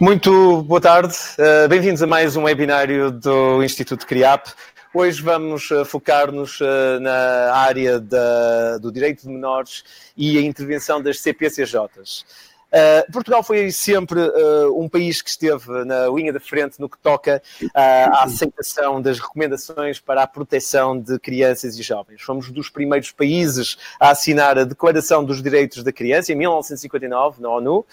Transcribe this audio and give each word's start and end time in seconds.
Muito 0.00 0.62
boa 0.62 0.80
tarde, 0.80 1.12
uh, 1.38 1.68
bem-vindos 1.68 2.00
a 2.00 2.06
mais 2.06 2.36
um 2.36 2.44
webinário 2.44 3.10
do 3.10 3.64
Instituto 3.64 4.06
CRIAP. 4.06 4.46
Hoje 4.94 5.20
vamos 5.20 5.68
uh, 5.72 5.84
focar-nos 5.84 6.60
uh, 6.60 7.00
na 7.00 7.52
área 7.52 7.98
da, 7.98 8.78
do 8.78 8.92
direito 8.92 9.22
de 9.22 9.28
menores 9.28 9.82
e 10.16 10.38
a 10.38 10.40
intervenção 10.40 11.02
das 11.02 11.18
CPCJs. 11.18 12.24
Uh, 12.68 13.10
Portugal 13.10 13.42
foi 13.42 13.70
sempre 13.70 14.20
uh, 14.20 14.78
um 14.78 14.88
país 14.88 15.22
que 15.22 15.30
esteve 15.30 15.84
na 15.86 16.06
linha 16.08 16.32
da 16.32 16.40
frente 16.40 16.78
no 16.78 16.88
que 16.88 16.98
toca 16.98 17.42
uh, 17.62 17.68
à 17.74 18.24
aceitação 18.24 19.00
das 19.00 19.18
recomendações 19.18 19.98
para 19.98 20.22
a 20.22 20.26
proteção 20.26 20.98
de 20.98 21.18
crianças 21.18 21.78
e 21.78 21.82
jovens. 21.82 22.20
Fomos 22.20 22.50
dos 22.50 22.68
primeiros 22.68 23.10
países 23.10 23.78
a 23.98 24.10
assinar 24.10 24.58
a 24.58 24.64
Declaração 24.64 25.24
dos 25.24 25.42
Direitos 25.42 25.82
da 25.82 25.92
Criança 25.92 26.32
em 26.32 26.36
1959 26.36 27.40
na 27.40 27.48
ONU, 27.48 27.86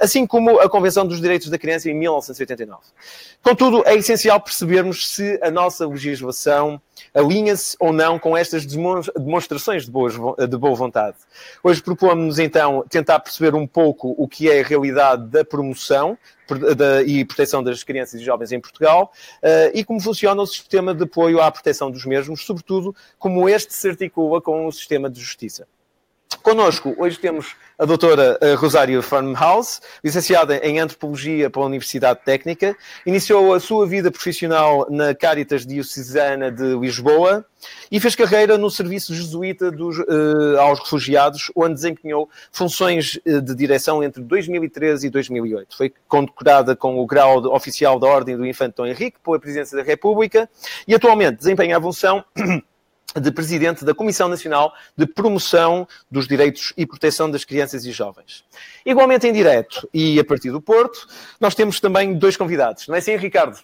assim 0.00 0.26
como 0.26 0.60
a 0.60 0.68
Convenção 0.68 1.06
dos 1.06 1.20
Direitos 1.20 1.48
da 1.48 1.58
Criança 1.58 1.88
em 1.88 1.94
1989. 1.94 2.82
Contudo, 3.42 3.82
é 3.86 3.94
essencial 3.94 4.40
percebermos 4.40 5.08
se 5.08 5.38
a 5.42 5.50
nossa 5.50 5.86
legislação 5.86 6.80
alinha-se 7.12 7.76
ou 7.78 7.92
não 7.92 8.18
com 8.18 8.36
estas 8.36 8.64
demonstrações 8.66 9.84
de, 9.84 9.90
boas, 9.90 10.14
de 10.14 10.56
boa 10.56 10.74
vontade. 10.74 11.16
Hoje 11.62 11.82
propomos-nos 11.82 12.38
então 12.38 12.84
tentar 12.88 13.20
perceber 13.20 13.54
um 13.54 13.66
pouco 13.66 13.93
o 14.02 14.28
que 14.28 14.50
é 14.50 14.60
a 14.60 14.64
realidade 14.64 15.26
da 15.26 15.44
promoção 15.44 16.18
e 17.06 17.24
proteção 17.24 17.62
das 17.62 17.82
crianças 17.82 18.20
e 18.20 18.24
jovens 18.24 18.52
em 18.52 18.60
Portugal 18.60 19.12
uh, 19.42 19.70
e 19.72 19.82
como 19.84 20.00
funciona 20.00 20.42
o 20.42 20.46
sistema 20.46 20.94
de 20.94 21.04
apoio 21.04 21.40
à 21.40 21.50
proteção 21.50 21.90
dos 21.90 22.04
mesmos, 22.04 22.44
sobretudo 22.44 22.94
como 23.18 23.48
este 23.48 23.72
se 23.72 23.88
articula 23.88 24.40
com 24.40 24.66
o 24.66 24.72
sistema 24.72 25.08
de 25.08 25.20
justiça. 25.20 25.66
Connosco, 26.44 26.94
hoje 26.98 27.18
temos 27.18 27.56
a 27.78 27.86
doutora 27.86 28.36
eh, 28.38 28.52
Rosário 28.52 29.00
Farmhouse, 29.00 29.80
licenciada 30.04 30.58
em 30.58 30.78
Antropologia 30.78 31.48
pela 31.48 31.64
Universidade 31.64 32.20
Técnica, 32.22 32.76
iniciou 33.06 33.54
a 33.54 33.58
sua 33.58 33.86
vida 33.86 34.10
profissional 34.10 34.86
na 34.90 35.14
Caritas 35.14 35.64
Diocesana 35.64 36.52
de 36.52 36.76
Lisboa 36.76 37.46
e 37.90 37.98
fez 37.98 38.14
carreira 38.14 38.58
no 38.58 38.70
Serviço 38.70 39.14
Jesuíta 39.14 39.70
dos, 39.70 39.98
uh, 40.00 40.60
aos 40.60 40.80
Refugiados, 40.80 41.50
onde 41.56 41.76
desempenhou 41.76 42.28
funções 42.52 43.18
eh, 43.24 43.40
de 43.40 43.54
direção 43.54 44.04
entre 44.04 44.22
2013 44.22 45.06
e 45.06 45.10
2008. 45.10 45.74
Foi 45.74 45.94
condecorada 46.06 46.76
com 46.76 46.98
o 46.98 47.06
grau 47.06 47.38
oficial 47.54 47.98
da 47.98 48.06
Ordem 48.06 48.36
do 48.36 48.44
Infante 48.44 48.76
Dom 48.76 48.84
Henrique 48.84 49.16
pela 49.24 49.40
Presidência 49.40 49.78
da 49.78 49.82
República 49.82 50.46
e 50.86 50.94
atualmente 50.94 51.38
desempenha 51.38 51.78
a 51.78 51.80
função 51.80 52.22
de 53.20 53.30
presidente 53.30 53.84
da 53.84 53.94
Comissão 53.94 54.28
Nacional 54.28 54.74
de 54.96 55.06
Promoção 55.06 55.86
dos 56.10 56.26
Direitos 56.26 56.72
e 56.76 56.86
Proteção 56.86 57.30
das 57.30 57.44
Crianças 57.44 57.84
e 57.84 57.92
Jovens. 57.92 58.44
Igualmente 58.84 59.26
em 59.26 59.32
direto 59.32 59.88
e 59.92 60.18
a 60.18 60.24
partir 60.24 60.50
do 60.50 60.60
Porto, 60.60 61.06
nós 61.40 61.54
temos 61.54 61.80
também 61.80 62.14
dois 62.14 62.36
convidados. 62.36 62.88
Não 62.88 62.94
é 62.94 62.98
assim, 62.98 63.16
Ricardo? 63.16 63.58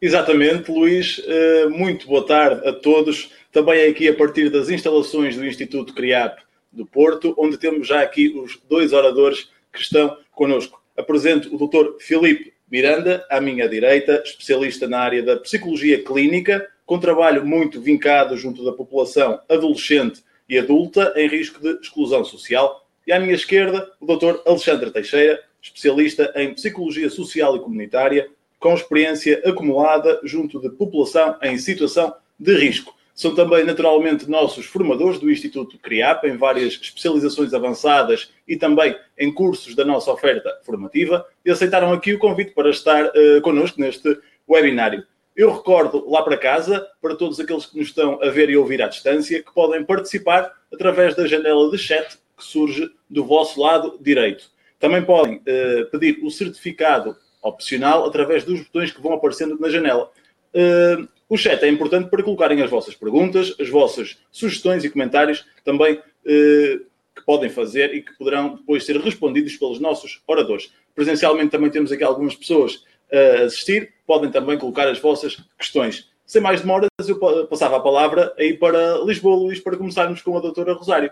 Exatamente, 0.00 0.70
Luís. 0.70 1.20
Eh, 1.26 1.66
muito 1.66 2.06
boa 2.06 2.24
tarde 2.24 2.66
a 2.68 2.72
todos. 2.72 3.32
Também 3.50 3.90
aqui 3.90 4.08
a 4.08 4.14
partir 4.14 4.48
das 4.48 4.68
instalações 4.68 5.36
do 5.36 5.44
Instituto 5.44 5.92
CRIAP 5.92 6.38
do 6.70 6.86
Porto, 6.86 7.34
onde 7.36 7.58
temos 7.58 7.88
já 7.88 8.00
aqui 8.00 8.28
os 8.28 8.60
dois 8.68 8.92
oradores 8.92 9.50
que 9.72 9.80
estão 9.80 10.16
connosco. 10.30 10.80
Apresento 10.96 11.52
o 11.54 11.58
Dr. 11.58 11.98
Filipe 11.98 12.52
Miranda, 12.70 13.24
à 13.30 13.40
minha 13.40 13.68
direita, 13.68 14.22
especialista 14.24 14.86
na 14.86 15.00
área 15.00 15.22
da 15.22 15.36
psicologia 15.36 16.02
clínica, 16.04 16.68
com 16.84 16.98
trabalho 16.98 17.44
muito 17.44 17.80
vincado 17.80 18.36
junto 18.36 18.64
da 18.64 18.72
população 18.72 19.40
adolescente 19.48 20.22
e 20.48 20.58
adulta 20.58 21.12
em 21.16 21.28
risco 21.28 21.60
de 21.60 21.80
exclusão 21.80 22.24
social. 22.24 22.86
E 23.06 23.12
à 23.12 23.18
minha 23.18 23.34
esquerda, 23.34 23.90
o 24.00 24.06
Dr. 24.06 24.40
Alexandre 24.46 24.90
Teixeira, 24.90 25.42
especialista 25.62 26.32
em 26.36 26.52
psicologia 26.54 27.08
social 27.08 27.56
e 27.56 27.60
comunitária, 27.60 28.28
com 28.58 28.74
experiência 28.74 29.40
acumulada 29.46 30.20
junto 30.24 30.60
de 30.60 30.68
população 30.70 31.36
em 31.42 31.56
situação 31.58 32.14
de 32.38 32.54
risco. 32.54 32.97
São 33.18 33.34
também, 33.34 33.64
naturalmente, 33.64 34.30
nossos 34.30 34.64
formadores 34.66 35.18
do 35.18 35.28
Instituto 35.28 35.76
CRIAP, 35.76 36.22
em 36.22 36.36
várias 36.36 36.74
especializações 36.74 37.52
avançadas 37.52 38.32
e 38.46 38.56
também 38.56 38.94
em 39.18 39.34
cursos 39.34 39.74
da 39.74 39.84
nossa 39.84 40.12
oferta 40.12 40.56
formativa, 40.62 41.26
e 41.44 41.50
aceitaram 41.50 41.92
aqui 41.92 42.12
o 42.12 42.18
convite 42.20 42.52
para 42.52 42.70
estar 42.70 43.06
uh, 43.06 43.40
connosco 43.42 43.80
neste 43.80 44.16
webinário. 44.48 45.04
Eu 45.34 45.52
recordo 45.52 46.08
lá 46.08 46.22
para 46.22 46.36
casa, 46.36 46.86
para 47.02 47.16
todos 47.16 47.40
aqueles 47.40 47.66
que 47.66 47.76
nos 47.76 47.88
estão 47.88 48.22
a 48.22 48.30
ver 48.30 48.50
e 48.50 48.56
ouvir 48.56 48.80
à 48.80 48.86
distância, 48.86 49.42
que 49.42 49.52
podem 49.52 49.84
participar 49.84 50.52
através 50.72 51.16
da 51.16 51.26
janela 51.26 51.68
de 51.72 51.76
chat 51.76 52.16
que 52.36 52.44
surge 52.44 52.88
do 53.10 53.24
vosso 53.24 53.60
lado 53.60 53.98
direito. 54.00 54.48
Também 54.78 55.04
podem 55.04 55.38
uh, 55.38 55.90
pedir 55.90 56.20
o 56.22 56.30
certificado 56.30 57.16
opcional 57.42 58.06
através 58.06 58.44
dos 58.44 58.60
botões 58.60 58.92
que 58.92 59.02
vão 59.02 59.14
aparecendo 59.14 59.58
na 59.58 59.68
janela. 59.68 60.08
Uh, 60.54 61.17
o 61.28 61.36
chat 61.36 61.62
é 61.62 61.68
importante 61.68 62.08
para 62.08 62.22
colocarem 62.22 62.62
as 62.62 62.70
vossas 62.70 62.94
perguntas, 62.94 63.54
as 63.60 63.68
vossas 63.68 64.18
sugestões 64.30 64.84
e 64.84 64.90
comentários 64.90 65.44
também 65.64 66.00
eh, 66.24 66.80
que 67.14 67.24
podem 67.24 67.50
fazer 67.50 67.94
e 67.94 68.02
que 68.02 68.16
poderão 68.16 68.56
depois 68.56 68.84
ser 68.86 68.96
respondidos 68.96 69.56
pelos 69.56 69.78
nossos 69.78 70.22
oradores. 70.26 70.72
Presencialmente 70.94 71.50
também 71.50 71.70
temos 71.70 71.92
aqui 71.92 72.02
algumas 72.02 72.34
pessoas 72.34 72.84
a 73.12 73.44
assistir, 73.44 73.92
podem 74.06 74.30
também 74.30 74.58
colocar 74.58 74.88
as 74.88 74.98
vossas 74.98 75.36
questões. 75.58 76.10
Sem 76.24 76.42
mais 76.42 76.60
demoras, 76.60 76.88
eu 77.06 77.18
passava 77.46 77.76
a 77.78 77.80
palavra 77.80 78.34
aí 78.38 78.54
para 78.54 78.98
Lisboa, 78.98 79.36
Luís, 79.36 79.60
para 79.60 79.76
começarmos 79.76 80.20
com 80.22 80.36
a 80.36 80.40
doutora 80.40 80.74
Rosário. 80.74 81.10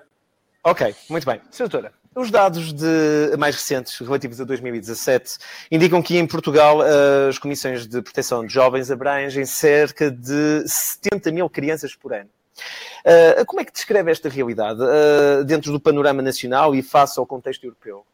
Ok, 0.62 0.94
muito 1.09 1.25
bem. 1.25 1.41
Senhora 1.50 1.71
doutora, 1.71 1.93
os 2.16 2.31
dados 2.31 2.72
de, 2.72 3.37
mais 3.38 3.54
recentes, 3.54 3.99
relativos 3.99 4.41
a 4.41 4.44
2017, 4.44 5.37
indicam 5.71 6.03
que 6.03 6.16
em 6.16 6.27
Portugal 6.27 6.78
as 7.28 7.38
comissões 7.38 7.87
de 7.87 8.00
proteção 8.00 8.44
de 8.44 8.53
jovens 8.53 8.91
abrangem 8.91 9.44
cerca 9.44 10.10
de 10.10 10.66
70 10.66 11.31
mil 11.31 11.50
crianças 11.50 11.94
por 11.94 12.15
ano. 12.15 12.31
Uh, 13.04 13.44
como 13.44 13.60
é 13.60 13.65
que 13.65 13.72
descreve 13.72 14.10
esta 14.10 14.28
realidade 14.28 14.81
uh, 14.82 15.44
dentro 15.44 15.71
do 15.71 15.78
panorama 15.78 16.22
nacional 16.22 16.75
e 16.75 16.82
face 16.82 17.21
ao 17.21 17.27
contexto 17.27 17.65
europeu? 17.65 18.04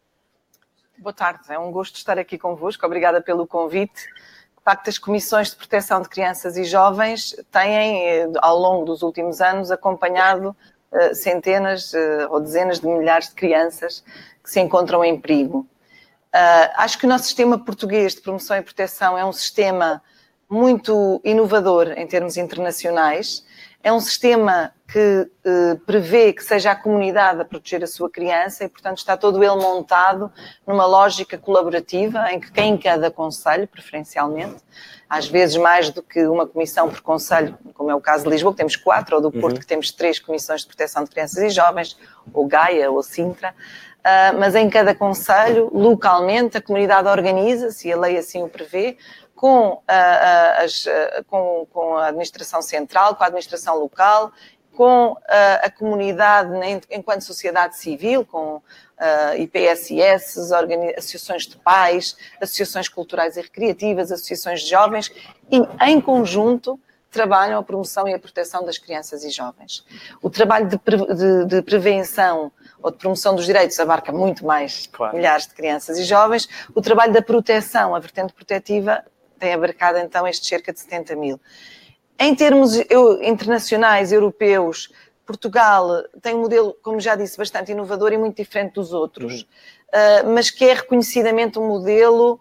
Boa 0.98 1.12
tarde, 1.12 1.40
é 1.48 1.58
um 1.58 1.70
gosto 1.70 1.96
estar 1.96 2.18
aqui 2.18 2.36
convosco. 2.36 2.84
Obrigada 2.84 3.20
pelo 3.20 3.46
convite. 3.46 4.02
De 4.62 4.64
facto, 4.64 4.88
as 4.88 4.98
comissões 4.98 5.50
de 5.50 5.56
proteção 5.56 6.00
de 6.00 6.08
crianças 6.08 6.56
e 6.56 6.62
jovens 6.62 7.34
têm, 7.50 8.08
eh, 8.08 8.28
ao 8.40 8.56
longo 8.56 8.84
dos 8.84 9.02
últimos 9.02 9.40
anos, 9.40 9.72
acompanhado 9.72 10.54
eh, 10.60 10.71
centenas 11.14 11.94
eh, 11.94 12.26
ou 12.30 12.40
dezenas 12.40 12.80
de 12.80 12.86
milhares 12.86 13.28
de 13.28 13.34
crianças 13.34 14.04
que 14.42 14.50
se 14.50 14.60
encontram 14.60 15.04
em 15.04 15.18
perigo. 15.18 15.66
Eh, 16.32 16.72
acho 16.76 16.98
que 16.98 17.06
o 17.06 17.08
nosso 17.08 17.24
sistema 17.24 17.58
português 17.58 18.14
de 18.14 18.20
promoção 18.20 18.56
e 18.56 18.62
proteção 18.62 19.16
é 19.16 19.24
um 19.24 19.32
sistema 19.32 20.02
muito 20.48 21.20
inovador 21.24 21.92
em 21.96 22.06
termos 22.06 22.36
internacionais. 22.36 23.44
É 23.82 23.92
um 23.92 23.98
sistema 23.98 24.72
que 24.86 25.28
prevê 25.86 26.32
que 26.32 26.44
seja 26.44 26.70
a 26.70 26.76
comunidade 26.76 27.40
a 27.40 27.44
proteger 27.44 27.82
a 27.82 27.86
sua 27.86 28.08
criança 28.08 28.62
e, 28.62 28.68
portanto, 28.68 28.98
está 28.98 29.16
todo 29.16 29.42
ele 29.42 29.56
montado 29.56 30.30
numa 30.66 30.86
lógica 30.86 31.36
colaborativa 31.38 32.30
em 32.30 32.38
que 32.38 32.52
quem 32.52 32.74
em 32.74 32.78
cada 32.78 33.10
conselho, 33.10 33.66
preferencialmente, 33.66 34.62
às 35.08 35.26
vezes 35.26 35.56
mais 35.56 35.90
do 35.90 36.02
que 36.02 36.26
uma 36.26 36.46
comissão 36.46 36.88
por 36.88 37.00
conselho, 37.00 37.58
como 37.82 37.90
é 37.90 37.94
o 37.96 38.00
caso 38.00 38.22
de 38.22 38.30
Lisboa, 38.30 38.52
que 38.52 38.58
temos 38.58 38.76
quatro, 38.76 39.16
ou 39.16 39.22
do 39.22 39.32
Porto, 39.32 39.54
uhum. 39.54 39.60
que 39.60 39.66
temos 39.66 39.90
três 39.90 40.20
comissões 40.20 40.60
de 40.60 40.68
proteção 40.68 41.02
de 41.02 41.10
crianças 41.10 41.42
e 41.42 41.50
jovens, 41.50 41.98
ou 42.32 42.46
Gaia, 42.46 42.88
ou 42.88 43.02
Sintra, 43.02 43.50
uh, 43.50 44.38
mas 44.38 44.54
em 44.54 44.70
cada 44.70 44.94
conselho, 44.94 45.68
localmente, 45.74 46.56
a 46.56 46.62
comunidade 46.62 47.08
organiza-se, 47.08 47.88
e 47.88 47.92
a 47.92 47.98
lei 47.98 48.16
assim 48.16 48.40
o 48.44 48.48
prevê, 48.48 48.96
com, 49.34 49.72
uh, 49.72 50.62
as, 50.62 50.84
com, 51.26 51.66
com 51.72 51.96
a 51.96 52.06
administração 52.06 52.62
central, 52.62 53.16
com 53.16 53.24
a 53.24 53.26
administração 53.26 53.76
local, 53.76 54.30
com 54.76 55.16
a 55.28 55.70
comunidade 55.70 56.50
enquanto 56.90 57.20
sociedade 57.20 57.76
civil, 57.76 58.24
com 58.24 58.56
uh, 58.56 58.62
IPSS, 59.36 60.38
associações 60.96 61.46
de 61.46 61.58
pais, 61.58 62.16
associações 62.40 62.88
culturais 62.88 63.36
e 63.36 63.42
recreativas, 63.42 64.10
associações 64.10 64.62
de 64.62 64.70
jovens, 64.70 65.12
e 65.50 65.60
em 65.84 66.00
conjunto 66.00 66.80
trabalham 67.12 67.60
a 67.60 67.62
promoção 67.62 68.08
e 68.08 68.14
a 68.14 68.18
proteção 68.18 68.64
das 68.64 68.78
crianças 68.78 69.22
e 69.22 69.30
jovens. 69.30 69.84
O 70.20 70.30
trabalho 70.30 70.66
de, 70.66 70.78
pre 70.78 70.96
de, 70.96 71.44
de 71.44 71.62
prevenção 71.62 72.50
ou 72.82 72.90
de 72.90 72.96
promoção 72.96 73.36
dos 73.36 73.44
direitos 73.46 73.78
abarca 73.78 74.10
muito 74.10 74.44
mais 74.44 74.88
claro. 74.90 75.14
milhares 75.14 75.46
de 75.46 75.54
crianças 75.54 75.98
e 75.98 76.04
jovens. 76.04 76.48
O 76.74 76.82
trabalho 76.82 77.12
da 77.12 77.22
proteção, 77.22 77.94
a 77.94 78.00
vertente 78.00 78.32
protetiva, 78.32 79.04
tem 79.38 79.52
abarcado 79.52 79.98
então 79.98 80.26
estes 80.26 80.48
cerca 80.48 80.72
de 80.72 80.80
70 80.80 81.14
mil. 81.14 81.40
Em 82.18 82.34
termos 82.34 82.76
internacionais, 83.22 84.12
europeus, 84.12 84.90
Portugal 85.26 86.04
tem 86.20 86.34
um 86.34 86.40
modelo, 86.40 86.76
como 86.82 87.00
já 87.00 87.14
disse, 87.14 87.36
bastante 87.36 87.72
inovador 87.72 88.12
e 88.12 88.18
muito 88.18 88.36
diferente 88.36 88.74
dos 88.74 88.92
outros, 88.92 89.42
uh, 89.42 90.28
mas 90.32 90.50
que 90.50 90.64
é 90.64 90.74
reconhecidamente 90.74 91.58
um 91.58 91.66
modelo 91.66 92.40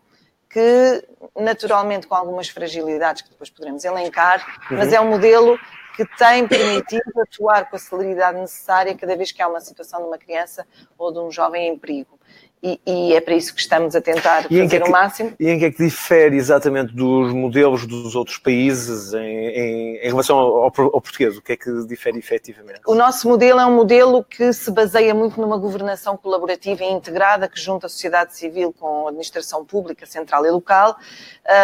que, 0.52 1.08
naturalmente, 1.36 2.08
com 2.08 2.16
algumas 2.16 2.50
fragilidades 2.50 3.22
que 3.22 3.30
depois 3.30 3.50
poderemos 3.50 3.84
elencar, 3.86 4.46
uhum. 4.70 4.78
mas 4.78 4.92
é 4.92 5.00
um 5.00 5.10
modelo 5.10 5.58
que 5.96 6.06
tem 6.18 6.48
permitido 6.48 7.12
atuar 7.22 7.70
com 7.70 7.76
a 7.76 7.80
celeridade 7.80 8.40
necessária 8.40 8.96
cada 8.96 9.16
vez 9.16 9.32
que 9.32 9.42
há 9.42 9.48
uma 9.48 9.60
situação 9.60 10.02
de 10.02 10.08
uma 10.08 10.18
criança 10.18 10.66
ou 10.98 11.12
de 11.12 11.20
um 11.20 11.32
jovem 11.32 11.68
em 11.68 11.78
perigo. 11.78 12.20
E, 12.64 12.80
e, 12.86 13.14
é 13.14 13.22
para 13.22 13.34
isso 13.34 13.56
que 13.56 13.60
estamos 13.60 13.96
a 13.96 14.02
tentar 14.02 14.46
e 14.50 14.62
fazer 14.62 14.78
é 14.78 14.80
que, 14.80 14.88
o 14.88 14.92
máximo. 14.92 15.34
E 15.40 15.50
em 15.50 15.58
que 15.58 15.66
é 15.66 15.72
que 15.72 15.84
difere 15.84 16.38
exatamente 16.38 16.94
dos 16.94 17.34
modelos 17.34 17.88
dos 17.88 18.16
outros 18.16 18.38
países 18.38 19.14
em, 19.14 19.20
em, 19.20 19.98
em 19.98 20.08
relação 20.08 20.38
ao, 20.38 20.64
ao, 20.66 20.72
português? 20.72 21.38
O 21.38 21.42
que 21.42 21.54
é 21.54 21.58
que 21.58 21.72
difere 21.88 22.20
efetivamente? 22.20 22.82
O 22.86 22.94
nosso 22.94 23.28
modelo 23.28 23.60
é 23.60 23.66
um 23.66 23.76
modelo 23.76 24.24
que 24.24 24.54
se 24.54 24.70
baseia 24.70 25.14
muito 25.14 25.42
numa 25.42 25.58
governação 25.58 26.16
colaborativa 26.16 26.84
e 26.84 26.92
integrada 26.92 27.50
que 27.50 27.60
junta 27.60 27.88
a 27.88 27.90
sociedade 27.90 28.36
civil 28.36 28.72
com 28.80 29.08
a 29.08 29.10
administração 29.10 29.66
pública, 29.66 30.06
central 30.06 30.46
e 30.46 30.52
local 30.52 30.98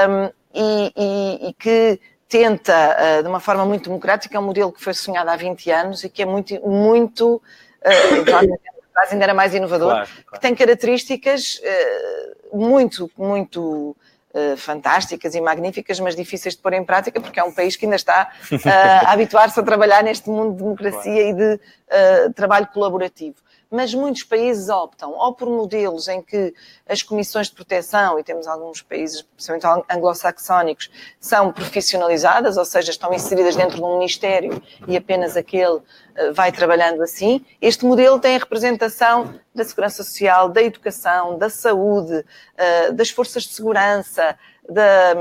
um, 0.09 0.31
e, 0.53 0.93
e, 0.97 1.49
e 1.49 1.53
que 1.53 1.99
tenta, 2.27 3.19
uh, 3.19 3.23
de 3.23 3.29
uma 3.29 3.39
forma 3.39 3.65
muito 3.65 3.85
democrática, 3.85 4.35
é 4.35 4.39
um 4.39 4.43
modelo 4.43 4.71
que 4.71 4.83
foi 4.83 4.93
sonhado 4.93 5.29
há 5.29 5.35
20 5.35 5.71
anos 5.71 6.03
e 6.03 6.09
que 6.09 6.23
é 6.23 6.25
muito, 6.25 6.59
muito 6.67 7.41
atrás 8.97 9.13
ainda 9.13 9.23
era 9.23 9.33
mais 9.33 9.53
inovador, 9.53 9.91
claro, 9.91 10.07
claro. 10.07 10.31
que 10.33 10.39
tem 10.39 10.55
características 10.55 11.61
uh, 11.61 12.57
muito, 12.57 13.09
muito 13.15 13.95
uh, 14.33 14.57
fantásticas 14.57 15.35
e 15.35 15.41
magníficas, 15.41 15.99
mas 15.99 16.15
difíceis 16.15 16.55
de 16.55 16.61
pôr 16.61 16.73
em 16.73 16.83
prática, 16.83 17.21
porque 17.21 17.39
é 17.39 17.43
um 17.43 17.53
país 17.53 17.75
que 17.75 17.85
ainda 17.85 17.95
está 17.95 18.31
uh, 18.51 18.57
a 19.05 19.11
habituar-se 19.11 19.59
a 19.59 19.63
trabalhar 19.63 20.03
neste 20.03 20.29
mundo 20.29 20.53
de 20.53 20.57
democracia 20.63 21.01
claro. 21.01 21.29
e 21.29 21.33
de 21.33 21.59
trabalho 22.33 22.67
colaborativo 22.67 23.35
mas 23.69 23.93
muitos 23.93 24.23
países 24.23 24.69
optam 24.69 25.11
ou 25.11 25.33
por 25.33 25.49
modelos 25.49 26.07
em 26.07 26.21
que 26.21 26.53
as 26.87 27.03
comissões 27.03 27.47
de 27.47 27.55
proteção, 27.55 28.17
e 28.19 28.23
temos 28.23 28.47
alguns 28.47 28.81
países, 28.81 29.21
principalmente 29.21 29.85
anglo-saxónicos, 29.89 30.89
são 31.19 31.51
profissionalizadas, 31.51 32.57
ou 32.57 32.65
seja, 32.65 32.91
estão 32.91 33.13
inseridas 33.13 33.55
dentro 33.55 33.75
de 33.77 33.83
um 33.83 33.97
ministério 33.97 34.61
e 34.87 34.95
apenas 34.95 35.35
aquele 35.35 35.75
uh, 35.75 35.83
vai 36.33 36.51
trabalhando 36.51 37.01
assim. 37.01 37.45
Este 37.61 37.85
modelo 37.85 38.19
tem 38.19 38.35
a 38.35 38.39
representação 38.39 39.33
da 39.53 39.63
segurança 39.65 40.03
social, 40.03 40.49
da 40.49 40.61
educação, 40.61 41.37
da 41.37 41.49
saúde, 41.49 42.19
uh, 42.19 42.93
das 42.93 43.09
forças 43.09 43.43
de 43.43 43.53
segurança, 43.53 44.37
da, 44.69 45.13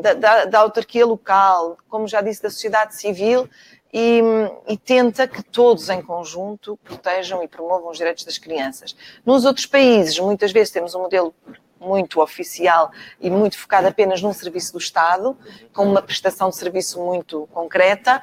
da, 0.00 0.14
da, 0.14 0.44
da 0.46 0.58
autarquia 0.60 1.04
local, 1.06 1.76
como 1.88 2.08
já 2.08 2.20
disse, 2.20 2.42
da 2.42 2.50
sociedade 2.50 2.96
civil 2.96 3.48
e, 3.96 4.20
e, 4.66 4.76
tenta 4.76 5.28
que 5.28 5.40
todos 5.40 5.88
em 5.88 6.02
conjunto 6.02 6.76
protejam 6.82 7.44
e 7.44 7.46
promovam 7.46 7.92
os 7.92 7.96
direitos 7.96 8.24
das 8.24 8.38
crianças. 8.38 8.96
Nos 9.24 9.44
outros 9.44 9.66
países, 9.66 10.18
muitas 10.18 10.50
vezes 10.50 10.72
temos 10.72 10.96
um 10.96 11.02
modelo 11.02 11.32
muito 11.78 12.20
oficial 12.20 12.90
e 13.20 13.30
muito 13.30 13.56
focado 13.56 13.86
apenas 13.86 14.20
num 14.20 14.32
serviço 14.32 14.72
do 14.72 14.78
Estado, 14.78 15.38
com 15.72 15.84
uma 15.84 16.02
prestação 16.02 16.50
de 16.50 16.56
serviço 16.56 17.00
muito 17.00 17.48
concreta. 17.52 18.20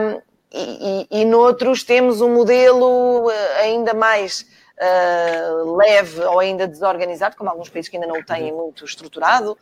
Um, 0.00 0.20
e, 0.52 1.06
e, 1.12 1.20
e 1.20 1.24
noutros 1.24 1.84
temos 1.84 2.20
um 2.20 2.34
modelo 2.34 3.30
eh, 3.30 3.60
ainda 3.60 3.94
mais 3.94 4.44
uh, 4.80 5.76
leve 5.76 6.20
ou 6.22 6.40
ainda 6.40 6.66
desorganizado, 6.66 7.36
como 7.36 7.48
alguns 7.48 7.68
países 7.68 7.88
que 7.88 7.96
ainda 7.96 8.08
não 8.08 8.18
o 8.18 8.24
têm 8.24 8.52
muito 8.52 8.84
estruturado, 8.84 9.56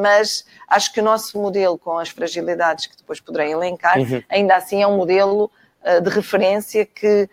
mas 0.00 0.44
acho 0.68 0.92
que 0.92 1.00
o 1.00 1.04
nosso 1.04 1.38
modelo, 1.40 1.78
com 1.78 1.98
as 1.98 2.08
fragilidades 2.08 2.86
que 2.86 2.96
depois 2.96 3.20
poderei 3.20 3.52
elencar, 3.52 3.98
uhum. 3.98 4.22
ainda 4.28 4.56
assim 4.56 4.82
é 4.82 4.86
um 4.86 4.96
modelo 4.96 5.50
uh, 5.84 6.00
de 6.00 6.10
referência 6.10 6.84
que, 6.84 7.28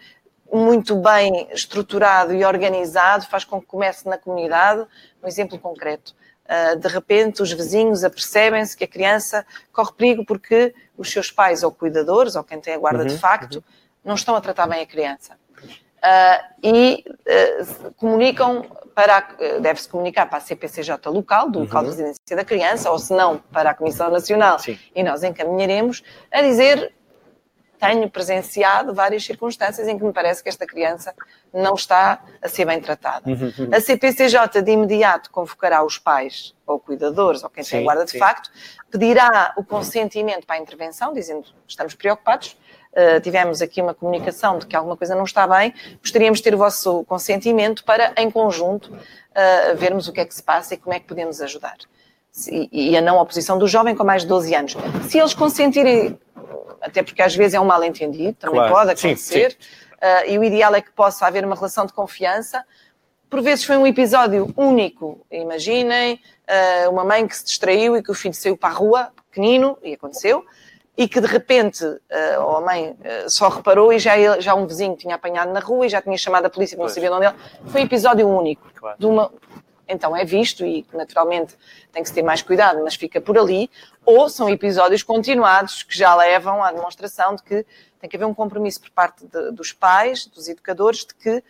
muito 0.51 0.95
bem 0.95 1.47
estruturado 1.51 2.33
e 2.33 2.43
organizado, 2.43 3.25
faz 3.25 3.43
com 3.43 3.59
que 3.59 3.67
comece 3.67 4.07
na 4.07 4.17
comunidade. 4.17 4.85
Um 5.23 5.27
exemplo 5.27 5.59
concreto. 5.59 6.15
Uh, 6.45 6.77
de 6.77 6.87
repente, 6.87 7.41
os 7.41 7.51
vizinhos 7.51 8.03
apercebem-se 8.03 8.75
que 8.75 8.83
a 8.83 8.87
criança 8.87 9.45
corre 9.71 9.91
perigo 9.93 10.25
porque 10.25 10.73
os 10.97 11.11
seus 11.11 11.31
pais 11.31 11.63
ou 11.63 11.71
cuidadores, 11.71 12.35
ou 12.35 12.43
quem 12.43 12.59
tem 12.59 12.73
a 12.73 12.77
guarda 12.77 13.01
uhum. 13.01 13.07
de 13.07 13.17
facto, 13.17 13.55
uhum. 13.55 13.63
não 14.03 14.15
estão 14.15 14.35
a 14.35 14.41
tratar 14.41 14.67
bem 14.67 14.81
a 14.81 14.85
criança. 14.85 15.37
Uh, 15.99 16.43
e 16.63 17.03
uh, 17.07 17.93
comunicam 17.95 18.65
para 18.95 19.21
deve-se 19.61 19.87
comunicar 19.87 20.25
para 20.27 20.37
a 20.37 20.41
CPCJ 20.41 20.97
local, 21.07 21.49
do 21.49 21.59
local 21.59 21.83
uhum. 21.83 21.89
de 21.89 21.95
residência 21.97 22.35
da 22.35 22.43
criança, 22.43 22.89
ou 22.91 22.99
se 22.99 23.13
não, 23.13 23.37
para 23.37 23.71
a 23.71 23.73
Comissão 23.73 24.09
Nacional, 24.09 24.59
Sim. 24.59 24.77
e 24.93 25.03
nós 25.03 25.23
encaminharemos 25.23 26.03
a 26.31 26.41
dizer 26.41 26.93
tenho 27.79 28.09
presenciado 28.09 28.93
várias 28.93 29.23
circunstâncias 29.23 29.87
em 29.87 29.97
que 29.97 30.03
me 30.03 30.11
parece 30.11 30.43
que 30.43 30.49
esta 30.49 30.67
criança 30.67 31.15
não 31.53 31.75
está 31.75 32.21
a 32.41 32.49
ser 32.49 32.65
bem 32.65 32.79
tratada. 32.81 33.27
Uhum. 33.29 33.53
uhum. 33.57 33.69
A 33.73 33.79
CPCJ 33.79 34.61
de 34.61 34.71
imediato 34.71 35.31
convocará 35.31 35.83
os 35.83 35.97
pais 35.97 36.53
ou 36.67 36.77
cuidadores 36.77 37.41
ou 37.41 37.49
quem 37.49 37.63
sim, 37.63 37.77
tem 37.77 37.83
guarda 37.85 38.03
de 38.03 38.11
sim. 38.11 38.19
facto, 38.19 38.51
pedirá 38.91 39.53
o 39.55 39.63
consentimento 39.63 40.45
para 40.45 40.57
a 40.57 40.59
intervenção, 40.59 41.13
dizendo 41.13 41.47
estamos 41.65 41.95
preocupados, 41.95 42.57
uh, 42.93 43.19
tivemos 43.21 43.61
aqui 43.61 43.81
uma 43.81 43.93
comunicação 43.93 44.57
de 44.57 44.65
que 44.65 44.75
alguma 44.75 44.95
coisa 44.95 45.15
não 45.15 45.23
está 45.23 45.47
bem, 45.47 45.73
gostaríamos 46.01 46.39
de 46.39 46.43
ter 46.43 46.55
o 46.55 46.57
vosso 46.57 47.03
consentimento 47.05 47.83
para, 47.83 48.13
em 48.17 48.29
conjunto, 48.29 48.91
uh, 48.91 49.75
vermos 49.75 50.07
o 50.07 50.13
que 50.13 50.21
é 50.21 50.25
que 50.25 50.33
se 50.33 50.43
passa 50.43 50.73
e 50.73 50.77
como 50.77 50.93
é 50.93 50.99
que 50.99 51.07
podemos 51.07 51.41
ajudar. 51.41 51.77
E, 52.47 52.91
e 52.91 52.97
a 52.97 53.01
não 53.01 53.17
oposição 53.17 53.57
do 53.57 53.67
jovem 53.67 53.95
com 53.95 54.03
mais 54.03 54.21
de 54.21 54.27
12 54.27 54.55
anos. 54.55 54.77
Se 55.09 55.17
eles 55.17 55.33
consentirem, 55.33 56.17
até 56.81 57.03
porque 57.03 57.21
às 57.21 57.35
vezes 57.35 57.53
é 57.53 57.59
um 57.59 57.65
mal 57.65 57.83
entendido, 57.83 58.33
também 58.33 58.59
claro. 58.59 58.73
pode 58.73 58.91
acontecer, 58.91 59.51
sim, 59.51 59.57
sim. 59.59 60.29
Uh, 60.29 60.31
e 60.31 60.39
o 60.39 60.43
ideal 60.43 60.73
é 60.75 60.81
que 60.81 60.91
possa 60.91 61.25
haver 61.25 61.43
uma 61.43 61.55
relação 61.55 61.85
de 61.85 61.93
confiança. 61.93 62.63
Por 63.29 63.41
vezes 63.41 63.65
foi 63.65 63.77
um 63.77 63.85
episódio 63.85 64.51
único. 64.55 65.25
Imaginem 65.29 66.19
uma 66.89 67.03
mãe 67.03 67.27
que 67.27 67.37
se 67.37 67.45
distraiu 67.45 67.95
e 67.95 68.01
que 68.01 68.09
o 68.09 68.13
filho 68.15 68.33
saiu 68.33 68.57
para 68.57 68.69
a 68.69 68.71
rua, 68.71 69.11
pequenino, 69.29 69.77
e 69.83 69.93
aconteceu, 69.93 70.43
e 70.99 71.07
que 71.07 71.21
de 71.21 71.27
repente 71.27 71.85
uh, 71.85 72.57
a 72.57 72.59
mãe 72.59 72.89
uh, 72.89 73.29
só 73.29 73.47
reparou 73.47 73.93
e 73.93 73.97
já, 73.97 74.37
já 74.41 74.53
um 74.53 74.67
vizinho 74.67 74.97
tinha 74.97 75.15
apanhado 75.15 75.49
na 75.53 75.61
rua 75.61 75.85
e 75.85 75.89
já 75.89 76.01
tinha 76.01 76.17
chamado 76.17 76.47
a 76.47 76.49
polícia 76.49 76.75
para 76.75 76.87
não 76.87 76.93
saber 76.93 77.09
onde 77.09 77.25
ele. 77.25 77.35
Foi 77.67 77.79
um 77.79 77.85
episódio 77.85 78.27
único. 78.27 78.69
Claro. 78.75 78.99
De 78.99 79.05
uma... 79.05 79.31
Então 79.87 80.13
é 80.13 80.25
visto 80.25 80.65
e 80.65 80.85
naturalmente 80.91 81.55
tem 81.93 82.03
que 82.03 82.09
se 82.09 82.13
ter 82.13 82.21
mais 82.21 82.41
cuidado, 82.41 82.83
mas 82.83 82.95
fica 82.95 83.21
por 83.21 83.37
ali. 83.37 83.71
Ou 84.05 84.27
são 84.27 84.49
episódios 84.49 85.01
continuados 85.01 85.83
que 85.83 85.97
já 85.97 86.13
levam 86.13 86.61
à 86.61 86.69
demonstração 86.69 87.33
de 87.33 87.43
que 87.43 87.65
tem 87.97 88.09
que 88.09 88.17
haver 88.17 88.25
um 88.25 88.33
compromisso 88.33 88.81
por 88.81 88.89
parte 88.89 89.25
de, 89.25 89.51
dos 89.51 89.71
pais, 89.71 90.25
dos 90.25 90.49
educadores, 90.49 91.05
de 91.05 91.15
que 91.15 91.41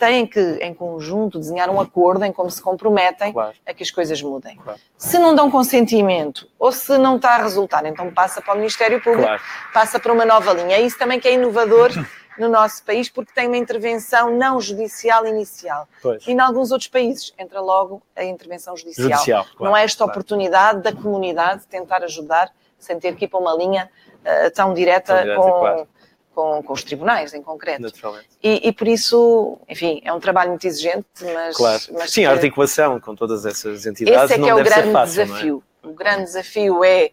têm 0.00 0.26
que, 0.26 0.40
em 0.62 0.72
conjunto, 0.72 1.38
desenhar 1.38 1.68
um 1.68 1.78
acordo 1.78 2.24
em 2.24 2.32
como 2.32 2.50
se 2.50 2.60
comprometem 2.62 3.34
claro. 3.34 3.54
a 3.66 3.74
que 3.74 3.82
as 3.82 3.90
coisas 3.90 4.20
mudem. 4.22 4.56
Claro. 4.56 4.80
Se 4.96 5.18
não 5.18 5.34
dão 5.34 5.50
consentimento 5.50 6.48
ou 6.58 6.72
se 6.72 6.96
não 6.96 7.16
está 7.16 7.34
a 7.34 7.42
resultar, 7.42 7.84
então 7.84 8.10
passa 8.10 8.40
para 8.40 8.54
o 8.54 8.56
Ministério 8.56 8.98
Público, 9.02 9.26
claro. 9.26 9.42
passa 9.74 10.00
para 10.00 10.10
uma 10.10 10.24
nova 10.24 10.54
linha. 10.54 10.76
É 10.76 10.80
isso 10.80 10.98
também 10.98 11.20
que 11.20 11.28
é 11.28 11.34
inovador 11.34 11.90
no 12.38 12.48
nosso 12.48 12.82
país, 12.82 13.10
porque 13.10 13.30
tem 13.34 13.46
uma 13.46 13.58
intervenção 13.58 14.34
não 14.34 14.58
judicial 14.58 15.26
inicial. 15.26 15.86
Pois. 16.02 16.26
E 16.26 16.32
em 16.32 16.40
alguns 16.40 16.72
outros 16.72 16.88
países 16.88 17.34
entra 17.38 17.60
logo 17.60 18.00
a 18.16 18.24
intervenção 18.24 18.74
judicial. 18.74 19.10
judicial 19.10 19.46
não 19.60 19.76
é 19.76 19.84
esta 19.84 20.02
oportunidade 20.02 20.80
da 20.80 20.92
comunidade 20.94 21.60
de 21.60 21.66
tentar 21.66 22.02
ajudar 22.04 22.50
sem 22.78 22.98
ter 22.98 23.14
que 23.14 23.26
ir 23.26 23.28
para 23.28 23.38
uma 23.38 23.54
linha 23.54 23.90
uh, 24.20 24.50
tão 24.52 24.72
direta, 24.72 25.14
tão 25.14 25.22
direta 25.22 25.40
com 25.40 25.86
com, 26.34 26.62
com 26.62 26.72
os 26.72 26.82
tribunais 26.82 27.34
em 27.34 27.42
concreto. 27.42 27.82
Naturalmente. 27.82 28.28
E, 28.42 28.68
e, 28.68 28.72
por 28.72 28.88
isso, 28.88 29.58
enfim, 29.68 30.00
é 30.04 30.12
um 30.12 30.20
trabalho 30.20 30.50
muito 30.50 30.66
exigente, 30.66 31.06
mas. 31.22 31.56
Claro. 31.56 31.82
Mas 31.92 32.10
Sim, 32.10 32.22
que, 32.22 32.26
a 32.26 32.30
articulação 32.32 33.00
com 33.00 33.14
todas 33.14 33.44
essas 33.44 33.86
entidades. 33.86 34.30
Esse 34.30 34.40
é 34.40 34.42
que 34.42 34.48
é 34.48 34.54
o 34.54 34.62
grande 34.62 34.92
fácil, 34.92 35.22
é? 35.22 35.24
desafio. 35.24 35.62
É? 35.82 35.86
O 35.86 35.92
grande 35.92 36.24
desafio 36.24 36.84
é 36.84 37.10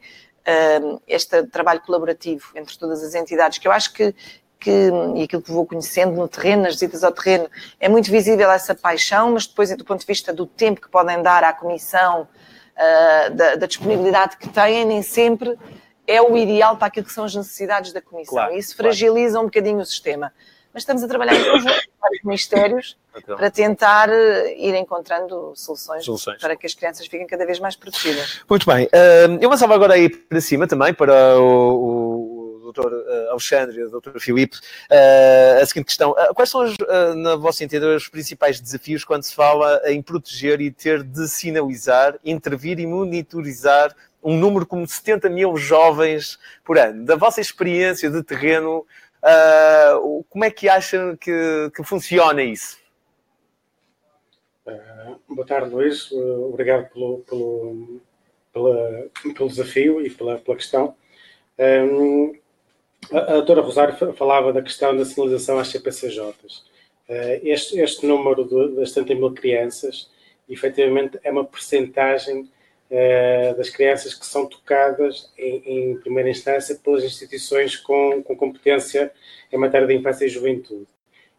uh, 0.47 1.01
este 1.07 1.43
trabalho 1.43 1.81
colaborativo 1.81 2.51
entre 2.55 2.77
todas 2.77 3.03
as 3.03 3.15
entidades, 3.15 3.57
que 3.57 3.67
eu 3.67 3.71
acho 3.71 3.93
que, 3.93 4.13
que, 4.59 4.89
e 5.15 5.23
aquilo 5.23 5.41
que 5.41 5.51
vou 5.51 5.65
conhecendo 5.65 6.15
no 6.15 6.27
terreno, 6.27 6.63
nas 6.63 6.73
visitas 6.73 7.03
ao 7.03 7.11
terreno, 7.11 7.49
é 7.79 7.87
muito 7.89 8.11
visível 8.11 8.51
essa 8.51 8.75
paixão, 8.75 9.31
mas 9.31 9.47
depois, 9.47 9.75
do 9.75 9.85
ponto 9.85 10.01
de 10.01 10.05
vista 10.05 10.33
do 10.33 10.45
tempo 10.45 10.81
que 10.81 10.89
podem 10.89 11.21
dar 11.21 11.43
à 11.43 11.53
comissão, 11.53 12.27
uh, 12.77 13.33
da, 13.33 13.55
da, 13.55 13.65
disponibilidade 13.65 14.37
que 14.37 14.49
têm, 14.49 14.85
nem 14.85 15.01
sempre 15.01 15.57
é 16.07 16.21
o 16.21 16.37
ideal 16.37 16.77
para 16.77 16.87
aquilo 16.87 17.05
que 17.05 17.11
são 17.11 17.25
as 17.25 17.35
necessidades 17.35 17.91
da 17.91 18.01
Comissão. 18.01 18.35
Claro, 18.35 18.55
e 18.55 18.59
isso 18.59 18.75
fragiliza 18.75 19.31
claro. 19.31 19.41
um 19.41 19.45
bocadinho 19.45 19.79
o 19.79 19.85
sistema. 19.85 20.33
Mas 20.73 20.83
estamos 20.83 21.03
a 21.03 21.07
trabalhar 21.07 21.35
em 21.35 21.43
conjunto 21.43 21.73
com 21.73 22.01
vários 22.01 22.23
ministérios 22.23 22.97
então. 23.15 23.35
para 23.35 23.49
tentar 23.49 24.09
eh, 24.09 24.55
ir 24.57 24.75
encontrando 24.75 25.51
soluções, 25.55 26.05
soluções, 26.05 26.39
para 26.39 26.55
que 26.55 26.67
as 26.67 26.73
crianças 26.73 27.07
fiquem 27.07 27.25
cada 27.25 27.45
vez 27.45 27.59
mais 27.59 27.75
protegidas. 27.75 28.41
Muito 28.47 28.65
bem. 28.65 28.87
Eu 29.41 29.49
avançava 29.49 29.73
agora 29.73 29.95
aí 29.95 30.07
para 30.07 30.39
cima 30.39 30.67
também, 30.67 30.93
para 30.93 31.39
o, 31.39 32.71
Dr. 32.71 32.93
Eh, 32.93 33.27
Alexandre 33.31 33.79
e 33.79 33.83
o 33.83 33.99
Dr. 33.99 34.19
Filipe, 34.19 34.57
uh, 34.57 35.61
a 35.61 35.65
seguinte 35.65 35.87
questão. 35.87 36.13
Quais 36.35 36.49
são, 36.49 36.61
na 37.15 37.35
vossa 37.35 37.63
entender, 37.63 37.87
os 37.87 38.07
principais 38.07 38.59
desafios 38.59 39.03
quando 39.03 39.23
se 39.23 39.33
fala 39.33 39.81
em 39.85 40.01
proteger 40.01 40.61
e 40.61 40.69
ter 40.69 41.01
de 41.03 41.27
sinalizar, 41.27 42.15
intervir 42.23 42.79
e 42.79 42.85
monitorizar 42.85 43.95
um 44.27 44.37
número 44.37 44.65
como 44.65 44.85
70 44.85 45.29
mil 45.29 45.55
jovens 45.55 46.37
por 46.65 46.77
ano. 46.77 47.05
Da 47.05 47.15
vossa 47.15 47.39
experiência 47.39 48.09
de 48.09 48.21
terreno, 48.21 48.85
uh, 49.23 50.25
como 50.29 50.43
é 50.43 50.51
que 50.51 50.67
acham 50.67 51.15
que, 51.15 51.71
que 51.73 51.81
funciona 51.81 52.43
isso? 52.43 52.77
Uh, 54.65 55.17
boa 55.33 55.47
tarde, 55.47 55.73
Luís. 55.73 56.11
Uh, 56.11 56.49
obrigado 56.49 56.89
pelo, 56.91 57.19
pelo, 57.19 58.01
pela, 58.51 59.07
pelo 59.33 59.47
desafio 59.47 60.05
e 60.05 60.09
pela, 60.09 60.39
pela 60.39 60.57
questão. 60.57 60.93
Um, 61.57 62.37
a, 63.09 63.19
a 63.19 63.33
doutora 63.35 63.61
Rosário 63.61 64.13
falava 64.13 64.51
da 64.51 64.61
questão 64.61 64.93
da 64.93 65.05
sinalização 65.05 65.57
às 65.57 65.69
CPCJs. 65.69 66.65
Este, 67.43 67.79
este 67.79 68.05
número 68.05 68.43
de, 68.43 68.75
das 68.75 68.91
70 68.91 69.15
mil 69.15 69.33
crianças, 69.33 70.11
efetivamente, 70.49 71.17
é 71.23 71.31
uma 71.31 71.45
percentagem 71.45 72.51
das 73.57 73.69
crianças 73.69 74.13
que 74.13 74.25
são 74.25 74.45
tocadas 74.45 75.31
em, 75.37 75.91
em 75.91 75.97
primeira 75.99 76.29
instância 76.29 76.75
pelas 76.75 77.03
instituições 77.03 77.75
com, 77.75 78.23
com, 78.23 78.35
competência 78.35 79.11
em 79.51 79.57
matéria 79.57 79.87
de 79.87 79.95
infância 79.95 80.25
e 80.25 80.29
juventude. 80.29 80.87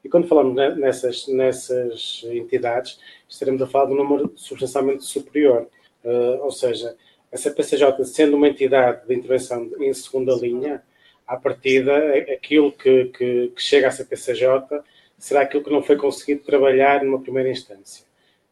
E 0.05 0.09
quando 0.09 0.29
falamos 0.29 0.55
nessas, 0.77 1.27
nessas 1.27 2.23
entidades, 2.25 2.99
estaremos 3.29 3.61
a 3.63 3.67
falar 3.67 3.87
de 3.87 3.93
um 3.93 3.97
número 3.97 4.33
substancialmente 4.37 5.05
superior. 5.05 5.69
Uh, 6.05 6.43
ou 6.43 6.51
seja, 6.51 6.97
a 7.33 7.37
CPCJ, 7.37 8.05
sendo 8.05 8.37
uma 8.37 8.49
entidade 8.49 9.07
de 9.07 9.15
intervenção 9.15 9.71
em 9.81 9.93
segunda 9.93 10.35
linha, 10.35 10.83
à 11.27 11.37
partida, 11.37 11.93
aquilo 12.33 12.73
que, 12.73 13.07
que, 13.07 13.53
que 13.55 13.63
chega 13.63 13.89
à 13.89 13.91
CPCJ 13.91 14.81
será 15.19 15.43
aquilo 15.43 15.65
que 15.65 15.71
não 15.71 15.83
foi 15.83 15.97
conseguido 15.97 16.43
trabalhar 16.43 17.05
numa 17.05 17.21
primeira 17.21 17.51
instância. 17.51 18.08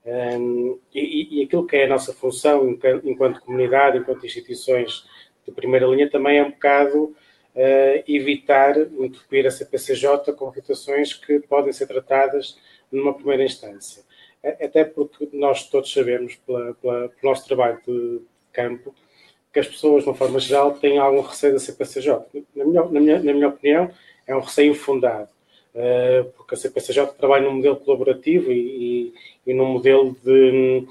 Um, 0.07 0.79
e, 0.95 1.41
e, 1.41 1.45
aquilo 1.45 1.67
que 1.67 1.77
é 1.77 1.85
a 1.85 1.89
nossa 1.89 2.13
função 2.13 2.79
enquanto 3.03 3.41
comunidade, 3.41 3.99
enquanto 3.99 4.25
instituições 4.25 5.05
de 5.45 5.53
primeira 5.53 5.87
linha, 5.87 6.09
também 6.09 6.39
é 6.39 6.45
um 6.45 6.51
bocado 6.53 7.05
uh, 7.07 8.05
evitar 8.07 8.79
entupir 8.79 9.47
a 9.47 9.51
CPCJ 9.51 10.33
com 10.35 10.53
situações 10.53 11.13
que 11.13 11.41
podem 11.41 11.73
ser 11.73 11.89
tratadas 11.89 12.57
numa 12.91 13.15
primeira 13.15 13.45
instância. 13.45 14.05
Até 14.45 14.85
porque 14.85 15.29
nós 15.33 15.69
todos 15.69 15.93
sabemos, 15.93 16.37
pela, 16.37 16.75
pela, 16.75 17.09
pelo 17.09 17.33
nosso 17.33 17.45
trabalho 17.49 17.81
de 17.85 18.21
campo, 18.53 18.95
que 19.53 19.59
as 19.59 19.67
pessoas, 19.67 20.05
de 20.05 20.09
uma 20.09 20.15
forma 20.15 20.39
geral, 20.39 20.75
têm 20.75 20.99
algum 20.99 21.21
receio 21.21 21.55
da 21.55 21.59
CPCJ. 21.59 22.45
Na 22.55 22.65
minha, 22.65 22.85
na 22.85 23.01
minha, 23.01 23.19
na 23.19 23.33
minha 23.33 23.49
opinião, 23.49 23.91
é 24.25 24.37
um 24.37 24.41
receio 24.41 24.75
fundado. 24.75 25.31
Eh, 25.79 26.25
porque 26.35 26.55
a 26.55 26.59
CPCJ 26.59 27.07
trabalha 27.19 27.45
num 27.45 27.57
modelo 27.57 27.77
colaborativo 27.77 28.51
e, 28.51 29.13
e, 29.45 29.51
e 29.51 29.53
num 29.53 29.67
modelo 29.67 30.17
de, 30.25 30.87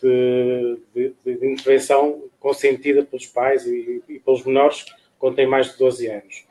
de, 0.00 0.78
de, 0.94 1.14
de, 1.22 1.46
intervenção 1.46 2.24
consentida 2.40 3.04
pelos 3.04 3.26
pais 3.26 3.66
e, 3.66 4.02
e, 4.08 4.18
pelos 4.18 4.42
menores 4.42 4.86
quando 5.18 5.36
têm 5.36 5.46
mais 5.46 5.72
de 5.72 5.78
12 5.78 6.06
anos. 6.06 6.46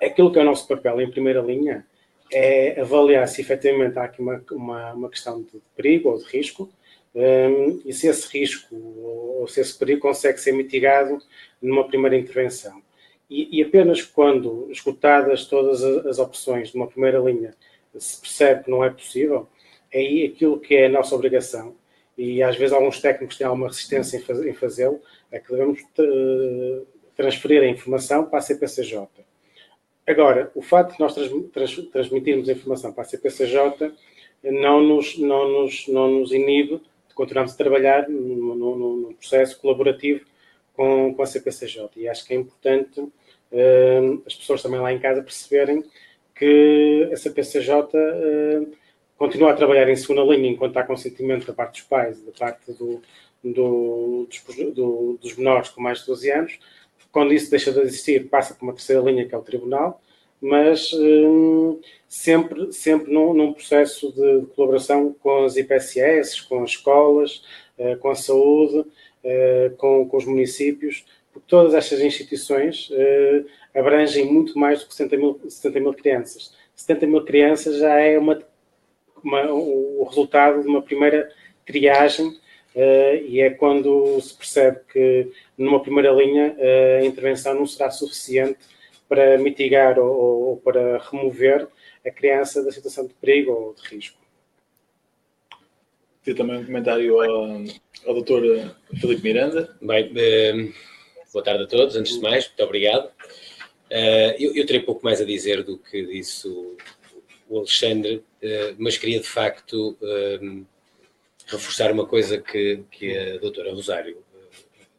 Aquilo 0.00 0.32
que 0.32 0.38
é 0.38 0.42
o 0.42 0.44
nosso 0.44 0.68
papel 0.68 1.00
em 1.00 1.10
primeira 1.10 1.40
linha 1.40 1.84
é 2.32 2.80
avaliar 2.80 3.26
se 3.26 3.40
efetivamente 3.40 3.98
há 3.98 4.04
aqui 4.04 4.22
uma, 4.22 4.40
uma, 4.52 4.92
uma 4.92 5.10
questão 5.10 5.42
de 5.42 5.60
perigo 5.74 6.10
ou 6.10 6.18
de 6.18 6.24
risco 6.24 6.70
um, 7.12 7.20
ehm, 7.20 7.80
e 7.84 7.92
se 7.92 8.06
esse 8.06 8.28
risco 8.28 8.76
ou 8.76 9.48
se 9.48 9.60
esse 9.60 9.76
perigo 9.76 10.02
consegue 10.02 10.38
ser 10.38 10.52
mitigado 10.52 11.18
numa 11.60 11.88
primeira 11.88 12.16
intervenção. 12.16 12.80
E, 13.30 13.58
e, 13.58 13.62
apenas 13.62 14.02
quando 14.02 14.68
esgotadas 14.72 15.46
todas 15.46 15.84
as 15.84 16.18
opções 16.18 16.70
de 16.70 16.76
uma 16.76 16.88
primeira 16.88 17.20
linha 17.20 17.54
se 17.96 18.20
percebe 18.20 18.64
que 18.64 18.70
não 18.70 18.84
é 18.84 18.90
possível, 18.90 19.46
é 19.92 20.00
aí 20.00 20.24
aquilo 20.26 20.58
que 20.58 20.74
é 20.74 20.86
a 20.86 20.90
nossa 20.90 21.14
obrigação, 21.14 21.76
e 22.18 22.42
às 22.42 22.56
vezes 22.56 22.72
alguns 22.72 23.00
técnicos 23.00 23.38
têm 23.38 23.46
alguma 23.46 23.68
resistência 23.68 24.16
em, 24.16 24.20
faz, 24.20 24.44
em 24.44 24.52
fazê-lo, 24.52 25.00
é 25.30 25.38
que 25.38 25.50
devemos 25.50 25.80
transferir 27.16 27.62
a 27.62 27.66
informação 27.66 28.26
para 28.26 28.40
a 28.40 28.42
CPCJ. 28.42 29.08
Agora, 30.06 30.50
o 30.54 30.62
facto 30.62 30.94
de 30.94 31.00
nós 31.00 31.14
trans, 31.14 31.76
transmitirmos 31.92 32.48
a 32.48 32.52
informação 32.52 32.92
para 32.92 33.02
a 33.02 33.06
CPCJ 33.06 33.92
não 34.42 34.82
nos, 34.82 35.18
não 35.18 35.48
nos, 35.48 35.86
não 35.88 36.10
nos 36.10 36.32
inibe 36.32 36.80
de 37.08 37.14
continuarmos 37.14 37.54
a 37.54 37.56
trabalhar 37.56 38.08
num, 38.08 39.14
processo 39.14 39.60
colaborativo 39.60 40.24
com, 40.74 41.14
com 41.14 41.22
a 41.22 41.26
CPCJ. 41.26 41.90
E 41.96 42.08
acho 42.08 42.26
que 42.26 42.34
é 42.34 42.36
importante 42.36 43.06
as 44.26 44.34
pessoas 44.34 44.62
também 44.62 44.80
lá 44.80 44.92
em 44.92 44.98
casa 44.98 45.22
perceberem 45.22 45.84
que 46.34 47.08
a 47.12 47.16
CPCJ 47.16 47.88
continua 49.16 49.50
a 49.50 49.56
trabalhar 49.56 49.88
em 49.88 49.96
segunda 49.96 50.22
linha 50.22 50.50
enquanto 50.50 50.76
há 50.76 50.82
consentimento 50.82 51.46
da 51.46 51.52
parte 51.52 51.80
dos 51.80 51.88
pais, 51.88 52.22
da 52.22 52.32
parte 52.32 52.72
do, 52.72 53.02
do, 53.42 54.28
do, 54.74 55.18
dos 55.20 55.36
menores 55.36 55.68
com 55.68 55.80
mais 55.80 56.00
de 56.00 56.06
12 56.06 56.30
anos. 56.30 56.58
Quando 57.12 57.34
isso 57.34 57.50
deixa 57.50 57.72
de 57.72 57.80
existir, 57.80 58.28
passa 58.28 58.54
para 58.54 58.62
uma 58.62 58.72
terceira 58.72 59.02
linha, 59.02 59.26
que 59.26 59.34
é 59.34 59.38
o 59.38 59.42
Tribunal, 59.42 60.00
mas 60.40 60.90
sempre, 62.10 62.72
sempre 62.72 63.12
num, 63.12 63.32
num 63.32 63.52
processo 63.52 64.12
de, 64.12 64.40
de, 64.40 64.46
colaboração 64.46 65.14
com 65.20 65.44
as 65.44 65.56
IPSS, 65.56 66.42
com 66.48 66.64
as 66.64 66.70
escolas, 66.70 67.42
uh, 67.78 67.96
com 67.98 68.10
a 68.10 68.16
saúde, 68.16 68.78
uh, 68.78 69.76
com, 69.76 70.08
com 70.08 70.16
os 70.16 70.24
municípios, 70.24 71.04
porque 71.32 71.46
todas 71.48 71.74
estas 71.74 72.00
instituições 72.00 72.90
uh, 72.90 73.46
abrangem 73.74 74.26
muito 74.26 74.58
mais 74.58 74.80
do 74.80 74.88
que 74.88 74.94
70 74.94 75.16
mil, 75.16 75.40
70 75.48 75.80
mil 75.80 75.94
crianças. 75.94 76.54
70 76.74 77.06
mil 77.06 77.24
crianças 77.24 77.78
já 77.78 77.98
é 77.98 78.18
uma, 78.18 78.42
uma, 79.22 79.52
o 79.52 80.04
resultado 80.04 80.62
de 80.62 80.68
uma 80.68 80.82
primeira 80.82 81.30
triagem 81.64 82.28
uh, 82.28 83.26
e 83.26 83.40
é 83.40 83.50
quando 83.50 84.20
se 84.20 84.34
percebe 84.34 84.80
que 84.92 85.30
numa 85.56 85.80
primeira 85.80 86.10
linha 86.10 86.56
uh, 86.58 87.02
a 87.02 87.06
intervenção 87.06 87.54
não 87.54 87.66
será 87.66 87.90
suficiente 87.90 88.58
para 89.08 89.38
mitigar 89.38 89.98
ou, 89.98 90.48
ou, 90.48 90.56
para 90.56 90.98
remover 90.98 91.68
a 92.04 92.10
criança 92.10 92.62
da 92.64 92.70
situação 92.70 93.06
de 93.06 93.14
perigo 93.14 93.52
ou 93.52 93.74
de 93.74 93.82
risco. 93.94 94.18
Tem 96.24 96.34
também 96.34 96.58
um 96.58 96.64
comentário 96.64 97.20
ao, 97.20 97.44
ao 98.06 98.14
doutor 98.14 98.42
Filipe 99.00 99.22
Miranda. 99.22 99.76
Bem, 99.80 100.12
Boa 101.32 101.44
tarde 101.44 101.62
a 101.62 101.66
todos, 101.68 101.94
antes 101.94 102.14
de 102.14 102.20
mais, 102.20 102.48
muito 102.48 102.60
obrigado. 102.64 103.06
Uh, 103.06 104.34
eu, 104.36 104.52
eu 104.52 104.66
terei 104.66 104.80
pouco 104.80 105.04
mais 105.04 105.20
a 105.20 105.24
dizer 105.24 105.62
do 105.62 105.78
que 105.78 106.04
disse 106.04 106.48
o, 106.48 106.76
o 107.48 107.58
Alexandre, 107.58 108.16
uh, 108.16 108.74
mas 108.76 108.98
queria 108.98 109.20
de 109.20 109.28
facto 109.28 109.96
uh, 110.02 110.66
reforçar 111.46 111.92
uma 111.92 112.04
coisa 112.04 112.36
que, 112.36 112.82
que 112.90 113.16
a 113.16 113.38
doutora 113.38 113.72
Rosário 113.72 114.18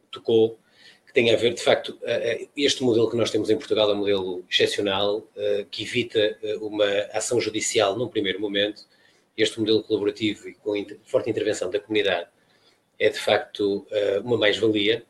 tocou, 0.09 0.57
que 1.05 1.13
tem 1.13 1.33
a 1.33 1.35
ver, 1.35 1.53
de 1.53 1.61
facto, 1.61 1.99
este 2.55 2.81
modelo 2.81 3.09
que 3.09 3.17
nós 3.17 3.29
temos 3.29 3.49
em 3.49 3.57
Portugal 3.57 3.89
é 3.89 3.93
um 3.93 3.97
modelo 3.97 4.45
excepcional, 4.49 5.27
que 5.69 5.83
evita 5.83 6.37
uma 6.61 6.85
ação 7.11 7.39
judicial 7.41 7.97
num 7.97 8.07
primeiro 8.07 8.39
momento. 8.39 8.85
Este 9.35 9.59
modelo 9.59 9.83
colaborativo 9.83 10.47
e 10.47 10.53
com 10.53 10.73
forte 11.03 11.29
intervenção 11.29 11.69
da 11.69 11.79
comunidade 11.79 12.29
é, 12.97 13.09
de 13.09 13.19
facto, 13.19 13.85
uma 14.23 14.37
mais-valia 14.37 15.05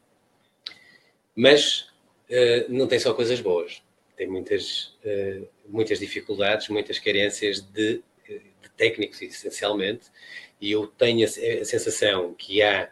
mas 1.36 1.88
uh, 2.30 2.66
não 2.70 2.88
tem 2.88 3.00
só 3.00 3.14
coisas 3.14 3.40
boas, 3.42 3.82
tem 4.16 4.28
muitas, 4.28 4.96
uh, 5.06 5.48
muitas 5.68 6.00
dificuldades, 6.00 6.70
muitas 6.70 7.00
carências 7.00 7.62
de, 7.62 8.02
de, 8.28 8.42
técnicos, 8.78 9.22
essencialmente, 9.22 10.08
e 10.60 10.72
eu 10.72 10.88
tenho 10.88 11.26
a, 11.26 11.62
a 11.62 11.66
sensação 11.66 12.34
que 12.34 12.62
há 12.62 12.90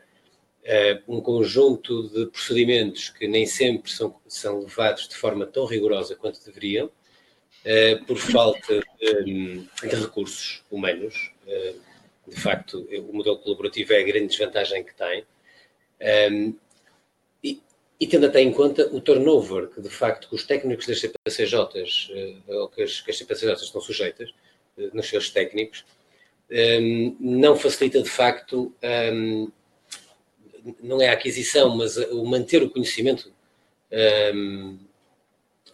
uh, 0.63 1.15
um 1.17 1.21
conjunto 1.21 2.09
de 2.09 2.27
procedimentos 2.27 3.09
que 3.09 3.27
nem 3.27 3.45
sempre 3.45 3.91
são, 3.91 4.15
são 4.27 4.59
levados 4.59 5.07
de 5.07 5.15
forma 5.15 5.45
tão 5.45 5.65
rigorosa 5.65 6.15
quanto 6.15 6.43
deveriam, 6.45 6.91
por 8.07 8.17
falta 8.17 8.79
de, 8.97 9.65
de 9.81 9.95
recursos 9.95 10.63
humanos. 10.71 11.33
de 12.25 12.39
facto, 12.39 12.87
o 13.09 13.13
modelo 13.13 13.37
colaborativo 13.37 13.91
é 13.91 13.99
a 13.99 14.03
grande 14.03 14.27
desvantagem 14.27 14.81
que 14.81 14.95
tem. 14.95 15.25
Um, 16.31 16.55
e 17.99 18.07
tendo 18.07 18.27
até 18.27 18.41
em 18.41 18.51
conta 18.51 18.87
o 18.95 19.01
turnover 19.01 19.67
que, 19.67 19.81
de 19.81 19.89
facto, 19.89 20.29
os 20.31 20.45
técnicos 20.45 20.87
das 20.87 21.01
CPCJs, 21.01 22.09
eh, 22.11 22.55
ou 22.55 22.69
que 22.69 22.83
as, 22.83 23.01
que 23.01 23.11
as 23.11 23.19
estão 23.61 23.81
sujeitas, 23.81 24.33
eh, 24.77 24.89
nos 24.93 25.09
seus 25.09 25.29
técnicos, 25.29 25.85
ehm, 26.49 27.17
não 27.19 27.55
facilita, 27.57 28.01
de 28.01 28.09
facto, 28.09 28.73
ehm, 28.81 29.49
não 30.81 31.01
é 31.01 31.09
a 31.09 31.13
aquisição, 31.13 31.75
mas 31.75 31.97
o 31.97 32.23
manter 32.25 32.63
o 32.63 32.69
conhecimento 32.69 33.31
ehm, 33.91 34.77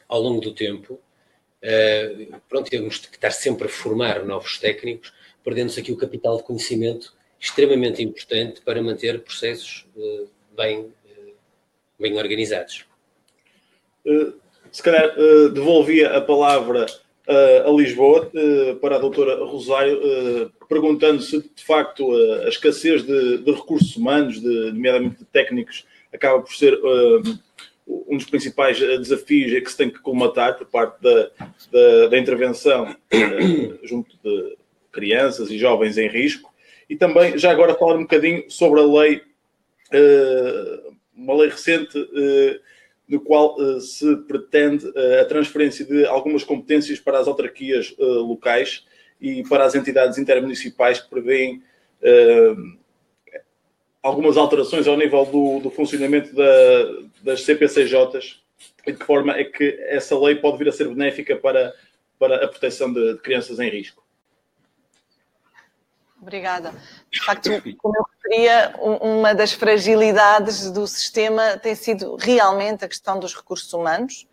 ao 0.07 0.21
longo 0.21 0.41
do 0.41 0.53
tempo. 0.53 0.99
Eh, 1.61 2.27
pronto, 2.49 2.69
temos 2.69 2.99
que 2.99 3.15
estar 3.15 3.31
sempre 3.31 3.67
a 3.67 3.69
formar 3.69 4.25
novos 4.25 4.57
técnicos, 4.59 5.13
perdendo-se 5.43 5.79
aqui 5.79 5.91
o 5.91 5.97
capital 5.97 6.37
de 6.37 6.43
conhecimento 6.43 7.13
extremamente 7.39 8.01
importante 8.03 8.61
para 8.61 8.81
manter 8.81 9.21
processos 9.23 9.85
bem 10.55 10.91
bem 11.99 12.17
organizados. 12.17 12.85
Eh, 14.05 14.33
se 14.71 14.83
calhar 14.83 15.13
eh, 15.17 15.49
devolvia 15.49 16.15
a 16.15 16.21
palavra 16.21 16.85
eh, 17.27 17.63
a 17.65 17.71
Lisboa 17.71 18.31
para 18.81 18.97
a 18.97 18.99
doutora 18.99 19.43
Rosário, 19.43 20.51
perguntando 20.69 21.21
se 21.21 21.41
de 21.41 21.63
facto 21.63 22.11
a 22.45 22.49
escassez 22.49 23.03
de, 23.03 23.39
de 23.39 23.51
recursos 23.51 23.95
humanos, 23.95 24.39
de, 24.39 24.71
nomeadamente 24.71 25.19
de 25.19 25.25
técnicos, 25.25 25.85
acaba 26.13 26.41
por 26.41 26.53
ser 26.53 26.79
um 27.87 28.17
dos 28.17 28.25
principais 28.25 28.79
desafios 28.79 29.59
que 29.63 29.71
se 29.71 29.77
tem 29.77 29.89
que 29.89 29.99
colmatar 29.99 30.57
por 30.57 30.67
parte 30.67 31.01
da, 31.01 31.29
da, 31.71 32.07
da 32.07 32.17
intervenção 32.17 32.95
junto 33.83 34.15
de 34.23 34.57
crianças 34.91 35.49
e 35.49 35.57
jovens 35.57 35.97
em 35.97 36.07
risco. 36.07 36.53
E 36.89 36.95
também, 36.95 37.37
já 37.37 37.51
agora, 37.51 37.75
falar 37.75 37.95
um 37.95 38.03
bocadinho 38.03 38.49
sobre 38.49 38.81
a 38.81 38.83
lei 38.83 39.21
uma 41.15 41.35
lei 41.35 41.49
recente 41.49 41.97
uh, 41.97 42.59
no 43.07 43.19
qual 43.21 43.55
uh, 43.55 43.79
se 43.79 44.15
pretende 44.27 44.85
uh, 44.87 45.21
a 45.21 45.25
transferência 45.25 45.85
de 45.85 46.05
algumas 46.05 46.43
competências 46.43 46.99
para 46.99 47.19
as 47.19 47.27
autarquias 47.27 47.95
locais 47.97 48.85
e 49.21 49.43
para 49.43 49.63
as 49.63 49.75
entidades 49.75 50.17
intermunicipais 50.17 50.99
que 50.99 51.09
prevêem 51.09 51.63
algumas 54.03 54.37
alterações 54.37 54.87
ao 54.87 54.97
nível 54.97 55.25
do, 55.25 55.59
do 55.61 55.71
funcionamento 55.71 56.35
da, 56.35 56.43
das 57.23 57.41
CPCJs 57.41 58.43
e 58.85 58.91
de 58.91 58.99
que 58.99 59.05
forma 59.05 59.35
é 59.35 59.43
que 59.43 59.79
essa 59.87 60.17
lei 60.19 60.35
pode 60.35 60.57
vir 60.57 60.67
a 60.67 60.71
ser 60.71 60.87
benéfica 60.87 61.35
para, 61.35 61.73
para 62.19 62.43
a 62.43 62.47
proteção 62.47 62.93
de, 62.93 63.13
de 63.13 63.19
crianças 63.21 63.59
em 63.59 63.69
risco. 63.69 64.04
Obrigada. 66.25 66.73
De 67.11 67.23
facto, 67.23 67.51
como 67.77 67.95
eu 67.95 68.03
referia, 68.15 68.73
uma 68.79 69.35
das 69.35 69.51
fragilidades 69.51 70.71
do 70.71 70.87
sistema 70.87 71.55
tem 71.55 71.75
sido 71.75 72.15
realmente 72.15 72.83
a 72.83 72.87
questão 72.87 73.19
dos 73.19 73.35
recursos 73.35 73.71
humanos, 73.71 74.27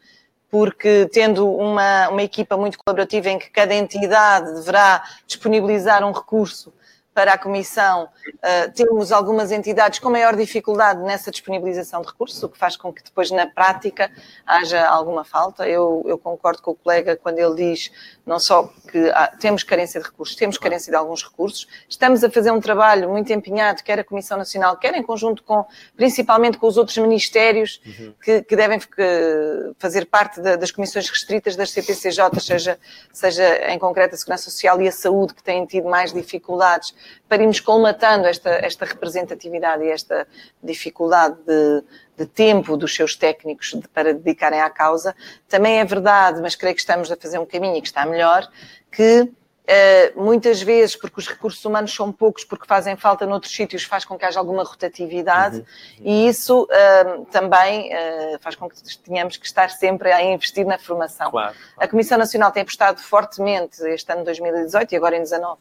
porque 0.50 1.06
tendo 1.12 1.46
uma, 1.46 2.08
uma 2.08 2.22
equipa 2.22 2.56
muito 2.56 2.78
colaborativa 2.78 3.28
em 3.28 3.38
que 3.38 3.50
cada 3.50 3.74
entidade 3.74 4.54
deverá 4.54 5.04
disponibilizar 5.26 6.02
um 6.02 6.12
recurso 6.12 6.72
para 7.14 7.34
a 7.34 7.38
Comissão, 7.38 8.04
uh, 8.04 8.72
temos 8.74 9.12
algumas 9.12 9.52
entidades 9.52 9.98
com 9.98 10.08
maior 10.10 10.34
dificuldade 10.34 11.02
nessa 11.02 11.30
disponibilização 11.30 12.00
de 12.00 12.08
recursos, 12.08 12.42
o 12.42 12.48
que 12.48 12.56
faz 12.56 12.76
com 12.76 12.92
que 12.92 13.02
depois, 13.02 13.30
na 13.30 13.46
prática, 13.46 14.10
haja 14.46 14.86
alguma 14.86 15.24
falta. 15.24 15.68
Eu, 15.68 16.02
eu 16.06 16.16
concordo 16.16 16.62
com 16.62 16.70
o 16.70 16.74
colega 16.74 17.16
quando 17.16 17.38
ele 17.38 17.54
diz 17.54 17.90
não 18.24 18.38
só 18.38 18.72
que 18.90 19.12
temos 19.40 19.62
carência 19.62 20.00
de 20.00 20.06
recursos, 20.06 20.36
temos 20.36 20.56
carência 20.56 20.90
de 20.90 20.96
alguns 20.96 21.22
recursos, 21.22 21.66
estamos 21.88 22.22
a 22.22 22.30
fazer 22.30 22.50
um 22.50 22.60
trabalho 22.60 23.10
muito 23.10 23.32
empenhado, 23.32 23.82
quer 23.82 23.98
a 23.98 24.04
Comissão 24.04 24.38
Nacional, 24.38 24.76
quer 24.76 24.94
em 24.94 25.02
conjunto 25.02 25.42
com, 25.42 25.66
principalmente 25.96 26.56
com 26.56 26.66
os 26.66 26.76
outros 26.76 26.96
ministérios 26.98 27.80
uhum. 27.84 28.14
que, 28.22 28.42
que, 28.42 28.56
devem 28.56 28.78
que 28.78 29.72
fazer 29.78 30.06
parte 30.06 30.40
da, 30.40 30.56
das 30.56 30.70
comissões 30.70 31.08
restritas 31.08 31.56
das 31.56 31.70
CPCJ, 31.70 32.40
seja, 32.40 32.78
seja 33.12 33.72
em 33.72 33.78
concreto 33.78 34.14
a 34.14 34.18
Segurança 34.18 34.44
Social 34.44 34.80
e 34.80 34.88
a 34.88 34.92
Saúde, 34.92 35.34
que 35.34 35.42
têm 35.42 35.66
tido 35.66 35.88
mais 35.88 36.12
dificuldades 36.12 36.94
para 37.28 37.42
irmos 37.42 37.60
colmatando 37.60 38.26
esta, 38.26 38.50
esta 38.50 38.84
representatividade 38.84 39.84
e 39.84 39.90
esta 39.90 40.26
dificuldade 40.62 41.36
de, 41.46 41.84
de 42.16 42.26
tempo 42.26 42.76
dos 42.76 42.94
seus 42.94 43.16
técnicos 43.16 43.72
de, 43.72 43.88
para 43.88 44.12
dedicarem 44.12 44.60
à 44.60 44.70
causa. 44.70 45.14
Também 45.48 45.80
é 45.80 45.84
verdade, 45.84 46.40
mas 46.40 46.54
creio 46.54 46.74
que 46.74 46.80
estamos 46.80 47.10
a 47.10 47.16
fazer 47.16 47.38
um 47.38 47.46
caminho 47.46 47.76
e 47.76 47.80
que 47.80 47.88
está 47.88 48.04
melhor, 48.04 48.48
que 48.90 49.30
Uh, 49.62 50.20
muitas 50.20 50.60
vezes, 50.60 50.96
porque 50.96 51.20
os 51.20 51.28
recursos 51.28 51.64
humanos 51.64 51.94
são 51.94 52.10
poucos, 52.10 52.44
porque 52.44 52.66
fazem 52.66 52.96
falta 52.96 53.24
noutros 53.24 53.54
sítios, 53.54 53.84
faz 53.84 54.04
com 54.04 54.18
que 54.18 54.24
haja 54.24 54.40
alguma 54.40 54.64
rotatividade 54.64 55.58
uhum, 55.58 55.64
uhum. 56.00 56.04
e 56.04 56.28
isso 56.28 56.64
uh, 56.64 57.24
também 57.26 57.88
uh, 57.94 58.38
faz 58.40 58.56
com 58.56 58.68
que 58.68 58.98
tenhamos 58.98 59.36
que 59.36 59.46
estar 59.46 59.70
sempre 59.70 60.10
a 60.10 60.20
investir 60.20 60.66
na 60.66 60.78
formação. 60.78 61.30
Claro, 61.30 61.54
claro. 61.54 61.68
A 61.78 61.86
Comissão 61.86 62.18
Nacional 62.18 62.50
tem 62.50 62.62
apostado 62.62 63.00
fortemente 63.00 63.80
este 63.86 64.12
ano 64.12 64.24
2018 64.24 64.92
e 64.92 64.96
agora 64.96 65.14
em 65.14 65.20
2019 65.20 65.60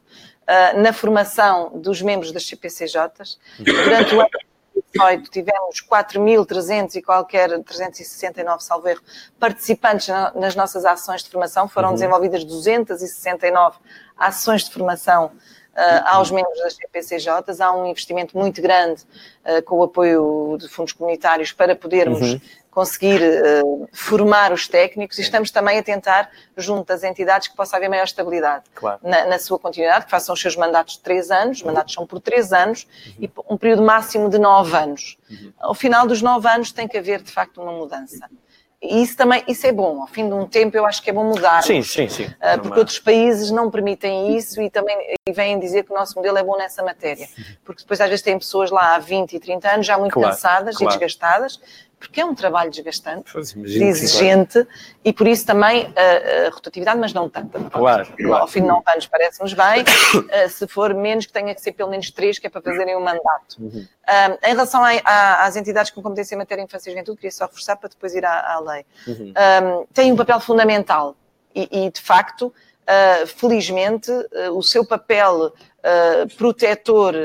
na 0.82 0.92
formação 0.92 1.72
dos 1.76 2.02
membros 2.02 2.32
das 2.34 2.46
CPCJs. 2.46 3.40
Uhum. 3.60 3.66
Durante 3.66 4.16
o 4.16 4.20
ano 4.20 4.30
2018 4.94 5.32
tivemos 5.32 5.82
4.300 5.82 6.96
e 6.96 7.02
qualquer 7.02 7.50
369, 7.64 8.64
salvo 8.64 8.88
erro, 8.88 9.02
participantes 9.40 10.08
nas 10.36 10.56
nossas 10.56 10.86
ações 10.86 11.24
de 11.24 11.30
formação. 11.30 11.68
Foram 11.68 11.90
uhum. 11.90 11.96
desenvolvidas 11.96 12.44
269 12.44 13.78
ações 14.18 14.64
de 14.64 14.72
formação 14.72 15.32
aos 16.06 16.32
membros 16.32 16.58
das 16.60 16.76
CPCJs. 16.76 17.62
Há 17.62 17.72
um 17.72 17.88
investimento 17.88 18.38
muito 18.38 18.62
grande 18.62 19.04
uh, 19.46 19.62
com 19.64 19.78
o 19.78 19.84
apoio 19.84 20.58
de 20.60 20.68
fundos 20.68 20.94
comunitários 20.94 21.52
para 21.52 21.76
podermos 21.76 22.34
uhum 22.34 22.42
conseguir 22.72 23.22
uh, 23.22 23.88
formar 23.92 24.54
os 24.54 24.68
técnicos 24.68 25.20
e 25.20 25.22
estamos 25.22 25.52
também 25.52 25.78
a 25.78 25.84
tentar, 25.84 26.32
junto 26.56 26.88
das 26.88 27.04
entidades, 27.04 27.50
que 27.50 27.56
possa 27.56 27.76
haver 27.76 27.90
maior 27.90 28.06
estabilidade 28.06 28.64
claro. 28.74 29.00
na, 29.04 29.26
na, 29.26 29.38
sua 29.38 29.60
continuidade, 29.60 30.06
que 30.06 30.12
façam 30.12 30.34
os 30.34 30.42
seus 30.42 30.56
mandatos 30.56 30.94
de 30.96 31.02
três 31.02 31.30
anos, 31.30 31.58
os 31.58 31.64
mandatos 31.64 31.94
são 31.94 32.08
por 32.08 32.22
três 32.22 32.54
anos 32.54 32.88
uhum. 33.06 33.14
e 33.20 33.32
um 33.50 33.58
período 33.58 33.84
máximo 33.84 34.30
de 34.30 34.40
nove 34.40 34.76
anos. 34.76 35.18
Uhum. 35.30 35.52
Ao 35.60 35.74
final 35.74 36.08
dos 36.08 36.22
nove 36.22 36.48
anos 36.48 36.72
tem 36.72 36.88
que 36.88 36.98
haver, 36.98 37.22
de 37.22 37.32
facto, 37.32 37.62
uma 37.62 37.74
mudança. 37.74 38.30
E 38.82 39.04
isso 39.04 39.16
também, 39.16 39.44
isso 39.48 39.68
é 39.68 39.72
bom. 39.72 40.02
Ao 40.02 40.08
fim 40.08 40.28
de 40.28 40.34
um 40.34 40.48
tempo, 40.48 40.76
eu 40.76 40.86
acho 40.86 41.04
que 41.04 41.10
é 41.12 41.14
bom 41.14 41.24
mudar. 41.24 41.62
Sim, 41.62 41.84
sim, 41.84 42.10
sim. 42.10 42.24
Uh, 42.24 42.60
porque 42.62 42.80
outros 42.80 42.98
países 42.98 43.52
não 43.52 43.70
permitem 43.70 44.36
isso 44.36 44.60
e 44.60 44.72
também 44.72 44.98
e 45.28 45.32
vêm 45.32 45.60
dizer 45.60 45.84
que 45.84 45.92
o 45.92 45.96
nosso 45.96 46.16
modelo 46.16 46.38
é 46.38 46.44
bom 46.44 46.58
nessa 46.58 46.82
matéria. 46.82 47.28
Porque 47.64 47.84
depois, 47.84 48.02
às 48.02 48.10
vezes, 48.10 48.24
tem 48.24 48.38
pessoas 48.40 48.72
lá 48.72 48.96
há 48.96 49.00
20 49.00 49.34
e 49.34 49.40
30 49.40 49.70
anos 49.70 49.86
já 49.86 49.98
muito 50.00 50.14
claro, 50.14 50.30
cansadas 50.30 50.78
claro. 50.78 50.96
e 50.96 50.98
desgastadas 50.98 51.60
porque 52.02 52.20
é 52.20 52.26
um 52.26 52.34
trabalho 52.34 52.72
desgastante, 52.72 53.32
exigente, 53.38 54.68
e 55.06 55.14
por 55.14 55.28
isso 55.28 55.46
também 55.46 55.94
a, 55.96 56.48
a 56.48 56.50
rotatividade, 56.50 57.00
mas 57.00 57.14
não 57.14 57.30
tanto. 57.30 57.60
Claro, 57.70 58.08
claro. 58.18 58.42
Ao 58.42 58.48
fim 58.48 58.62
de 58.62 58.68
nove 58.68 58.84
anos 58.92 59.06
parece-nos 59.06 59.54
bem, 59.54 59.84
uh, 59.84 60.50
se 60.50 60.68
for 60.68 60.96
menos, 60.96 61.28
que 61.28 61.32
tenha 61.32 61.54
que 61.54 61.62
ser 61.62 61.74
pelo 61.74 61.92
menos 61.92 62.10
três, 62.10 62.40
que 62.40 62.48
é 62.48 62.50
para 62.50 62.62
fazerem 62.62 62.98
um 62.98 63.02
mandato. 63.02 63.58
Uhum. 63.60 63.86
Uh, 63.86 64.38
em 64.44 64.50
relação 64.50 64.84
a, 64.84 64.90
a, 65.06 65.46
às 65.46 65.56
entidades 65.56 65.92
com 65.92 66.02
competência 66.02 66.34
em 66.34 66.40
matéria 66.40 66.64
de 66.64 66.68
infância 66.68 66.90
e 66.90 66.94
juventude, 66.94 67.18
queria 67.18 67.32
só 67.32 67.46
reforçar 67.46 67.76
para 67.76 67.90
depois 67.90 68.16
ir 68.16 68.26
à, 68.26 68.56
à 68.56 68.60
lei. 68.60 68.86
Uhum. 69.08 69.34
Um, 69.82 69.86
tem 69.94 70.12
um 70.12 70.16
papel 70.16 70.40
fundamental 70.40 71.16
e, 71.54 71.86
e 71.86 71.92
de 71.92 72.02
facto, 72.02 72.52
uh, 72.92 73.28
felizmente, 73.28 74.12
o 74.54 74.62
seu 74.62 74.86
papel 74.86 75.54
protetor 76.38 77.16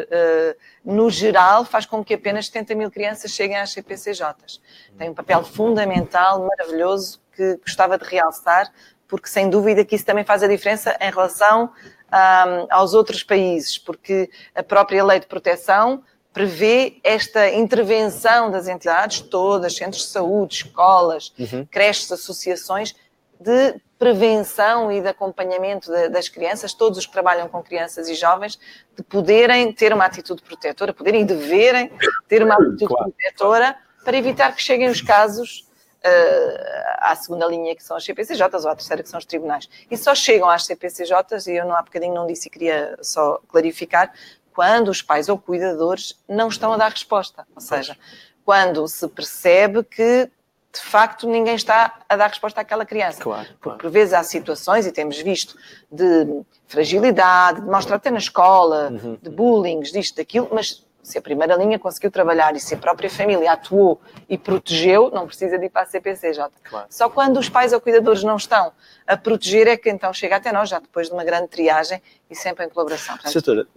no 0.83 1.11
geral, 1.11 1.65
faz 1.65 1.85
com 1.85 2.03
que 2.03 2.15
apenas 2.15 2.47
70 2.47 2.75
mil 2.75 2.91
crianças 2.91 3.33
cheguem 3.33 3.59
às 3.59 3.73
CPCJs. 3.73 4.61
Tem 4.97 5.11
um 5.11 5.15
papel 5.15 5.43
fundamental, 5.45 6.47
maravilhoso, 6.47 7.21
que 7.35 7.57
gostava 7.57 7.99
de 7.99 8.05
realçar, 8.05 8.73
porque 9.09 9.29
sem 9.29 9.51
dúvida 9.51 9.85
que 9.85 9.97
isso 9.97 10.07
também 10.07 10.25
faz 10.25 10.43
a 10.43 10.49
diferença 10.49 10.97
em 11.01 11.11
relação 11.11 11.73
um, 12.13 12.67
aos 12.71 12.95
outros 12.95 13.25
países, 13.25 13.77
porque 13.77 14.31
a 14.55 14.63
própria 14.63 15.05
lei 15.05 15.19
de 15.19 15.27
proteção 15.27 16.03
prevê 16.33 17.01
esta 17.03 17.51
intervenção 17.51 18.51
das 18.51 18.69
entidades 18.69 19.21
todas, 19.21 19.75
centros 19.75 20.03
de 20.03 20.09
saúde, 20.09 20.57
escolas, 20.57 21.33
uhum. 21.39 21.67
creches, 21.69 22.13
associações, 22.13 22.95
de 23.41 23.81
prevenção 23.99 24.93
e 24.93 25.01
de 25.01 25.09
acompanhamento 25.09 25.91
de, 25.91 26.09
das 26.09 26.29
crianças, 26.29 26.75
todos 26.75 26.99
os 26.99 27.07
que 27.07 27.13
trabalham 27.13 27.49
com 27.49 27.63
crianças 27.63 28.09
e 28.09 28.15
jovens, 28.15 28.59
de 28.95 29.03
poderem 29.03 29.73
ter 29.73 29.93
uma 29.93 30.05
atitude 30.05 30.43
protetora, 30.43 30.93
poderem 30.93 31.23
e 31.23 31.25
deverem 31.25 31.91
ter 32.29 32.43
uma 32.43 32.55
atitude 32.55 32.87
claro. 32.87 33.13
protetora 33.13 33.77
para 34.05 34.17
evitar 34.17 34.55
que 34.55 34.63
cheguem 34.63 34.89
os 34.89 35.01
casos 35.01 35.67
uh, 36.05 36.97
à 36.99 37.17
segunda 37.17 37.47
linha, 37.47 37.75
que 37.75 37.83
são 37.83 37.97
as 37.97 38.05
CPCJs, 38.05 38.65
ou 38.65 38.71
à 38.71 38.77
terceira, 38.77 39.03
que 39.03 39.09
são 39.09 39.19
os 39.19 39.25
tribunais. 39.25 39.69
E 39.91 39.97
só 39.97 40.15
chegam 40.15 40.49
às 40.49 40.65
CPCJs, 40.67 41.47
e 41.47 41.57
eu 41.57 41.65
não 41.65 41.75
há 41.75 41.83
bocadinho 41.83 42.15
não 42.15 42.27
disse 42.27 42.49
e 42.49 42.51
queria 42.51 42.97
só 43.03 43.41
clarificar, 43.49 44.13
quando 44.53 44.89
os 44.89 45.03
pais 45.03 45.29
ou 45.29 45.39
cuidadores 45.39 46.19
não 46.29 46.49
estão 46.49 46.73
a 46.73 46.77
dar 46.77 46.91
resposta. 46.91 47.47
Ou 47.55 47.61
seja, 47.61 47.97
quando 48.45 48.87
se 48.89 49.07
percebe 49.09 49.83
que 49.83 50.31
de 50.77 50.83
facto 50.83 51.29
ninguém 51.29 51.55
está 51.55 51.95
a 52.09 52.17
dar 52.17 52.29
resposta 52.29 52.61
àquela 52.61 52.87
criança. 52.87 53.23
Claro, 53.23 53.47
Porque 53.47 53.61
claro. 53.61 53.79
por 53.79 53.91
vezes 53.91 54.15
há 54.15 54.23
situações, 54.23 54.87
e 54.87 54.93
temos 54.93 55.19
visto, 55.19 55.57
de 55.91 56.43
fragilidade, 56.67 57.61
de 57.61 57.67
mostrar 57.67 57.97
até 57.97 58.11
na 58.11 58.19
escola, 58.19 58.91
uhum. 58.91 59.19
de 59.21 59.31
bullying, 59.31 59.81
disto, 59.81 60.17
daquilo, 60.17 60.49
mas 60.53 60.86
se 61.07 61.17
a 61.19 61.23
primeira 61.23 61.55
linha 61.55 61.79
conseguiu 61.79 62.11
trabalhar 62.11 62.57
e 62.57 62.61
se 62.61 62.75
a 62.75 62.77
própria 62.77 63.09
família 63.09 63.53
atuou 63.53 64.01
e 64.29 64.37
protegeu, 64.37 65.09
não 65.15 65.25
precisa 65.25 65.57
de 65.57 65.67
ir 65.67 65.71
para 65.71 65.83
a 65.83 65.87
CPCJ. 65.87 66.49
Claro. 66.65 66.87
Só 66.91 67.09
quando 67.09 67.39
os 67.39 67.49
pais 67.49 67.73
ou 67.73 67.81
cuidadores 67.81 68.25
não 68.25 68.35
estão 68.37 68.73
a 69.07 69.17
proteger 69.17 69.69
é 69.69 69.77
que 69.77 69.89
então 69.89 70.13
chega 70.13 70.35
até 70.35 70.51
nós, 70.51 70.69
já 70.69 70.81
depois 70.81 71.07
de 71.07 71.13
uma 71.13 71.23
grande 71.23 71.47
triagem 71.47 72.03
e 72.29 72.35
sempre 72.35 72.67
em 72.67 72.69
colaboração. 72.69 73.17
Doutora, 73.33 73.69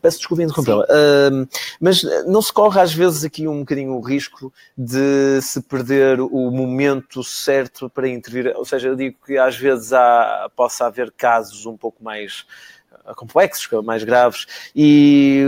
peço 0.00 0.18
desculpa 0.18 0.44
interrompê-la, 0.44 0.84
uh, 0.84 1.48
mas 1.80 2.04
não 2.24 2.40
se 2.40 2.52
corre 2.52 2.80
às 2.80 2.94
vezes 2.94 3.24
aqui 3.24 3.48
um 3.48 3.60
bocadinho 3.60 3.94
o 3.94 4.00
risco 4.00 4.52
de 4.78 5.42
se 5.42 5.60
perder 5.62 6.20
o 6.20 6.52
momento 6.52 7.24
certo 7.24 7.90
para 7.90 8.08
intervir? 8.08 8.54
Ou 8.54 8.64
seja, 8.64 8.86
eu 8.86 8.94
digo 8.94 9.16
que 9.26 9.36
às 9.36 9.56
vezes 9.56 9.92
há, 9.92 10.48
possa 10.54 10.86
haver 10.86 11.10
casos 11.10 11.66
um 11.66 11.76
pouco 11.76 12.04
mais 12.04 12.46
complexos, 13.14 13.68
mais 13.84 14.02
graves, 14.02 14.46
e 14.74 15.44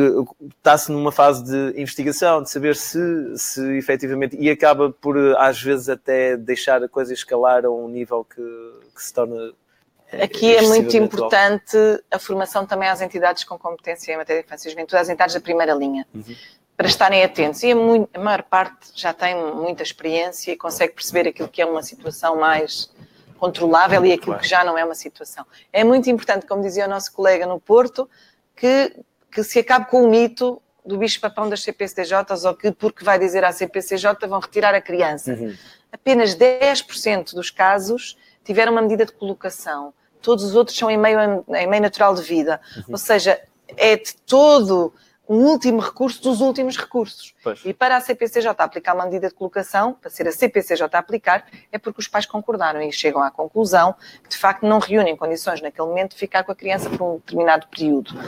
está-se 0.56 0.92
numa 0.92 1.12
fase 1.12 1.44
de 1.44 1.80
investigação, 1.80 2.42
de 2.42 2.50
saber 2.50 2.76
se, 2.76 2.98
se 3.36 3.76
efetivamente, 3.76 4.36
e 4.38 4.50
acaba 4.50 4.90
por 4.90 5.16
às 5.36 5.60
vezes 5.60 5.88
até 5.88 6.36
deixar 6.36 6.82
a 6.82 6.88
coisa 6.88 7.12
escalar 7.12 7.64
a 7.64 7.70
um 7.70 7.88
nível 7.88 8.24
que, 8.24 8.42
que 8.94 9.02
se 9.02 9.12
torna 9.12 9.52
eh, 10.12 10.24
Aqui 10.24 10.54
é 10.54 10.62
muito 10.62 10.96
importante 10.96 11.76
a 12.10 12.18
formação 12.18 12.66
também 12.66 12.88
às 12.88 13.00
entidades 13.00 13.44
com 13.44 13.58
competência 13.58 14.12
em 14.12 14.16
matéria 14.16 14.42
de 14.42 14.46
infância 14.46 14.68
e 14.68 14.70
juventude, 14.70 14.96
às 14.96 15.08
entidades 15.08 15.34
da 15.34 15.40
primeira 15.40 15.74
linha, 15.74 16.06
uhum. 16.14 16.34
para 16.76 16.86
estarem 16.86 17.22
atentos. 17.22 17.62
E 17.62 17.72
a, 17.72 17.76
muito, 17.76 18.08
a, 18.14 18.18
maior 18.18 18.42
parte 18.42 18.90
já 18.94 19.12
tem 19.12 19.36
muita 19.54 19.82
experiência 19.82 20.52
e 20.52 20.56
consegue 20.56 20.94
perceber 20.94 21.28
aquilo 21.28 21.48
que 21.48 21.60
é 21.60 21.66
uma 21.66 21.82
situação 21.82 22.36
mais 22.36 22.90
controlável 23.38 24.04
e 24.04 24.12
aquilo 24.12 24.32
claro. 24.32 24.42
que 24.42 24.48
já 24.48 24.64
não 24.64 24.76
é 24.76 24.84
uma 24.84 24.94
situação. 24.94 25.46
É 25.72 25.84
muito 25.84 26.10
importante, 26.10 26.46
como 26.46 26.62
dizia 26.62 26.86
o 26.86 26.88
nosso 26.88 27.12
colega 27.12 27.46
no 27.46 27.60
Porto, 27.60 28.08
que, 28.54 28.94
que 29.30 29.42
se 29.42 29.60
acabe 29.60 29.86
com 29.86 30.04
o 30.04 30.10
mito 30.10 30.60
do 30.84 30.98
bicho-papão 30.98 31.48
das 31.48 31.62
CPCJs 31.62 32.44
ou 32.44 32.54
que, 32.54 32.72
porque 32.72 33.04
vai 33.04 33.18
dizer 33.18 33.44
à 33.44 33.52
CPCJ, 33.52 34.26
vão 34.26 34.40
retirar 34.40 34.74
a 34.74 34.80
criança. 34.80 35.32
Uhum. 35.32 35.54
Apenas 35.92 36.34
10% 36.34 37.34
dos 37.34 37.50
casos 37.50 38.16
tiveram 38.44 38.72
uma 38.72 38.82
medida 38.82 39.04
de 39.04 39.12
colocação. 39.12 39.92
todos 40.20 40.44
os 40.44 40.54
outros 40.54 40.76
são 40.76 40.90
em 40.90 40.96
meio, 40.96 41.44
em 41.54 41.66
meio 41.66 41.82
natural 41.82 42.14
de 42.14 42.22
vida. 42.22 42.60
Uhum. 42.76 42.84
Ou 42.88 42.98
seja, 42.98 43.40
é 43.76 43.96
de 43.96 44.14
todo 44.26 44.92
um 45.28 45.44
último 45.44 45.78
recurso 45.80 46.22
dos 46.22 46.40
últimos 46.40 46.76
recursos. 46.76 47.34
Pois. 47.44 47.60
E 47.64 47.74
para 47.74 47.96
a 47.96 48.00
CPCJ 48.00 48.54
aplicar 48.58 48.94
uma 48.94 49.04
medida 49.04 49.28
de 49.28 49.34
colocação, 49.34 49.92
para 49.92 50.10
ser 50.10 50.26
a 50.26 50.32
CPCJ 50.32 50.88
a 50.90 50.98
aplicar, 50.98 51.44
é 51.70 51.78
porque 51.78 52.00
os 52.00 52.08
pais 52.08 52.24
concordaram 52.24 52.80
e 52.80 52.90
chegam 52.90 53.22
à 53.22 53.30
conclusão 53.30 53.94
que, 54.22 54.30
de 54.30 54.38
facto, 54.38 54.66
não 54.66 54.78
reúnem 54.78 55.14
condições 55.16 55.60
naquele 55.60 55.86
momento 55.86 56.12
de 56.12 56.16
ficar 56.16 56.44
com 56.44 56.52
a 56.52 56.54
criança 56.54 56.88
por 56.88 57.02
um 57.02 57.16
determinado 57.16 57.66
período. 57.66 58.18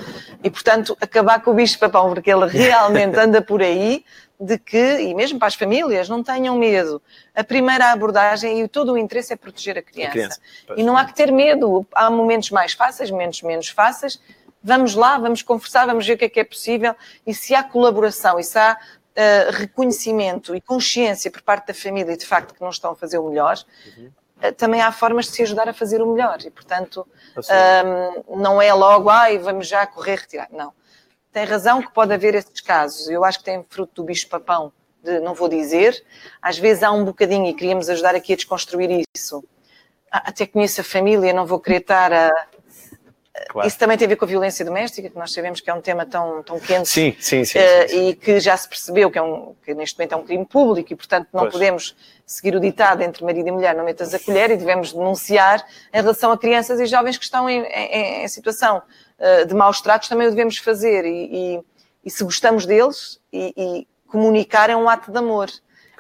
E, 0.45 0.51
portanto, 0.51 0.97
acabar 1.01 1.43
com 1.43 1.53
o 1.53 1.55
bicho-papão, 1.55 2.13
porque 2.13 2.31
ele 2.31 2.47
realmente 2.47 3.17
anda 3.19 3.41
por 3.41 3.63
aí, 3.63 4.05
de 4.41 4.59
que, 4.59 5.01
e 5.01 5.15
mesmo 5.15 5.39
para 5.39 5.49
as 5.49 5.55
famílias, 5.55 6.09
não 6.09 6.23
tenham 6.23 6.57
medo. 6.57 7.03
A 7.35 7.45
primeira 7.45 7.93
abordagem 7.93 8.63
e 8.63 8.69
todo 8.69 8.93
o 8.93 8.99
interesse 8.99 9.35
é 9.35 9.37
proteger 9.37 9.77
a 9.77 9.83
criança. 9.83 10.09
A 10.09 10.13
criança 10.13 10.41
e 10.77 10.83
não 10.83 10.97
há 10.97 11.05
que 11.05 11.15
ter 11.15 11.31
medo. 11.31 11.87
Há 11.95 12.11
momentos 12.11 12.51
mais 12.51 12.73
fáceis, 12.73 13.11
momentos 13.11 13.43
menos 13.43 13.69
fáceis, 13.69 14.19
Vamos 14.63 14.95
lá, 14.95 15.17
vamos 15.19 15.43
conversar, 15.43 15.87
vamos 15.87 16.07
ver 16.07 16.15
o 16.15 16.19
que 16.19 16.25
é 16.27 16.29
que 16.29 16.41
é 16.41 16.45
possível 16.45 16.95
e 17.27 17.35
se 17.35 17.55
há 17.55 17.63
colaboração 17.63 18.39
e 18.39 18.45
se 18.45 18.59
há 18.59 18.77
uh, 18.77 19.53
reconhecimento 19.53 20.55
e 20.55 20.61
consciência 20.61 21.31
por 21.31 21.41
parte 21.43 21.69
da 21.69 21.75
família 21.75 22.17
de 22.17 22.27
facto 22.27 22.55
que 22.55 22.61
não 22.61 22.71
estão 22.71 22.93
a 22.93 22.97
fazer 22.97 23.19
o 23.19 23.29
melhor, 23.29 23.57
uhum. 23.97 24.11
uh, 24.43 24.53
também 24.53 24.83
há 24.83 24.93
formas 24.93 25.27
de 25.27 25.33
se 25.33 25.43
ajudar 25.43 25.69
a 25.69 25.73
fazer 25.73 26.03
o 26.03 26.13
melhor 26.13 26.39
e, 26.45 26.51
portanto, 26.51 27.07
um, 28.29 28.37
não 28.37 28.61
é 28.61 28.73
logo, 28.75 29.09
ai, 29.09 29.39
vamos 29.39 29.67
já 29.67 29.87
correr, 29.87 30.17
retirar. 30.17 30.49
Não. 30.51 30.73
Tem 31.33 31.45
razão 31.45 31.81
que 31.81 31.93
pode 31.93 32.13
haver 32.13 32.35
esses 32.35 32.61
casos. 32.61 33.09
Eu 33.09 33.25
acho 33.25 33.39
que 33.39 33.45
tem 33.45 33.65
fruto 33.69 34.03
do 34.03 34.05
bicho-papão, 34.05 34.73
de 35.03 35.21
não 35.21 35.33
vou 35.33 35.49
dizer. 35.49 36.05
Às 36.43 36.59
vezes 36.59 36.83
há 36.83 36.91
um 36.91 37.05
bocadinho 37.05 37.47
e 37.47 37.55
queríamos 37.55 37.89
ajudar 37.89 38.15
aqui 38.15 38.33
a 38.33 38.37
desconstruir 38.37 39.05
isso. 39.15 39.43
Até 40.11 40.45
conheço 40.45 40.81
a 40.81 40.85
família, 40.85 41.33
não 41.33 41.47
vou 41.47 41.61
querer 41.61 41.83
estar 41.83 42.13
a, 42.13 42.31
Claro. 43.49 43.67
Isso 43.67 43.79
também 43.79 43.97
tem 43.97 44.07
a 44.07 44.09
ver 44.09 44.17
com 44.17 44.25
a 44.25 44.29
violência 44.29 44.65
doméstica, 44.65 45.09
que 45.09 45.17
nós 45.17 45.33
sabemos 45.33 45.61
que 45.61 45.71
é 45.71 45.75
um 45.75 45.81
tema 45.81 46.05
tão, 46.05 46.43
tão 46.43 46.59
quente 46.59 46.89
sim, 46.89 47.17
sim, 47.21 47.45
sim, 47.45 47.59
uh, 47.59 48.09
e 48.09 48.15
que 48.15 48.41
já 48.41 48.57
se 48.57 48.69
percebeu 48.69 49.09
que, 49.11 49.19
é 49.19 49.23
um, 49.23 49.55
que 49.65 49.73
neste 49.73 49.97
momento 49.97 50.13
é 50.13 50.17
um 50.17 50.25
crime 50.25 50.45
público 50.45 50.93
e, 50.93 50.97
portanto, 50.97 51.29
não 51.33 51.43
pois. 51.43 51.53
podemos 51.53 51.97
seguir 52.27 52.57
o 52.57 52.61
ditado 52.61 53.03
entre 53.03 53.25
marido 53.25 53.49
e 53.49 53.53
mulher, 53.53 53.75
não 53.75 53.85
metas 53.85 54.13
a 54.15 54.19
colher 54.19 54.51
e 54.51 54.57
devemos 54.57 54.93
denunciar 54.93 55.65
em 55.93 56.01
relação 56.01 56.33
a 56.33 56.39
crianças 56.39 56.81
e 56.81 56.87
jovens 56.87 57.19
que 57.19 57.25
estão 57.25 57.49
em, 57.49 57.63
em, 57.63 58.25
em 58.25 58.29
situação 58.29 58.83
uh, 59.19 59.47
de 59.47 59.55
maus 59.55 59.81
tratos, 59.81 60.09
também 60.09 60.27
o 60.27 60.31
devemos 60.31 60.59
fazer 60.59 61.05
e, 61.05 61.55
e, 61.57 61.61
e 62.05 62.11
se 62.11 62.25
gostamos 62.25 62.67
deles 62.67 63.21
e, 63.33 63.55
e, 63.57 63.89
comunicar 64.09 64.71
é 64.71 64.77
um 64.77 64.89
ato 64.89 65.13
de 65.13 65.19
amor. 65.19 65.49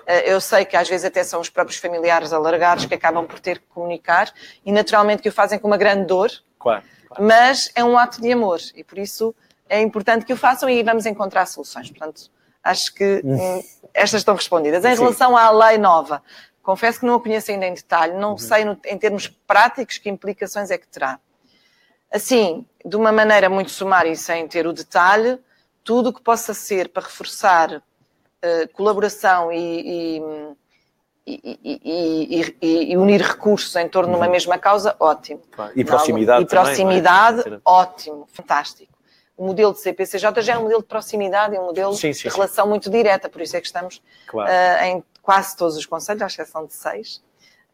Uh, 0.00 0.10
eu 0.24 0.40
sei 0.40 0.64
que 0.64 0.76
às 0.76 0.88
vezes 0.88 1.06
até 1.06 1.22
são 1.22 1.40
os 1.40 1.48
próprios 1.48 1.78
familiares 1.78 2.32
alargados 2.32 2.86
que 2.86 2.94
acabam 2.94 3.24
por 3.24 3.38
ter 3.38 3.60
que 3.60 3.66
comunicar 3.66 4.32
e 4.66 4.72
naturalmente 4.72 5.22
que 5.22 5.28
o 5.28 5.32
fazem 5.32 5.60
com 5.60 5.68
uma 5.68 5.76
grande 5.76 6.06
dor. 6.06 6.28
Claro 6.58 6.82
mas 7.18 7.70
é 7.74 7.82
um 7.84 7.98
ato 7.98 8.20
de 8.20 8.32
amor 8.32 8.60
e 8.74 8.84
por 8.84 8.98
isso 8.98 9.34
é 9.68 9.80
importante 9.80 10.24
que 10.24 10.32
o 10.32 10.36
façam 10.36 10.68
e 10.68 10.82
vamos 10.82 11.06
encontrar 11.06 11.46
soluções. 11.46 11.90
Portanto, 11.90 12.30
acho 12.62 12.94
que 12.94 13.22
hum, 13.24 13.62
estas 13.94 14.20
estão 14.20 14.34
respondidas. 14.34 14.84
Em 14.84 14.94
Sim. 14.94 15.02
relação 15.02 15.36
à 15.36 15.50
lei 15.50 15.78
nova, 15.78 16.22
confesso 16.62 17.00
que 17.00 17.06
não 17.06 17.14
a 17.14 17.20
conheço 17.20 17.50
ainda 17.50 17.66
em 17.66 17.74
detalhe, 17.74 18.14
não 18.14 18.32
uhum. 18.32 18.38
sei 18.38 18.64
no, 18.64 18.78
em 18.84 18.98
termos 18.98 19.28
práticos 19.28 19.98
que 19.98 20.08
implicações 20.08 20.70
é 20.70 20.78
que 20.78 20.86
terá. 20.86 21.18
Assim, 22.12 22.66
de 22.84 22.96
uma 22.96 23.12
maneira 23.12 23.48
muito 23.48 23.70
sumária 23.70 24.10
e 24.10 24.16
sem 24.16 24.46
ter 24.48 24.66
o 24.66 24.72
detalhe, 24.72 25.38
tudo 25.84 26.10
o 26.10 26.12
que 26.12 26.22
possa 26.22 26.52
ser 26.52 26.88
para 26.88 27.04
reforçar 27.04 27.76
uh, 27.76 28.72
colaboração 28.72 29.52
e, 29.52 30.16
e 30.16 30.22
e, 31.30 32.56
e, 32.60 32.92
e, 32.92 32.96
unir 32.96 33.20
recursos 33.20 33.74
em 33.76 33.88
torno 33.88 34.10
de 34.10 34.16
uma 34.16 34.26
uhum. 34.26 34.32
mesma 34.32 34.58
causa, 34.58 34.96
ótimo. 34.98 35.40
E 35.76 35.84
proximidade. 35.84 36.42
E 36.42 36.46
proximidade, 36.46 37.44
também, 37.44 37.58
é? 37.58 37.62
ótimo, 37.64 38.26
fantástico. 38.32 38.98
O 39.36 39.46
modelo 39.46 39.72
de 39.72 39.80
CPCJ 39.80 40.42
já 40.42 40.54
é 40.54 40.58
um 40.58 40.62
modelo 40.62 40.82
de 40.82 40.88
proximidade, 40.88 41.56
é 41.56 41.60
um 41.60 41.66
modelo 41.66 41.94
sim, 41.94 42.12
sim, 42.12 42.28
de 42.28 42.34
relação 42.34 42.64
sim. 42.64 42.70
muito 42.70 42.90
direta, 42.90 43.28
por 43.28 43.40
isso 43.40 43.56
é 43.56 43.60
que 43.60 43.66
estamos 43.66 44.02
claro. 44.26 44.50
uh, 44.50 44.84
em 44.84 45.04
quase 45.22 45.56
todos 45.56 45.76
os 45.76 45.86
conselhos, 45.86 46.22
à 46.22 46.26
exceção 46.26 46.66
de 46.66 46.74
seis, 46.74 47.22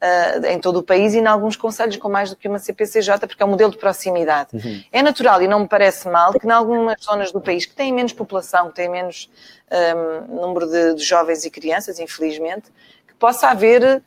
uh, 0.01 0.47
em 0.47 0.61
todo 0.61 0.79
o 0.79 0.83
país 0.83 1.15
e 1.15 1.19
em 1.19 1.27
alguns 1.27 1.57
conselhos 1.57 1.97
com 1.97 2.09
mais 2.09 2.31
do 2.31 2.37
que 2.37 2.47
uma 2.49 2.59
CPCJ, 2.59 3.27
porque 3.27 3.43
é 3.43 3.47
um 3.47 3.49
modelo 3.49 3.71
de 3.73 3.79
proximidade. 3.79 4.51
Uhum. 4.53 4.83
É 4.93 5.03
natural 5.03 5.43
e 5.43 5.49
não 5.49 5.61
me 5.61 5.69
parece 5.69 6.09
mal 6.09 6.33
que 6.33 6.47
em 6.47 6.51
algumas 6.51 7.03
zonas 7.03 7.33
do 7.33 7.41
país 7.41 7.67
que 7.67 7.75
têm 7.75 7.93
menos 7.93 8.13
população, 8.13 8.69
que 8.69 8.77
têm 8.77 8.89
menos 8.89 9.31
um, 9.71 9.75
ehm, 9.75 10.27
número 10.29 10.67
de, 10.67 10.95
de 10.95 11.03
jovens 11.03 11.45
e 11.45 11.51
crianças, 11.51 11.99
infelizmente, 11.99 12.71
possa 13.19 13.49
haver 13.49 14.03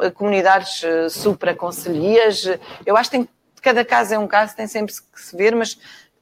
eh, 0.00 0.10
comunidades 0.10 0.82
eh, 0.82 1.08
supra-conselhias. 1.08 2.44
Eu 2.84 2.96
acho 2.96 3.10
que 3.10 3.18
tem, 3.18 3.28
cada 3.62 3.84
caso 3.84 4.14
é 4.14 4.18
um 4.18 4.26
caso, 4.26 4.56
tem 4.56 4.66
sempre 4.66 4.92
que 4.92 5.20
se 5.20 5.36
ver, 5.36 5.54
mas 5.54 5.78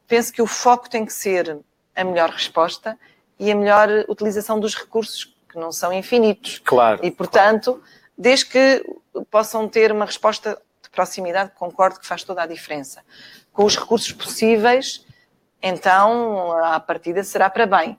penso 0.06 0.32
que 0.32 0.42
o 0.42 0.46
foco 0.46 0.88
tem 0.88 1.06
que 1.06 1.12
ser 1.12 1.58
a 1.94 2.04
melhor 2.04 2.30
resposta 2.30 2.98
e 3.38 3.50
a 3.50 3.54
melhor 3.54 3.88
utilização 4.08 4.60
dos 4.60 4.74
recursos, 4.74 5.34
que 5.48 5.58
não 5.58 5.72
são 5.72 5.92
infinitos. 5.92 6.60
Claro. 6.64 7.00
E, 7.02 7.10
portanto, 7.10 7.74
claro. 7.74 7.82
desde 8.16 8.46
que 8.46 8.84
possam 9.30 9.68
ter 9.68 9.92
uma 9.92 10.04
resposta 10.04 10.60
de 10.82 10.90
proximidade, 10.90 11.52
concordo 11.56 12.00
que 12.00 12.06
faz 12.06 12.24
toda 12.24 12.42
a 12.42 12.46
diferença. 12.46 13.02
Com 13.52 13.64
os 13.64 13.76
recursos 13.76 14.12
possíveis, 14.12 15.04
então, 15.62 16.52
a 16.64 16.80
partida 16.80 17.22
será 17.22 17.48
para 17.48 17.66
bem 17.66 17.98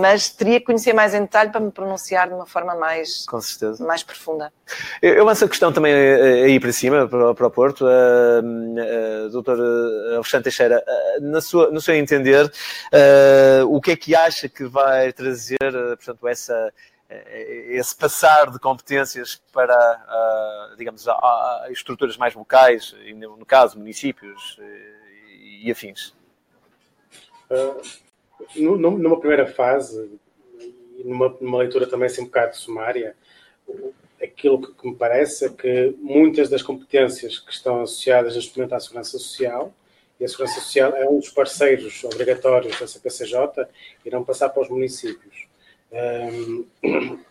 mas 0.00 0.28
teria 0.28 0.60
que 0.60 0.66
conhecer 0.66 0.92
mais 0.92 1.14
em 1.14 1.22
detalhe 1.22 1.50
para 1.50 1.60
me 1.60 1.70
pronunciar 1.70 2.28
de 2.28 2.34
uma 2.34 2.46
forma 2.46 2.74
mais, 2.74 3.24
Com 3.26 3.40
certeza. 3.40 3.84
mais 3.84 4.02
profunda. 4.02 4.52
Eu, 5.00 5.14
eu 5.14 5.24
lanço 5.24 5.44
a 5.44 5.48
questão 5.48 5.72
também 5.72 5.92
eh, 5.92 6.44
aí 6.44 6.60
para 6.60 6.72
cima, 6.72 7.08
para, 7.08 7.34
para 7.34 7.46
o 7.46 7.50
Porto. 7.50 7.86
Uh, 7.86 9.26
uh, 9.26 9.30
doutor 9.30 9.58
Alexandre 10.14 10.44
Teixeira, 10.44 10.84
uh, 10.86 11.22
na 11.22 11.40
sua, 11.40 11.70
no 11.70 11.80
seu 11.80 11.94
entender, 11.94 12.44
uh, 12.46 13.66
o 13.74 13.80
que 13.80 13.92
é 13.92 13.96
que 13.96 14.14
acha 14.14 14.48
que 14.48 14.64
vai 14.64 15.12
trazer, 15.12 15.58
portanto, 15.96 16.28
essa 16.28 16.72
esse 17.68 17.94
passar 17.94 18.50
de 18.50 18.58
competências 18.58 19.42
para, 19.52 20.74
digamos, 20.78 21.06
a, 21.06 21.12
a, 21.12 21.66
estruturas 21.70 22.16
mais 22.16 22.34
locais, 22.34 22.94
no 23.14 23.44
caso, 23.44 23.78
municípios 23.78 24.58
e, 25.28 25.66
e 25.66 25.70
afins? 25.70 26.14
Numa 28.56 29.18
primeira 29.18 29.46
fase, 29.46 30.10
e 30.98 31.04
numa, 31.04 31.36
numa, 31.40 31.58
leitura 31.58 31.86
também 31.86 32.06
assim 32.06 32.22
um 32.22 32.26
bocado 32.26 32.56
sumária, 32.56 33.16
aquilo 34.22 34.60
que, 34.60 34.74
que, 34.74 34.88
me 34.88 34.94
parece 34.94 35.46
é 35.46 35.48
que 35.48 35.94
muitas 35.98 36.48
das 36.48 36.62
competências 36.62 37.38
que 37.38 37.52
estão 37.52 37.82
associadas 37.82 38.34
neste 38.36 38.56
momento 38.56 38.74
à 38.74 38.80
segurança 38.80 39.12
social, 39.12 39.72
e 40.20 40.24
a 40.24 40.28
segurança 40.28 40.60
social 40.60 40.94
é 40.94 41.08
um 41.08 41.18
dos 41.18 41.30
parceiros 41.30 42.04
obrigatórios 42.04 42.78
da 42.78 42.86
CPCJ, 42.86 43.66
irão 44.04 44.22
passar 44.22 44.50
para 44.50 44.62
os 44.62 44.68
municípios. 44.68 45.46
Um, 45.92 46.64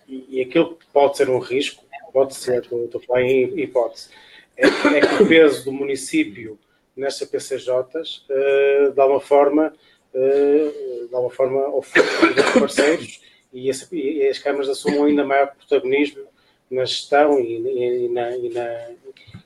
e, 0.07 0.41
aquilo 0.41 0.75
que 0.75 0.85
pode 0.87 1.17
ser 1.17 1.29
um 1.29 1.39
risco, 1.39 1.83
pode 2.11 2.35
ser, 2.35 2.63
estou, 2.63 2.89
a 2.93 2.99
falar 2.99 3.21
em 3.23 3.59
hipótese, 3.59 4.09
é, 4.57 4.67
é, 4.67 5.01
que 5.01 5.23
o 5.23 5.27
peso 5.27 5.63
do 5.65 5.71
município 5.71 6.59
nas 6.95 7.15
CPCJs, 7.15 8.25
uh, 8.29 8.91
de 8.91 8.99
alguma 8.99 9.21
forma, 9.21 9.73
uh, 10.13 11.07
de 11.07 11.15
alguma 11.15 11.33
forma, 11.33 11.67
oferecer 11.75 12.33
dos 12.33 12.51
parceiros 12.51 13.21
e, 13.53 13.69
esse, 13.69 13.87
e, 13.95 14.27
as 14.27 14.39
câmaras 14.39 14.69
assumam 14.69 15.05
ainda 15.05 15.25
maior 15.25 15.53
protagonismo 15.55 16.23
na 16.69 16.85
gestão 16.85 17.39
e, 17.39 17.57
e, 17.57 18.09
na, 18.09 18.37
e, 18.37 18.49
na, 18.49 18.89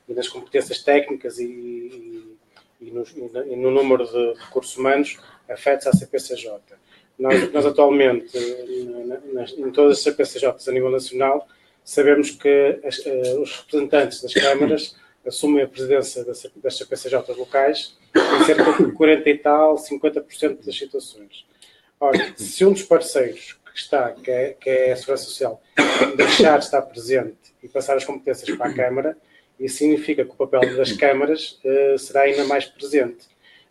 nas 0.07 0.27
competências 0.27 0.83
técnicas 0.83 1.39
e, 1.39 2.37
no, 2.81 3.03
e, 3.03 3.55
no, 3.55 3.71
número 3.71 4.05
de 4.05 4.39
recursos 4.39 4.77
humanos 4.77 5.17
afetos 5.49 5.87
à 5.87 5.91
CPCJ. 5.91 6.51
Nós, 7.17 7.51
nós 7.51 7.65
atualmente, 7.65 8.37
nas, 9.33 9.51
em 9.53 9.71
todas 9.71 9.97
as 9.97 10.03
CPCJs 10.03 10.67
a 10.67 10.71
nível 10.71 10.91
nacional, 10.91 11.47
sabemos 11.83 12.31
que 12.31 12.79
as, 12.83 12.97
uh, 12.99 13.41
os 13.41 13.59
representantes 13.59 14.21
das 14.21 14.33
câmaras 14.33 14.95
assumem 15.25 15.63
a 15.63 15.67
presidência 15.67 16.23
das, 16.23 16.45
das 16.55 17.37
locais 17.37 17.97
em 18.15 18.45
cerca 18.45 18.83
de 18.83 18.91
40 18.91 19.29
e 19.29 19.37
tal, 19.37 19.75
50% 19.75 20.65
das 20.65 20.77
situações. 20.77 21.45
Ora, 21.99 22.33
se 22.35 22.65
um 22.65 22.71
dos 22.71 22.83
parceiros 22.83 23.57
que 23.73 23.79
está, 23.79 24.11
que 24.11 24.31
é, 24.31 24.55
que 24.59 24.69
é 24.69 24.91
a 24.91 24.95
Segurança 24.95 25.25
Social, 25.25 25.61
deixar 26.15 26.59
de 26.59 26.65
estar 26.65 26.81
presente 26.83 27.53
e 27.61 27.67
passar 27.67 27.97
as 27.97 28.05
competências 28.05 28.55
para 28.57 28.67
a 28.67 28.73
Câmara, 28.73 29.17
isso 29.59 29.77
significa 29.77 30.23
que 30.23 30.31
o 30.31 30.35
papel 30.35 30.75
das 30.75 30.91
câmaras 30.91 31.59
uh, 31.63 31.97
será 31.97 32.21
ainda 32.21 32.43
mais 32.45 32.65
presente. 32.65 33.27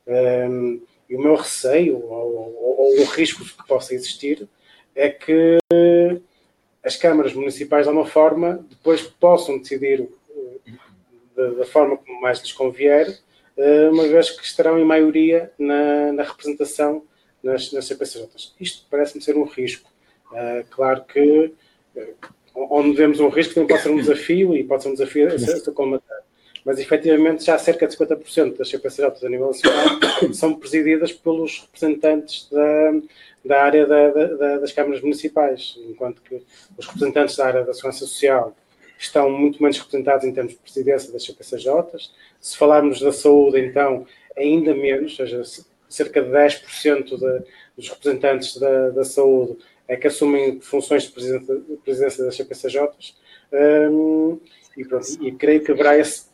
Um, 0.06 0.82
e 1.08 1.16
o 1.16 1.20
meu 1.20 1.34
receio, 1.34 1.96
ou, 1.96 2.34
ou, 2.34 2.76
ou, 2.78 3.00
o 3.00 3.04
risco 3.04 3.44
que 3.44 3.66
possa 3.66 3.94
existir, 3.94 4.48
é 4.94 5.10
que 5.10 5.58
as 6.82 6.96
câmaras 6.96 7.32
municipais, 7.32 7.84
de 7.84 7.88
alguma 7.88 8.06
forma, 8.06 8.64
depois 8.68 9.02
possam 9.02 9.58
decidir 9.58 10.08
da, 11.36 11.50
da 11.50 11.64
forma 11.64 11.96
como 11.96 12.20
mais 12.20 12.40
lhes 12.40 12.52
convier, 12.52 13.18
eh, 13.56 13.88
uma 13.88 14.06
vez 14.08 14.30
que 14.30 14.44
estarão 14.44 14.78
em 14.78 14.84
maioria 14.84 15.50
na, 15.58 16.12
na 16.12 16.22
representação 16.22 17.04
nas, 17.42 17.72
nas 17.72 17.86
CPCJs. 17.86 18.54
Isto 18.60 18.86
parece-me 18.90 19.22
ser 19.22 19.36
um 19.36 19.44
risco. 19.44 19.90
Uh, 20.32 20.64
claro 20.70 21.04
que 21.04 21.52
uh, 21.96 22.14
onde 22.54 22.96
vemos 22.96 23.20
um 23.20 23.28
risco 23.28 23.54
também 23.54 23.68
pode 23.68 23.82
ser 23.82 23.90
um 23.90 23.96
desafio 23.96 24.56
e 24.56 24.64
pode 24.64 24.82
ser 24.82 24.88
um 24.88 24.94
desafio 24.94 25.28
a 25.28 25.38
ser 25.38 25.72
combater. 25.72 26.22
mas 26.64 26.78
efetivamente 26.78 27.44
já 27.44 27.58
cerca 27.58 27.86
de 27.86 27.96
50% 27.96 28.56
das 28.56 28.68
CPCJs 28.70 29.24
a 29.24 29.28
nível 29.28 29.48
nacional 29.48 30.00
são 30.32 30.54
presididas 30.54 31.12
pelos 31.12 31.60
representantes 31.60 32.48
da, 32.50 32.92
da 33.44 33.62
área 33.62 33.86
da, 33.86 34.10
da, 34.10 34.58
das 34.58 34.72
câmaras 34.72 35.02
municipais, 35.02 35.78
enquanto 35.88 36.22
que 36.22 36.42
os 36.76 36.86
representantes 36.86 37.36
da 37.36 37.46
área 37.46 37.64
da 37.64 37.74
segurança 37.74 38.00
social 38.00 38.56
estão 38.98 39.30
muito 39.30 39.62
menos 39.62 39.78
representados 39.78 40.24
em 40.24 40.32
termos 40.32 40.52
de 40.52 40.58
presidência 40.58 41.12
das 41.12 41.24
CPCJs. 41.24 42.12
Se 42.40 42.56
falarmos 42.56 43.00
da 43.00 43.12
saúde, 43.12 43.60
então, 43.60 44.06
ainda 44.36 44.74
menos, 44.74 45.18
ou 45.18 45.26
seja, 45.26 45.42
cerca 45.88 46.22
de 46.22 46.30
10% 46.30 47.04
de, 47.04 47.44
dos 47.76 47.88
representantes 47.88 48.56
da, 48.56 48.90
da, 48.90 49.04
saúde 49.04 49.58
é 49.86 49.96
que 49.96 50.06
assumem 50.06 50.60
funções 50.60 51.04
de 51.04 51.12
presidência, 51.12 51.62
presidência 51.84 52.24
das 52.24 52.36
CPCJs. 52.36 53.16
Um, 53.52 54.40
e, 54.76 54.84
pronto, 54.84 55.06
e 55.20 55.32
creio 55.32 55.62
que 55.62 55.70
haverá 55.70 55.96
esse, 55.96 56.26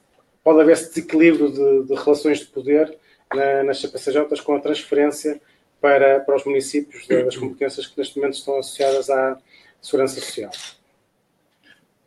pode 0.42 0.60
haver 0.60 0.72
esse 0.72 0.88
desequilíbrio 0.88 1.50
de, 1.50 1.88
de 1.88 1.94
relações 1.94 2.38
de 2.38 2.46
poder 2.46 2.96
na, 3.34 3.64
nas 3.64 3.80
CPCJs 3.80 4.40
com 4.40 4.54
a 4.54 4.60
transferência 4.60 5.40
para, 5.80 6.20
para 6.20 6.36
os 6.36 6.44
municípios 6.44 7.06
das 7.06 7.36
competências 7.36 7.86
que 7.86 7.98
neste 7.98 8.16
momento 8.18 8.34
estão 8.34 8.58
associadas 8.58 9.10
à 9.10 9.38
segurança 9.80 10.20
social. 10.20 10.50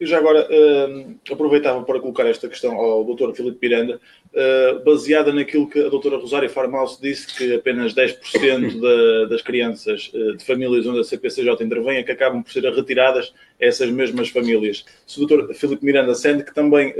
Eu 0.04 0.08
já 0.08 0.18
agora 0.18 0.46
uh, 0.52 1.16
aproveitava 1.32 1.82
para 1.86 1.98
colocar 1.98 2.26
esta 2.28 2.50
questão 2.50 2.76
ao 2.76 3.06
Dr. 3.06 3.32
Filipe 3.34 3.58
Miranda, 3.62 4.02
uh, 4.34 4.84
baseada 4.84 5.32
naquilo 5.32 5.70
que 5.70 5.80
a 5.80 5.88
Dra. 5.88 6.18
Rosária 6.18 6.50
Farmaus 6.50 7.00
disse, 7.02 7.34
que 7.38 7.56
apenas 7.56 7.94
10% 7.94 8.82
da, 8.82 9.30
das 9.30 9.42
crianças 9.42 10.12
uh, 10.14 10.36
de 10.36 10.44
famílias 10.44 10.86
onde 10.86 11.00
a 11.00 11.06
CPCJ 11.06 11.64
intervém 11.64 12.00
é 12.00 12.04
que 12.04 12.12
acabam 12.12 12.44
por 12.44 12.52
ser 12.52 12.66
retiradas 12.66 13.34
a 13.62 13.66
essas 13.66 13.90
mesmas 13.92 14.28
famílias. 14.28 14.84
Se 15.08 15.24
o 15.24 15.26
Dr. 15.26 15.54
Filipe 15.54 15.86
Miranda 15.86 16.14
sente 16.16 16.44
que 16.44 16.54
também 16.54 16.94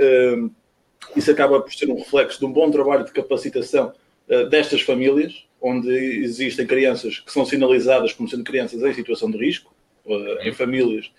isso 1.14 1.30
acaba 1.30 1.60
por 1.60 1.74
ser 1.74 1.90
um 1.90 1.96
reflexo 1.96 2.38
de 2.38 2.46
um 2.46 2.52
bom 2.52 2.70
trabalho 2.70 3.04
de 3.04 3.12
capacitação 3.12 3.92
destas 4.48 4.80
famílias, 4.80 5.44
onde 5.60 5.90
existem 5.90 6.66
crianças 6.66 7.18
que 7.18 7.30
são 7.30 7.44
sinalizadas 7.44 8.14
como 8.14 8.30
sendo 8.30 8.44
crianças 8.44 8.82
em 8.82 8.94
situação 8.94 9.30
de 9.30 9.36
risco, 9.36 9.74
em 10.42 10.52
famílias 10.54 11.10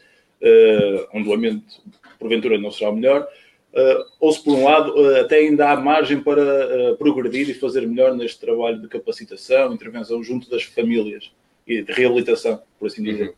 uh, 0.45 1.07
onde 1.13 1.27
o 1.27 1.33
ambiente 1.33 1.81
porventura 2.19 2.57
não 2.57 2.71
será 2.71 2.91
o 2.91 2.95
melhor, 2.95 3.27
uh, 3.73 4.05
ou 4.19 4.31
se 4.31 4.43
por 4.43 4.55
um 4.55 4.63
lado 4.63 4.93
uh, 4.95 5.21
até 5.21 5.37
ainda 5.37 5.71
há 5.71 5.75
margem 5.75 6.21
para 6.21 6.95
progredir 6.97 7.49
e 7.49 7.53
fazer 7.53 7.87
melhor 7.87 8.13
neste 8.15 8.39
trabalho 8.39 8.81
de 8.81 8.87
capacitação, 8.87 9.73
intervenção 9.73 10.23
junto 10.23 10.49
das 10.49 10.63
famílias 10.63 11.31
e 11.67 11.81
de 11.81 11.91
reabilitação, 11.91 12.61
por 12.79 12.87
assim 12.87 13.03
dizer. 13.03 13.29
Uhum. 13.29 13.33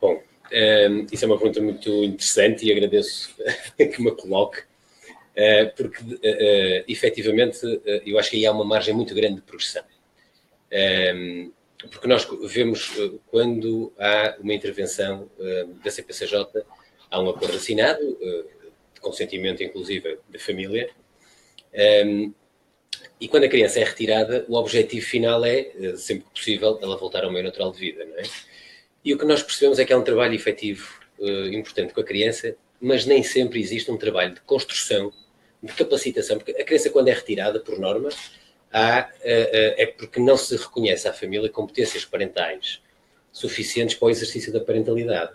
Bom, 0.00 0.22
um, 0.52 1.06
isso 1.10 1.24
é 1.24 1.28
uma 1.28 1.38
pergunta 1.38 1.60
muito 1.60 1.90
interessante 2.04 2.66
e 2.66 2.72
agradeço 2.72 3.34
que 3.76 4.02
me 4.02 4.12
coloque, 4.12 4.60
uh, 4.60 5.74
porque 5.76 6.02
uh, 6.02 6.84
efetivamente 6.86 7.58
eu 8.06 8.18
acho 8.18 8.30
que 8.30 8.36
aí 8.36 8.46
há 8.46 8.52
uma 8.52 8.64
margem 8.64 8.94
muito 8.94 9.14
grande 9.14 9.36
de 9.36 9.42
progressão. 9.42 9.82
Um, 10.72 11.52
porque 11.90 12.08
nós 12.08 12.28
vemos 12.42 12.92
eh, 12.98 13.12
quando 13.26 13.92
há 13.98 14.36
uma 14.40 14.54
intervenção 14.54 15.30
eh, 15.38 15.66
da 15.82 15.90
CPCJ, 15.90 16.62
há 17.10 17.20
um 17.20 17.28
acordo 17.28 17.56
assinado, 17.56 18.18
eh, 18.20 18.44
de 18.94 19.00
consentimento 19.00 19.62
inclusive 19.62 20.18
da 20.28 20.38
família, 20.38 20.90
ehm, 21.72 22.32
e 23.20 23.28
quando 23.28 23.44
a 23.44 23.48
criança 23.48 23.80
é 23.80 23.84
retirada, 23.84 24.44
o 24.48 24.56
objetivo 24.56 25.06
final 25.06 25.44
é, 25.44 25.96
sempre 25.96 26.24
que 26.24 26.30
possível, 26.30 26.78
ela 26.82 26.96
voltar 26.96 27.24
ao 27.24 27.32
meio 27.32 27.44
natural 27.44 27.70
de 27.72 27.78
vida, 27.78 28.04
não 28.04 28.18
é? 28.18 28.22
E 29.04 29.14
o 29.14 29.18
que 29.18 29.24
nós 29.24 29.42
percebemos 29.42 29.78
é 29.78 29.84
que 29.84 29.92
há 29.92 29.98
um 29.98 30.02
trabalho 30.02 30.34
efetivo 30.34 31.00
importante 31.52 31.94
com 31.94 32.00
a 32.00 32.04
criança, 32.04 32.56
mas 32.80 33.06
nem 33.06 33.22
sempre 33.22 33.60
existe 33.60 33.90
um 33.90 33.96
trabalho 33.96 34.34
de 34.34 34.40
construção, 34.42 35.12
de 35.62 35.72
capacitação, 35.72 36.38
porque 36.38 36.60
a 36.60 36.64
criança, 36.64 36.90
quando 36.90 37.08
é 37.08 37.12
retirada, 37.12 37.60
por 37.60 37.78
norma, 37.78 38.10
há, 38.74 39.08
eh, 39.22 39.74
eh, 39.78 39.84
é 39.84 39.86
porque 39.86 40.18
não 40.18 40.36
se 40.36 40.56
reconhece 40.56 41.06
à 41.06 41.12
família 41.12 41.48
competências 41.48 42.04
parentais 42.04 42.82
suficientes 43.30 43.94
para 43.94 44.06
o 44.06 44.10
exercício 44.10 44.52
da 44.52 44.60
parentalidade. 44.60 45.32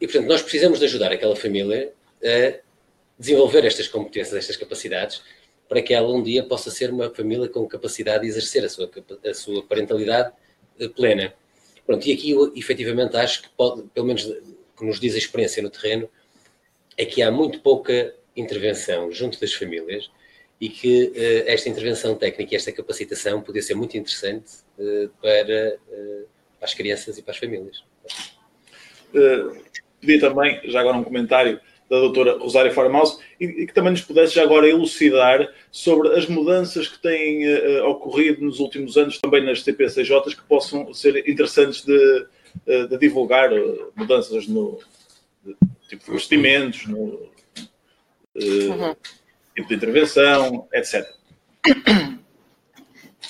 e, 0.00 0.06
portanto, 0.06 0.26
nós 0.26 0.42
precisamos 0.42 0.78
de 0.78 0.84
ajudar 0.86 1.12
aquela 1.12 1.36
família 1.36 1.92
a 2.22 2.58
desenvolver 3.18 3.64
estas 3.64 3.86
competências, 3.86 4.36
estas 4.36 4.56
capacidades, 4.56 5.22
para 5.68 5.80
que 5.82 5.94
ela 5.94 6.08
um 6.08 6.22
dia 6.22 6.42
possa 6.42 6.70
ser 6.70 6.90
uma 6.90 7.10
família 7.10 7.48
com 7.48 7.66
capacidade 7.66 8.22
de 8.22 8.28
exercer 8.28 8.64
a 8.64 8.68
sua, 8.68 8.90
a 9.24 9.34
sua 9.34 9.62
parentalidade 9.62 10.32
eh, 10.80 10.88
plena. 10.88 11.32
Pronto, 11.86 12.06
e 12.06 12.12
aqui 12.12 12.30
eu 12.30 12.52
efetivamente 12.56 13.16
acho 13.16 13.42
que 13.42 13.48
pode, 13.50 13.82
pelo 13.94 14.06
menos 14.06 14.24
que 14.76 14.84
nos 14.84 14.98
diz 14.98 15.14
a 15.14 15.18
experiência 15.18 15.62
no 15.62 15.70
terreno, 15.70 16.08
é 16.96 17.04
que 17.04 17.22
há 17.22 17.30
muito 17.30 17.60
pouca 17.60 18.14
intervenção 18.36 19.12
junto 19.12 19.40
das 19.40 19.52
famílias 19.52 20.10
e 20.60 20.68
que 20.68 21.06
uh, 21.06 21.50
esta 21.50 21.68
intervenção 21.68 22.14
técnica 22.14 22.54
e 22.54 22.56
esta 22.56 22.72
capacitação 22.72 23.40
podia 23.40 23.62
ser 23.62 23.74
muito 23.74 23.96
interessante 23.96 24.52
uh, 24.78 25.08
para, 25.20 25.78
uh, 25.88 26.26
para, 26.58 26.64
as 26.64 26.74
crianças 26.74 27.18
e 27.18 27.22
para 27.22 27.32
as 27.32 27.38
famílias. 27.38 27.84
Pedia 30.00 30.20
também, 30.20 30.60
já 30.64 30.80
agora 30.80 30.96
um 30.96 31.04
comentário 31.04 31.60
da 31.88 31.98
doutora 31.98 32.38
Rosária 32.38 32.72
Farmaus 32.72 33.18
e, 33.38 33.44
e, 33.44 33.66
que 33.66 33.74
também 33.74 33.92
nos 33.92 34.00
pudesse 34.00 34.34
já 34.34 34.42
agora 34.42 34.68
elucidar 34.68 35.52
sobre 35.70 36.16
as 36.16 36.26
mudanças 36.26 36.88
que 36.88 37.00
têm 37.00 37.44
ocorrido 37.82 38.42
nos 38.42 38.58
últimos 38.58 38.96
anos 38.96 39.18
também 39.18 39.44
nas 39.44 39.62
TPCJs 39.62 40.34
que 40.34 40.42
possam 40.48 40.92
ser 40.92 41.28
interessantes 41.28 41.84
de, 41.84 42.26
de 42.88 42.98
divulgar, 42.98 43.50
mudanças 43.94 44.48
no 44.48 44.80
de, 45.44 45.54
tipo 45.88 46.06
de 46.06 46.10
investimentos, 46.10 46.86
no, 46.86 47.28
uhum 48.34 48.96
tipo 49.54 49.68
de 49.68 49.74
intervenção, 49.74 50.68
etc. 50.72 51.06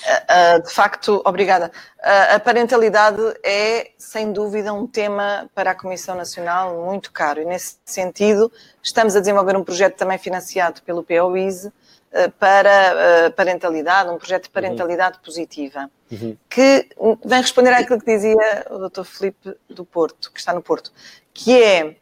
Uh, 0.05 0.61
de 0.61 0.71
facto, 0.71 1.21
obrigada. 1.25 1.71
Uh, 1.97 2.35
a 2.35 2.39
parentalidade 2.39 3.21
é, 3.43 3.91
sem 3.97 4.31
dúvida, 4.31 4.71
um 4.71 4.85
tema 4.85 5.49
para 5.55 5.71
a 5.71 5.75
Comissão 5.75 6.15
Nacional 6.15 6.85
muito 6.85 7.11
caro 7.11 7.41
e, 7.41 7.45
nesse 7.45 7.77
sentido, 7.83 8.51
estamos 8.83 9.15
a 9.15 9.19
desenvolver 9.19 9.57
um 9.57 9.63
projeto 9.63 9.95
também 9.95 10.19
financiado 10.19 10.83
pelo 10.83 11.03
POISE 11.03 11.69
uh, 11.69 12.31
para 12.37 13.31
parentalidade, 13.31 14.09
um 14.11 14.17
projeto 14.17 14.43
de 14.43 14.49
parentalidade 14.51 15.17
uhum. 15.17 15.23
positiva, 15.23 15.89
uhum. 16.11 16.37
que 16.47 16.87
vem 17.25 17.41
responder 17.41 17.73
àquilo 17.73 17.99
que 17.99 18.05
dizia 18.05 18.67
o 18.69 18.87
Dr. 18.87 19.03
Felipe 19.03 19.57
do 19.67 19.83
Porto, 19.83 20.31
que 20.31 20.39
está 20.39 20.53
no 20.53 20.61
Porto, 20.61 20.91
que 21.33 21.63
é 21.63 21.95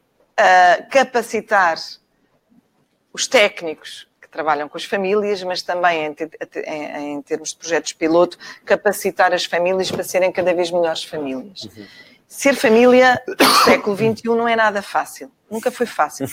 capacitar 0.90 1.78
os 3.14 3.28
técnicos 3.28 4.08
trabalham 4.34 4.68
com 4.68 4.78
as 4.78 4.84
famílias, 4.84 5.44
mas 5.44 5.62
também 5.62 6.08
em, 6.08 6.16
em, 6.66 7.14
em, 7.14 7.22
termos 7.22 7.50
de 7.50 7.58
projetos 7.58 7.94
piloto, 7.94 8.38
capacitar 8.66 9.32
as 9.32 9.46
famílias 9.46 9.92
para 9.92 10.04
serem 10.04 10.32
cada 10.32 10.54
vez 10.54 10.72
melhores 10.72 11.04
famílias. 11.04 11.64
Uhum. 11.64 11.86
Ser 12.28 12.56
família 12.56 13.22
no 13.28 13.56
século 13.64 13.96
XXI 13.96 14.30
não 14.30 14.48
é 14.48 14.56
nada 14.56 14.82
fácil. 14.82 15.32
Nunca 15.52 15.70
foi 15.70 15.86
fácil. 15.86 16.26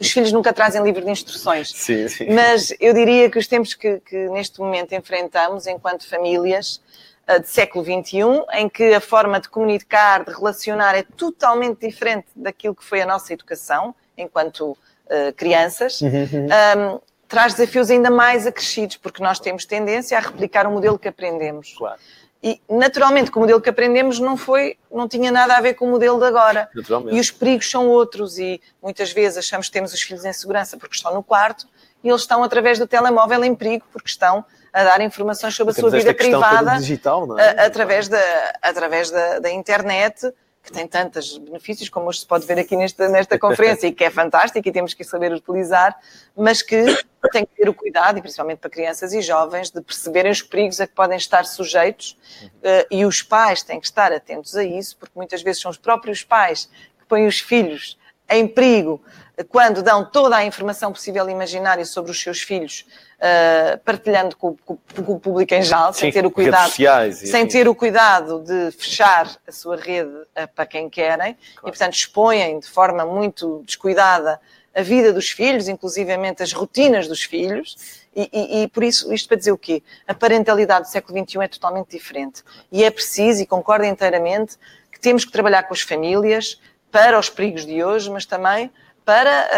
Os 0.00 0.10
filhos 0.10 0.32
nunca 0.32 0.52
trazem 0.52 0.82
livro 0.82 1.04
de 1.04 1.10
instruções. 1.10 1.70
Sim, 1.70 2.08
sim. 2.08 2.26
Mas 2.32 2.74
eu 2.80 2.92
diria 2.92 3.30
que 3.30 3.38
os 3.38 3.46
tempos 3.46 3.72
que, 3.72 4.00
que 4.00 4.28
neste 4.30 4.58
momento 4.58 4.92
enfrentamos 4.92 5.68
enquanto 5.68 6.08
famílias 6.08 6.80
uh, 7.28 7.40
de 7.40 7.48
século 7.48 7.84
XXI, 7.84 8.22
em 8.54 8.68
que 8.68 8.92
a 8.92 9.00
forma 9.00 9.38
de 9.38 9.48
comunicar, 9.48 10.24
de 10.24 10.32
relacionar 10.32 10.96
é 10.96 11.04
totalmente 11.04 11.86
diferente 11.86 12.26
daquilo 12.34 12.74
que 12.74 12.84
foi 12.84 13.00
a 13.00 13.06
nossa 13.06 13.32
educação 13.32 13.94
enquanto 14.18 14.72
uh, 14.72 15.32
crianças, 15.36 16.00
uhum. 16.00 16.48
um, 16.94 17.00
traz 17.28 17.54
desafios 17.54 17.90
ainda 17.90 18.10
mais 18.10 18.46
acrescidos, 18.46 18.96
porque 18.96 19.22
nós 19.22 19.38
temos 19.38 19.64
tendência 19.64 20.16
a 20.16 20.20
replicar 20.20 20.66
o 20.66 20.70
modelo 20.70 20.98
que 20.98 21.08
aprendemos. 21.08 21.74
Claro. 21.76 21.98
E, 22.42 22.60
naturalmente, 22.68 23.30
que 23.30 23.36
o 23.38 23.40
modelo 23.40 23.60
que 23.60 23.68
aprendemos 23.68 24.20
não 24.20 24.36
foi, 24.36 24.76
não 24.92 25.08
tinha 25.08 25.32
nada 25.32 25.56
a 25.56 25.60
ver 25.60 25.74
com 25.74 25.86
o 25.86 25.90
modelo 25.90 26.18
de 26.18 26.26
agora. 26.26 26.68
E 27.10 27.18
os 27.18 27.30
perigos 27.30 27.68
são 27.68 27.88
outros 27.88 28.38
e 28.38 28.60
muitas 28.80 29.10
vezes 29.10 29.38
achamos 29.38 29.66
que 29.66 29.72
temos 29.72 29.92
os 29.92 30.00
filhos 30.00 30.24
em 30.24 30.32
segurança 30.32 30.76
porque 30.76 30.94
estão 30.94 31.12
no 31.12 31.22
quarto 31.22 31.66
e 32.04 32.08
eles 32.08 32.20
estão 32.20 32.44
através 32.44 32.78
do 32.78 32.86
telemóvel 32.86 33.42
em 33.42 33.54
perigo 33.54 33.84
porque 33.90 34.08
estão 34.08 34.44
a 34.72 34.84
dar 34.84 35.00
informações 35.00 35.54
sobre 35.54 35.72
a 35.72 35.74
sua 35.74 35.90
vida 35.90 36.14
privada 36.14 36.76
digital, 36.76 37.38
é? 37.38 37.64
através, 37.64 38.08
da, 38.08 38.20
através 38.62 39.10
da, 39.10 39.38
da 39.38 39.50
internet 39.50 40.30
que 40.66 40.72
tem 40.72 40.86
tantos 40.86 41.38
benefícios, 41.38 41.88
como 41.88 42.08
hoje 42.08 42.20
se 42.20 42.26
pode 42.26 42.44
ver 42.44 42.58
aqui 42.58 42.76
nesta, 42.76 43.08
nesta 43.08 43.38
conferência, 43.38 43.86
e 43.86 43.92
que 43.92 44.02
é 44.02 44.10
fantástico 44.10 44.68
e 44.68 44.72
temos 44.72 44.92
que 44.94 45.04
saber 45.04 45.32
utilizar, 45.32 45.96
mas 46.36 46.60
que 46.60 46.84
tem 47.30 47.46
que 47.46 47.54
ter 47.54 47.68
o 47.68 47.74
cuidado, 47.74 48.18
e 48.18 48.20
principalmente 48.20 48.58
para 48.58 48.68
crianças 48.68 49.12
e 49.12 49.22
jovens, 49.22 49.70
de 49.70 49.80
perceberem 49.80 50.32
os 50.32 50.42
perigos 50.42 50.80
a 50.80 50.86
que 50.88 50.92
podem 50.92 51.16
estar 51.16 51.44
sujeitos, 51.44 52.18
uh, 52.42 52.86
e 52.90 53.06
os 53.06 53.22
pais 53.22 53.62
têm 53.62 53.78
que 53.78 53.86
estar 53.86 54.12
atentos 54.12 54.56
a 54.56 54.64
isso, 54.64 54.96
porque 54.96 55.12
muitas 55.14 55.40
vezes 55.40 55.62
são 55.62 55.70
os 55.70 55.78
próprios 55.78 56.24
pais 56.24 56.68
que 56.98 57.06
põem 57.06 57.28
os 57.28 57.38
filhos 57.38 57.96
em 58.28 58.46
perigo 58.46 59.02
quando 59.44 59.82
dão 59.82 60.04
toda 60.04 60.36
a 60.36 60.44
informação 60.44 60.92
possível 60.92 61.28
e 61.28 61.32
imaginária 61.32 61.84
sobre 61.84 62.10
os 62.10 62.20
seus 62.20 62.40
filhos, 62.40 62.86
uh, 63.18 63.78
partilhando 63.84 64.34
com, 64.36 64.56
com, 64.64 64.76
com, 64.76 65.12
o 65.12 65.20
público 65.20 65.52
em 65.52 65.62
geral, 65.62 65.92
Sim, 65.92 66.00
sem 66.00 66.12
ter 66.12 66.24
o 66.24 66.30
cuidado, 66.30 66.70
sociais, 66.70 67.18
sem 67.18 67.42
assim. 67.42 67.46
ter 67.46 67.68
o 67.68 67.74
cuidado 67.74 68.40
de 68.40 68.70
fechar 68.72 69.30
a 69.46 69.52
sua 69.52 69.76
rede 69.76 70.10
uh, 70.10 70.48
para 70.54 70.64
quem 70.64 70.88
querem, 70.88 71.34
claro. 71.34 71.38
e 71.64 71.70
portanto 71.70 71.94
expõem 71.94 72.58
de 72.58 72.68
forma 72.68 73.04
muito 73.04 73.62
descuidada 73.66 74.40
a 74.74 74.82
vida 74.82 75.12
dos 75.12 75.30
filhos, 75.30 75.68
inclusivamente 75.68 76.42
as 76.42 76.52
rotinas 76.52 77.08
dos 77.08 77.22
filhos, 77.22 78.04
e, 78.14 78.30
e, 78.32 78.62
e, 78.62 78.68
por 78.68 78.82
isso, 78.82 79.12
isto 79.12 79.28
para 79.28 79.36
dizer 79.36 79.52
o 79.52 79.58
quê? 79.58 79.82
A 80.06 80.14
parentalidade 80.14 80.86
do 80.86 80.90
século 80.90 81.18
XXI 81.18 81.42
é 81.42 81.48
totalmente 81.48 81.90
diferente. 81.90 82.42
E 82.72 82.82
é 82.82 82.90
preciso, 82.90 83.42
e 83.42 83.46
concordo 83.46 83.84
inteiramente, 83.84 84.56
que 84.90 84.98
temos 84.98 85.22
que 85.22 85.30
trabalhar 85.30 85.64
com 85.64 85.74
as 85.74 85.82
famílias 85.82 86.58
para 86.90 87.18
os 87.18 87.28
perigos 87.28 87.66
de 87.66 87.82
hoje, 87.82 88.10
mas 88.10 88.24
também 88.24 88.70
para, 89.04 89.48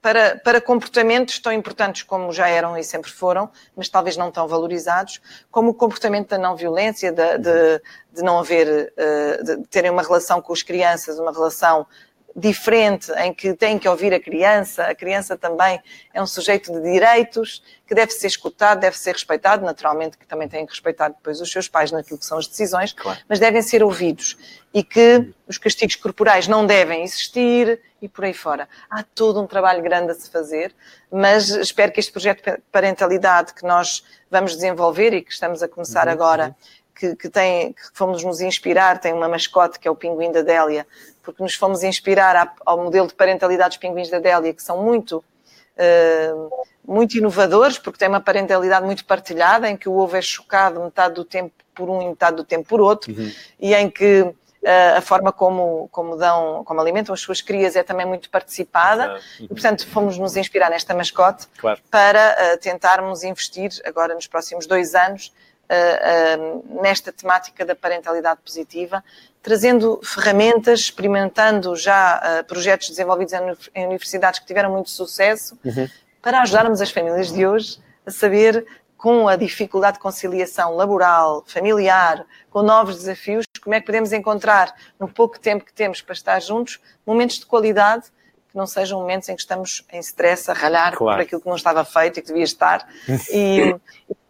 para, 0.00 0.36
para 0.36 0.60
comportamentos 0.60 1.38
tão 1.38 1.52
importantes 1.52 2.02
como 2.02 2.32
já 2.32 2.48
eram 2.48 2.76
e 2.76 2.84
sempre 2.84 3.10
foram, 3.10 3.50
mas 3.76 3.88
talvez 3.88 4.16
não 4.16 4.30
tão 4.30 4.46
valorizados, 4.48 5.20
como 5.50 5.70
o 5.70 5.74
comportamento 5.74 6.28
da 6.28 6.38
não 6.38 6.56
violência, 6.56 7.12
de, 7.12 7.38
de, 7.38 7.82
de 8.12 8.22
não 8.22 8.38
haver, 8.38 8.92
uh, 8.96 9.44
de 9.44 9.66
terem 9.68 9.90
uma 9.90 10.02
relação 10.02 10.40
com 10.40 10.52
as 10.52 10.62
crianças, 10.62 11.18
uma 11.18 11.32
relação 11.32 11.86
diferente, 12.34 13.10
em 13.18 13.34
que 13.34 13.54
tem 13.54 13.78
que 13.78 13.88
ouvir 13.88 14.14
a 14.14 14.20
criança, 14.20 14.84
a 14.84 14.94
criança 14.94 15.36
também 15.36 15.80
é 16.14 16.22
um 16.22 16.26
sujeito 16.26 16.72
de 16.72 16.80
direitos, 16.80 17.62
que 17.86 17.94
deve 17.94 18.12
ser 18.12 18.28
escutado, 18.28 18.80
deve 18.80 18.96
ser 18.96 19.12
respeitado, 19.12 19.64
naturalmente 19.64 20.16
que 20.16 20.26
também 20.26 20.48
tem 20.48 20.64
que 20.64 20.72
respeitar 20.72 21.08
depois 21.08 21.40
os 21.40 21.50
seus 21.50 21.68
pais 21.68 21.90
naquilo 21.90 22.18
que 22.18 22.24
são 22.24 22.38
as 22.38 22.46
decisões, 22.46 22.92
claro. 22.92 23.18
mas 23.28 23.40
devem 23.40 23.62
ser 23.62 23.82
ouvidos 23.82 24.36
e 24.72 24.84
que 24.84 25.32
os 25.48 25.58
castigos 25.58 25.96
corporais 25.96 26.46
não 26.46 26.64
devem 26.64 27.02
existir 27.02 27.80
e 28.00 28.08
por 28.08 28.24
aí 28.24 28.32
fora. 28.32 28.68
Há 28.88 29.02
todo 29.02 29.40
um 29.40 29.46
trabalho 29.46 29.82
grande 29.82 30.12
a 30.12 30.14
se 30.14 30.30
fazer, 30.30 30.72
mas 31.10 31.50
espero 31.50 31.90
que 31.90 31.98
este 31.98 32.12
projeto 32.12 32.44
de 32.44 32.58
parentalidade 32.70 33.52
que 33.52 33.64
nós 33.64 34.04
vamos 34.30 34.54
desenvolver 34.54 35.12
e 35.12 35.22
que 35.22 35.32
estamos 35.32 35.62
a 35.62 35.68
começar 35.68 36.06
uhum. 36.06 36.12
agora 36.12 36.56
que, 37.00 37.16
que, 37.16 37.30
tem, 37.30 37.72
que 37.72 37.80
fomos 37.94 38.22
nos 38.22 38.42
inspirar, 38.42 39.00
tem 39.00 39.14
uma 39.14 39.26
mascote 39.26 39.78
que 39.78 39.88
é 39.88 39.90
o 39.90 39.96
pinguim 39.96 40.30
da 40.30 40.42
Délia, 40.42 40.86
porque 41.22 41.42
nos 41.42 41.54
fomos 41.54 41.82
inspirar 41.82 42.54
ao 42.64 42.84
modelo 42.84 43.08
de 43.08 43.14
parentalidade 43.14 43.70
dos 43.70 43.78
pinguins 43.78 44.10
da 44.10 44.18
Délia, 44.18 44.52
que 44.52 44.62
são 44.62 44.82
muito, 44.82 45.24
uh, 45.76 46.50
muito 46.86 47.16
inovadores, 47.16 47.78
porque 47.78 47.98
tem 47.98 48.08
uma 48.08 48.20
parentalidade 48.20 48.84
muito 48.84 49.06
partilhada, 49.06 49.66
em 49.70 49.78
que 49.78 49.88
o 49.88 49.96
ovo 49.96 50.14
é 50.14 50.20
chocado 50.20 50.78
metade 50.84 51.14
do 51.14 51.24
tempo 51.24 51.54
por 51.74 51.88
um 51.88 52.02
e 52.02 52.08
metade 52.08 52.36
do 52.36 52.44
tempo 52.44 52.68
por 52.68 52.82
outro, 52.82 53.10
uhum. 53.10 53.32
e 53.58 53.74
em 53.74 53.88
que 53.88 54.20
uh, 54.20 54.34
a 54.98 55.00
forma 55.00 55.32
como, 55.32 55.88
como, 55.90 56.16
dão, 56.16 56.62
como 56.64 56.82
alimentam 56.82 57.14
as 57.14 57.20
suas 57.20 57.40
crias 57.40 57.76
é 57.76 57.82
também 57.82 58.04
muito 58.04 58.28
participada, 58.28 59.14
uhum. 59.14 59.44
e 59.46 59.48
portanto 59.48 59.86
fomos 59.86 60.18
nos 60.18 60.36
inspirar 60.36 60.68
nesta 60.68 60.94
mascote 60.94 61.46
claro. 61.56 61.80
para 61.90 62.36
uh, 62.54 62.58
tentarmos 62.58 63.24
investir 63.24 63.70
agora 63.86 64.14
nos 64.14 64.26
próximos 64.26 64.66
dois 64.66 64.94
anos 64.94 65.32
uh, 65.70 66.82
nesta 66.82 67.12
temática 67.12 67.64
da 67.64 67.74
parentalidade 67.74 68.40
positiva, 68.44 69.04
trazendo 69.42 70.00
ferramentas, 70.02 70.80
experimentando 70.80 71.74
já 71.74 72.44
projetos 72.46 72.90
desenvolvidos 72.90 73.32
em 73.74 73.86
universidades 73.86 74.38
que 74.38 74.46
tiveram 74.46 74.70
muito 74.70 74.90
sucesso, 74.90 75.58
uhum. 75.64 75.88
para 76.20 76.42
ajudarmos 76.42 76.82
as 76.82 76.90
famílias 76.90 77.32
de 77.32 77.46
hoje 77.46 77.78
a 78.04 78.10
saber, 78.10 78.66
com 79.00 79.28
a 79.28 79.34
dificuldade 79.34 79.96
de 79.96 80.02
conciliação 80.02 80.76
laboral, 80.76 81.42
familiar, 81.46 82.26
com 82.50 82.60
novos 82.60 82.96
desafios, 82.96 83.46
como 83.62 83.74
é 83.74 83.80
que 83.80 83.86
podemos 83.86 84.12
encontrar, 84.12 84.74
no 84.98 85.08
pouco 85.08 85.40
tempo 85.40 85.64
que 85.64 85.72
temos 85.72 86.02
para 86.02 86.12
estar 86.12 86.38
juntos, 86.42 86.78
momentos 87.06 87.38
de 87.38 87.46
qualidade 87.46 88.12
que 88.50 88.56
não 88.56 88.66
sejam 88.66 89.00
momentos 89.00 89.28
em 89.28 89.34
que 89.34 89.40
estamos 89.40 89.84
em 89.92 90.00
stress, 90.00 90.50
a 90.50 90.54
ralhar 90.54 90.96
claro. 90.96 91.18
por 91.18 91.22
aquilo 91.22 91.40
que 91.40 91.48
não 91.48 91.56
estava 91.56 91.84
feito 91.84 92.18
e 92.18 92.22
que 92.22 92.28
devia 92.28 92.44
estar. 92.44 92.86
e, 93.32 93.74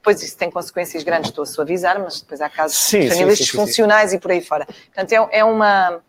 depois 0.00 0.22
isso 0.22 0.36
tem 0.36 0.50
consequências 0.50 1.02
grandes, 1.02 1.28
estou 1.28 1.42
a 1.42 1.46
suavizar, 1.46 2.00
mas 2.00 2.22
depois 2.22 2.40
há 2.40 2.48
casos 2.48 2.78
sim, 2.78 3.00
de 3.00 3.10
famílias 3.10 3.38
sim, 3.38 3.44
sim, 3.44 3.50
disfuncionais 3.50 4.14
e 4.14 4.18
por 4.18 4.30
aí 4.30 4.40
fora. 4.40 4.64
Portanto, 4.66 5.12
é, 5.12 5.38
é, 5.38 5.44
uma, 5.44 6.00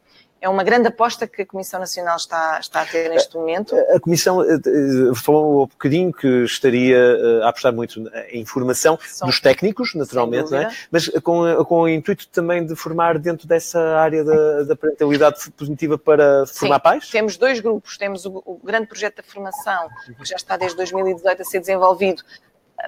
é 0.41 0.49
uma 0.49 0.63
grande 0.63 0.87
aposta 0.87 1.27
que 1.27 1.43
a 1.43 1.45
Comissão 1.45 1.79
Nacional 1.79 2.17
está, 2.17 2.59
está 2.59 2.81
a 2.81 2.85
ter 2.85 3.09
neste 3.09 3.35
momento. 3.35 3.75
A, 3.75 3.97
a 3.97 3.99
Comissão 3.99 4.43
eh, 4.43 4.55
eh, 4.55 5.15
falou 5.15 5.63
um 5.63 5.67
bocadinho 5.67 6.11
que 6.11 6.27
estaria 6.43 6.97
eh, 6.97 7.43
a 7.43 7.49
apostar 7.49 7.71
muito 7.71 8.03
em 8.31 8.43
formação 8.43 8.97
São, 9.07 9.27
dos 9.27 9.39
técnicos, 9.39 9.93
naturalmente, 9.93 10.53
é? 10.55 10.67
mas 10.89 11.07
com, 11.21 11.63
com 11.63 11.81
o 11.81 11.87
intuito 11.87 12.27
também 12.29 12.65
de 12.65 12.75
formar 12.75 13.19
dentro 13.19 13.47
dessa 13.47 13.79
área 13.97 14.23
da, 14.23 14.63
da 14.63 14.75
parentalidade 14.75 15.51
positiva 15.51 15.95
para 15.95 16.47
formar 16.47 16.77
Sim, 16.77 16.81
pais? 16.81 17.09
Temos 17.09 17.37
dois 17.37 17.59
grupos. 17.59 17.97
Temos 17.99 18.25
o, 18.25 18.41
o 18.43 18.59
grande 18.63 18.87
projeto 18.87 19.17
da 19.17 19.23
formação, 19.23 19.89
que 20.17 20.25
já 20.27 20.35
está 20.35 20.57
desde 20.57 20.75
2018 20.75 21.39
a 21.39 21.45
ser 21.45 21.59
desenvolvido 21.59 22.23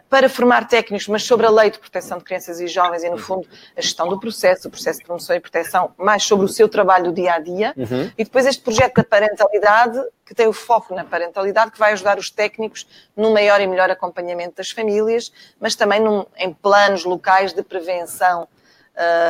para 0.10 0.30
formar 0.30 0.68
técnicos, 0.68 1.08
mas 1.08 1.24
sobre 1.24 1.46
a 1.46 1.50
lei 1.50 1.70
de 1.70 1.80
proteção 1.80 2.18
de 2.18 2.24
crianças 2.24 2.60
e 2.60 2.68
jovens 2.68 3.04
e, 3.04 3.10
no 3.10 3.18
fundo, 3.18 3.48
a 3.76 3.82
gestão 3.82 4.08
do 4.08 4.20
processo, 4.20 4.68
o 4.68 4.72
processo 4.72 5.00
de 5.00 5.06
promoção 5.06 5.36
e 5.36 5.40
proteção, 5.40 5.94
mais 5.98 6.24
sobre 6.24 6.46
o 6.46 6.50
seu 6.50 6.68
trabalho 6.70 7.06
do 7.06 7.14
dia 7.14 7.34
a 7.34 7.40
dia. 7.40 7.74
Uhum. 7.76 8.12
E 8.18 8.24
depois 8.24 8.46
este 8.46 8.62
projeto 8.62 8.96
da 8.96 9.04
parentalidade, 9.04 10.00
que 10.26 10.34
tem 10.34 10.48
o 10.48 10.54
foco 10.54 10.96
na 10.96 11.04
parentalidade, 11.04 11.72
que 11.72 11.80
vai 11.80 11.94
ajudar 11.94 12.18
os 12.18 12.30
técnicos 12.30 12.88
no 13.16 13.32
maior 13.32 13.60
e 13.62 13.68
melhor 13.68 13.90
acompanhamento 13.90 14.58
das 14.58 14.72
famílias, 14.72 15.32
mas 15.60 15.76
também 15.76 16.00
num, 16.00 16.26
em 16.38 16.54
planos 16.54 17.04
locais 17.04 17.54
de 17.54 17.62
prevenção. 17.64 18.48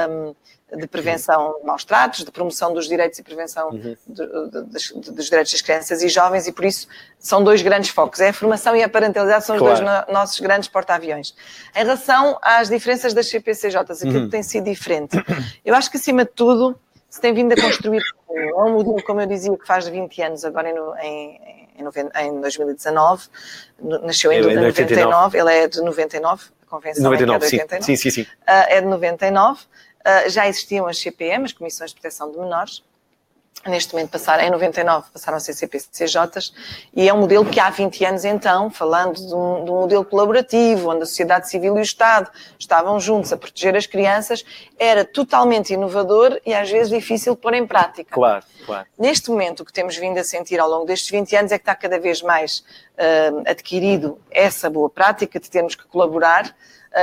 Um, 0.10 0.36
de 0.78 0.88
prevenção 0.88 1.60
de 1.60 1.66
maus 1.66 1.84
tratos, 1.84 2.24
de 2.24 2.32
promoção 2.32 2.74
dos 2.74 2.88
direitos 2.88 3.20
e 3.20 3.24
prevenção 3.24 3.70
uhum. 3.70 3.80
de, 3.80 3.98
de, 4.08 4.26
de, 4.26 5.12
dos 5.12 5.26
direitos 5.26 5.52
das 5.52 5.62
crianças 5.62 6.02
e 6.02 6.10
jovens, 6.10 6.48
e 6.48 6.52
por 6.52 6.66
isso 6.66 6.88
são 7.20 7.44
dois 7.44 7.62
grandes 7.62 7.90
focos. 7.90 8.20
É 8.20 8.30
a 8.30 8.34
formação 8.34 8.76
e 8.76 8.84
a 8.84 8.90
parentalidade 8.90 9.46
são 9.46 9.58
claro. 9.58 9.74
os 9.74 9.80
dois 9.80 10.06
no, 10.08 10.14
nossos 10.14 10.40
grandes 10.40 10.68
porta-aviões. 10.68 11.36
Em 11.76 11.80
relação 11.80 12.38
às 12.42 12.70
diferenças 12.70 13.14
das 13.14 13.30
CPCJs, 13.30 14.02
aquilo 14.02 14.20
uhum. 14.20 14.26
que 14.26 14.32
tem 14.32 14.44
sido 14.44 14.66
diferente, 14.66 15.18
eu 15.64 15.76
acho 15.76 15.90
que 15.90 15.98
acima 15.98 16.26
de 16.26 16.32
tudo 16.32 16.80
se 17.10 17.22
tem 17.22 17.32
vindo 17.32 17.54
a 17.54 17.56
construir 17.62 18.02
é 18.36 18.54
um 18.56 18.74
modelo, 18.74 19.04
como 19.04 19.22
eu 19.22 19.28
dizia, 19.28 19.56
que 19.56 19.68
faz 19.68 19.88
20 19.88 20.22
anos, 20.24 20.44
agora 20.44 20.70
em, 21.04 21.40
em, 21.78 22.28
em 22.28 22.42
2019, 22.42 23.28
nasceu 24.04 24.32
em, 24.32 24.40
em 24.40 24.56
99, 24.56 25.38
ele 25.38 25.54
é 25.54 25.68
de 25.68 25.82
99, 25.82 26.46
a 26.64 26.70
convenção 26.70 27.04
99, 27.04 27.46
é 27.46 27.50
de 27.50 27.56
89. 27.56 27.84
Sim, 27.84 27.96
sim, 27.96 28.10
sim. 28.10 28.22
Uh, 28.24 28.26
é 28.48 28.82
de 28.82 28.88
99. 28.88 29.62
Uh, 30.06 30.30
já 30.30 30.48
existiam 30.48 30.86
as 30.86 30.98
CPM, 30.98 31.46
as 31.46 31.54
Comissões 31.54 31.92
de 31.92 31.96
Proteção 31.96 32.32
de 32.32 32.38
Menores, 32.38 32.84
neste 33.70 33.94
momento 33.94 34.10
passaram, 34.10 34.44
em 34.44 34.50
99 34.50 35.08
passaram 35.12 35.38
a 35.38 35.40
ser 35.40 35.54
CPCJs, 35.54 36.54
e 36.94 37.08
é 37.08 37.14
um 37.14 37.20
modelo 37.20 37.46
que 37.46 37.60
há 37.60 37.70
20 37.70 38.06
anos 38.06 38.26
então, 38.26 38.70
falando 38.70 39.16
de 39.16 39.34
um, 39.34 39.64
de 39.64 39.72
um, 39.72 39.82
modelo 39.82 40.04
colaborativo, 40.04 40.90
onde 40.90 41.04
a 41.04 41.06
sociedade 41.06 41.50
civil 41.50 41.78
e 41.78 41.80
o 41.80 41.84
Estado 41.84 42.30
estavam 42.60 43.00
juntos 43.00 43.32
a 43.32 43.38
proteger 43.38 43.76
as 43.76 43.86
crianças, 43.86 44.44
era 44.78 45.06
totalmente 45.06 45.74
inovador 45.74 46.40
e 46.46 46.54
às 46.54 46.70
vezes 46.70 46.90
difícil 46.90 47.36
de 47.36 47.42
pôr 47.42 47.54
em 47.54 47.66
prática. 47.66 48.14
Claro, 48.14 48.44
claro. 48.66 48.88
Neste 48.98 49.30
momento, 49.30 49.62
o 49.62 49.66
que 49.66 49.72
temos 49.72 49.96
vindo 49.96 50.18
a 50.18 50.24
sentir 50.24 50.60
ao 50.60 50.70
longo 50.70 50.86
destes 50.86 51.10
20 51.10 51.36
anos 51.36 51.52
é 51.52 51.58
que 51.58 51.62
está 51.62 51.76
cada 51.76 52.00
vez 52.00 52.22
mais 52.22 52.60
uh, 52.60 53.44
adquirido 53.46 54.20
essa 54.30 54.70
boa 54.70 54.90
prática 54.90 55.40
de 55.40 55.50
termos 55.50 55.76
que 55.76 55.86
colaborar, 55.86 56.54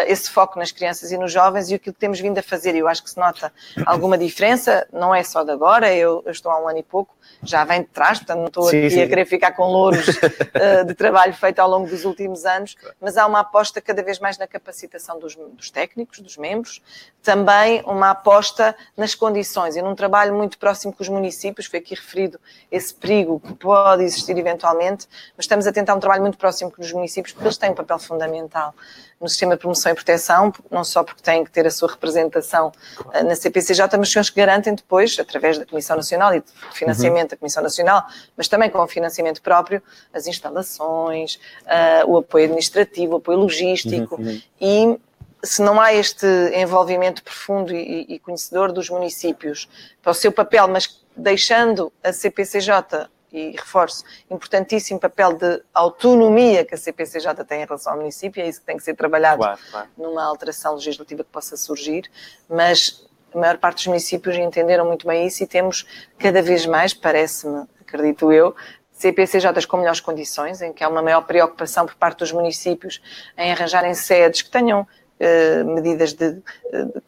esse 0.06 0.30
foco 0.30 0.58
nas 0.58 0.70
crianças 0.70 1.10
e 1.10 1.18
nos 1.18 1.32
jovens 1.32 1.70
e 1.70 1.74
aquilo 1.74 1.94
que 1.94 2.00
temos 2.00 2.20
vindo 2.20 2.38
a 2.38 2.42
fazer. 2.42 2.74
Eu 2.74 2.88
acho 2.88 3.02
que 3.02 3.10
se 3.10 3.18
nota 3.18 3.52
alguma 3.84 4.16
diferença, 4.16 4.86
não 4.92 5.14
é 5.14 5.22
só 5.22 5.42
de 5.42 5.50
agora, 5.50 5.92
eu, 5.92 6.22
eu 6.24 6.32
estou 6.32 6.50
há 6.50 6.62
um 6.62 6.68
ano 6.68 6.78
e 6.78 6.82
pouco, 6.82 7.14
já 7.42 7.64
vem 7.64 7.82
de 7.82 7.88
trás, 7.88 8.18
portanto 8.18 8.38
não 8.38 8.46
estou 8.46 8.64
sim, 8.64 8.78
aqui 8.78 8.90
sim. 8.90 9.02
a 9.02 9.08
querer 9.08 9.24
ficar 9.24 9.52
com 9.52 9.64
louros 9.64 10.06
uh, 10.08 10.84
de 10.86 10.94
trabalho 10.94 11.32
feito 11.32 11.58
ao 11.58 11.68
longo 11.68 11.88
dos 11.88 12.04
últimos 12.04 12.44
anos, 12.44 12.76
mas 13.00 13.16
há 13.16 13.26
uma 13.26 13.40
aposta 13.40 13.80
cada 13.80 14.02
vez 14.02 14.18
mais 14.18 14.38
na 14.38 14.46
capacitação 14.46 15.18
dos, 15.18 15.36
dos 15.36 15.70
técnicos, 15.70 16.20
dos 16.20 16.36
membros, 16.36 16.82
também 17.22 17.82
uma 17.86 18.10
aposta 18.10 18.74
nas 18.96 19.14
condições 19.14 19.76
e 19.76 19.82
num 19.82 19.94
trabalho 19.94 20.34
muito 20.34 20.58
próximo 20.58 20.92
com 20.92 21.02
os 21.02 21.08
municípios, 21.08 21.66
foi 21.66 21.78
aqui 21.78 21.94
referido 21.94 22.38
esse 22.70 22.94
perigo 22.94 23.40
que 23.40 23.54
pode 23.54 24.02
existir 24.02 24.36
eventualmente, 24.36 25.06
mas 25.36 25.44
estamos 25.44 25.66
a 25.66 25.72
tentar 25.72 25.94
um 25.94 26.00
trabalho 26.00 26.22
muito 26.22 26.38
próximo 26.38 26.70
com 26.70 26.82
os 26.82 26.92
municípios, 26.92 27.32
porque 27.32 27.46
eles 27.46 27.58
têm 27.58 27.70
um 27.70 27.74
papel 27.74 27.98
fundamental 27.98 28.74
no 29.20 29.28
sistema 29.28 29.54
de 29.54 29.60
promoção 29.60 29.92
e 29.92 29.94
proteção, 29.94 30.52
não 30.70 30.82
só 30.82 31.04
porque 31.04 31.22
têm 31.22 31.44
que 31.44 31.50
ter 31.50 31.66
a 31.66 31.70
sua 31.70 31.90
representação 31.90 32.72
claro. 32.96 33.28
na 33.28 33.36
CPCJ, 33.36 33.98
mas 33.98 34.10
são 34.10 34.22
os 34.22 34.30
que 34.30 34.36
garantem 34.36 34.74
depois, 34.74 35.18
através 35.18 35.58
da 35.58 35.66
Comissão 35.66 35.94
Nacional 35.94 36.34
e 36.34 36.40
de 36.40 36.50
financiamento 36.72 37.19
uhum. 37.19 37.19
Da 37.28 37.36
Comissão 37.36 37.62
Nacional, 37.62 38.06
mas 38.36 38.48
também 38.48 38.70
com 38.70 38.78
o 38.78 38.86
financiamento 38.88 39.42
próprio, 39.42 39.82
as 40.12 40.26
instalações, 40.26 41.36
uh, 41.64 42.10
o 42.10 42.18
apoio 42.18 42.44
administrativo, 42.44 43.14
o 43.14 43.16
apoio 43.18 43.38
logístico 43.38 44.16
uhum. 44.16 44.26
uhum. 44.26 44.42
e 44.60 45.00
se 45.42 45.62
não 45.62 45.80
há 45.80 45.92
este 45.94 46.26
envolvimento 46.54 47.22
profundo 47.22 47.74
e, 47.74 48.06
e, 48.08 48.18
conhecedor 48.18 48.72
dos 48.72 48.90
municípios 48.90 49.68
para 50.02 50.12
o 50.12 50.14
seu 50.14 50.30
papel, 50.30 50.68
mas 50.68 51.02
deixando 51.16 51.92
a 52.02 52.12
CPCJ 52.12 53.08
e 53.32 53.52
reforço, 53.52 54.04
importantíssimo 54.28 54.98
papel 54.98 55.34
de 55.34 55.62
autonomia 55.72 56.64
que 56.64 56.74
a 56.74 56.78
CPCJ 56.78 57.44
tem 57.44 57.62
em 57.62 57.64
relação 57.64 57.92
ao 57.92 57.98
município, 57.98 58.42
é 58.42 58.48
isso 58.48 58.60
que 58.60 58.66
tem 58.66 58.76
que 58.76 58.82
ser 58.82 58.94
trabalhado 58.94 59.38
claro, 59.38 59.60
claro. 59.70 59.88
numa 59.96 60.24
alteração 60.24 60.74
legislativa 60.74 61.22
que 61.22 61.30
possa 61.30 61.56
surgir, 61.56 62.10
mas 62.48 63.08
a 63.34 63.38
maior 63.38 63.58
parte 63.58 63.76
dos 63.76 63.86
municípios 63.88 64.36
entenderam 64.36 64.86
muito 64.86 65.06
bem 65.06 65.26
isso 65.26 65.42
e 65.42 65.46
temos 65.46 65.86
cada 66.18 66.42
vez 66.42 66.66
mais, 66.66 66.94
parece-me, 66.94 67.64
acredito 67.80 68.32
eu, 68.32 68.54
CPCJs 68.92 69.64
com 69.64 69.78
melhores 69.78 70.00
condições, 70.00 70.60
em 70.60 70.72
que 70.72 70.84
há 70.84 70.88
uma 70.88 71.02
maior 71.02 71.22
preocupação 71.22 71.86
por 71.86 71.94
parte 71.94 72.18
dos 72.18 72.32
municípios 72.32 73.00
em 73.36 73.50
arranjarem 73.50 73.94
sedes 73.94 74.42
que 74.42 74.50
tenham 74.50 74.86
eh, 75.18 75.64
medidas 75.64 76.12
de, 76.12 76.32
de, 76.32 76.42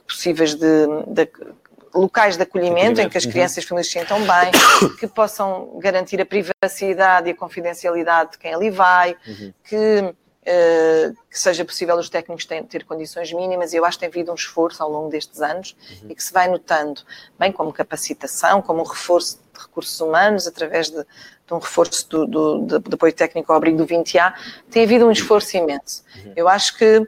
possíveis 0.07 0.55
de, 0.55 0.87
de 1.07 1.29
locais 1.95 2.37
de 2.37 2.43
acolhimento 2.43 3.01
em 3.01 3.09
que 3.09 3.18
as 3.18 3.25
uhum. 3.25 3.31
crianças 3.31 3.59
e 3.59 3.61
as 3.61 3.66
famílias 3.66 3.87
se 3.91 3.99
sintam 3.99 4.18
bem, 4.20 4.51
que 4.99 5.07
possam 5.07 5.79
garantir 5.79 6.20
a 6.20 6.27
privacidade 6.27 7.29
e 7.29 7.33
a 7.33 7.37
confidencialidade 7.37 8.33
de 8.33 8.39
quem 8.39 8.55
ali 8.55 8.70
vai, 8.70 9.16
uhum. 9.27 9.53
que 9.64 10.14
Uh, 10.43 11.14
que 11.30 11.38
seja 11.38 11.64
possível 11.64 11.97
os 11.97 12.09
técnicos 12.09 12.45
ter, 12.45 12.64
ter, 12.64 12.84
condições 12.84 13.32
mínimas, 13.32 13.72
e 13.72 13.76
eu 13.76 13.84
acho 13.84 13.97
que 13.97 14.01
tem 14.01 14.09
havido 14.09 14.32
um 14.32 14.34
esforço 14.34 14.82
ao 14.82 14.90
longo 14.90 15.09
destes 15.09 15.40
anos 15.40 15.76
uhum. 16.03 16.11
e 16.11 16.16
que 16.16 16.22
se 16.22 16.32
vai 16.32 16.49
notando, 16.49 17.01
bem 17.38 17.53
como 17.53 17.72
capacitação, 17.72 18.61
como 18.61 18.80
um 18.80 18.84
reforço 18.84 19.38
de 19.55 19.61
recursos 19.61 20.01
humanos, 20.01 20.49
através 20.49 20.90
de, 20.90 20.97
de 20.97 21.55
um 21.55 21.59
reforço 21.59 22.09
do, 22.09 22.26
do, 22.26 22.59
do, 22.59 22.78
do, 22.80 22.95
apoio 22.97 23.12
técnico 23.12 23.53
ao 23.53 23.59
abrigo 23.59 23.76
do 23.76 23.86
20A, 23.86 24.34
tem 24.68 24.82
havido 24.82 25.07
um 25.07 25.12
esforço 25.12 25.57
imenso. 25.57 26.03
Uhum. 26.16 26.32
Eu 26.34 26.49
acho 26.49 26.76
que 26.76 27.07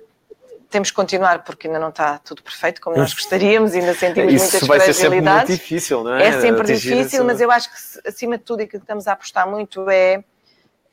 temos 0.70 0.90
que 0.90 0.96
continuar 0.96 1.44
porque 1.44 1.68
ainda 1.68 1.78
não 1.78 1.88
está 1.88 2.18
tudo 2.18 2.42
perfeito 2.42 2.80
como 2.80 2.96
nós 2.96 3.14
gostaríamos, 3.14 3.74
ainda 3.74 3.94
sentimos 3.94 4.32
Isso 4.32 4.44
muitas 4.44 4.68
vai 4.68 4.80
fragilidades. 4.80 4.96
Ser 4.96 5.02
sempre 5.02 5.30
muito 5.32 5.46
difícil, 5.46 6.04
não 6.04 6.14
é? 6.14 6.26
É 6.26 6.40
sempre 6.40 6.74
difícil, 6.74 7.24
mas 7.24 7.40
eu 7.40 7.50
acho 7.50 7.68
que 7.70 8.08
acima 8.08 8.38
de 8.38 8.44
tudo 8.44 8.62
e 8.62 8.66
que 8.66 8.76
estamos 8.76 9.06
a 9.06 9.12
apostar 9.12 9.48
muito 9.48 9.88
é 9.88 10.22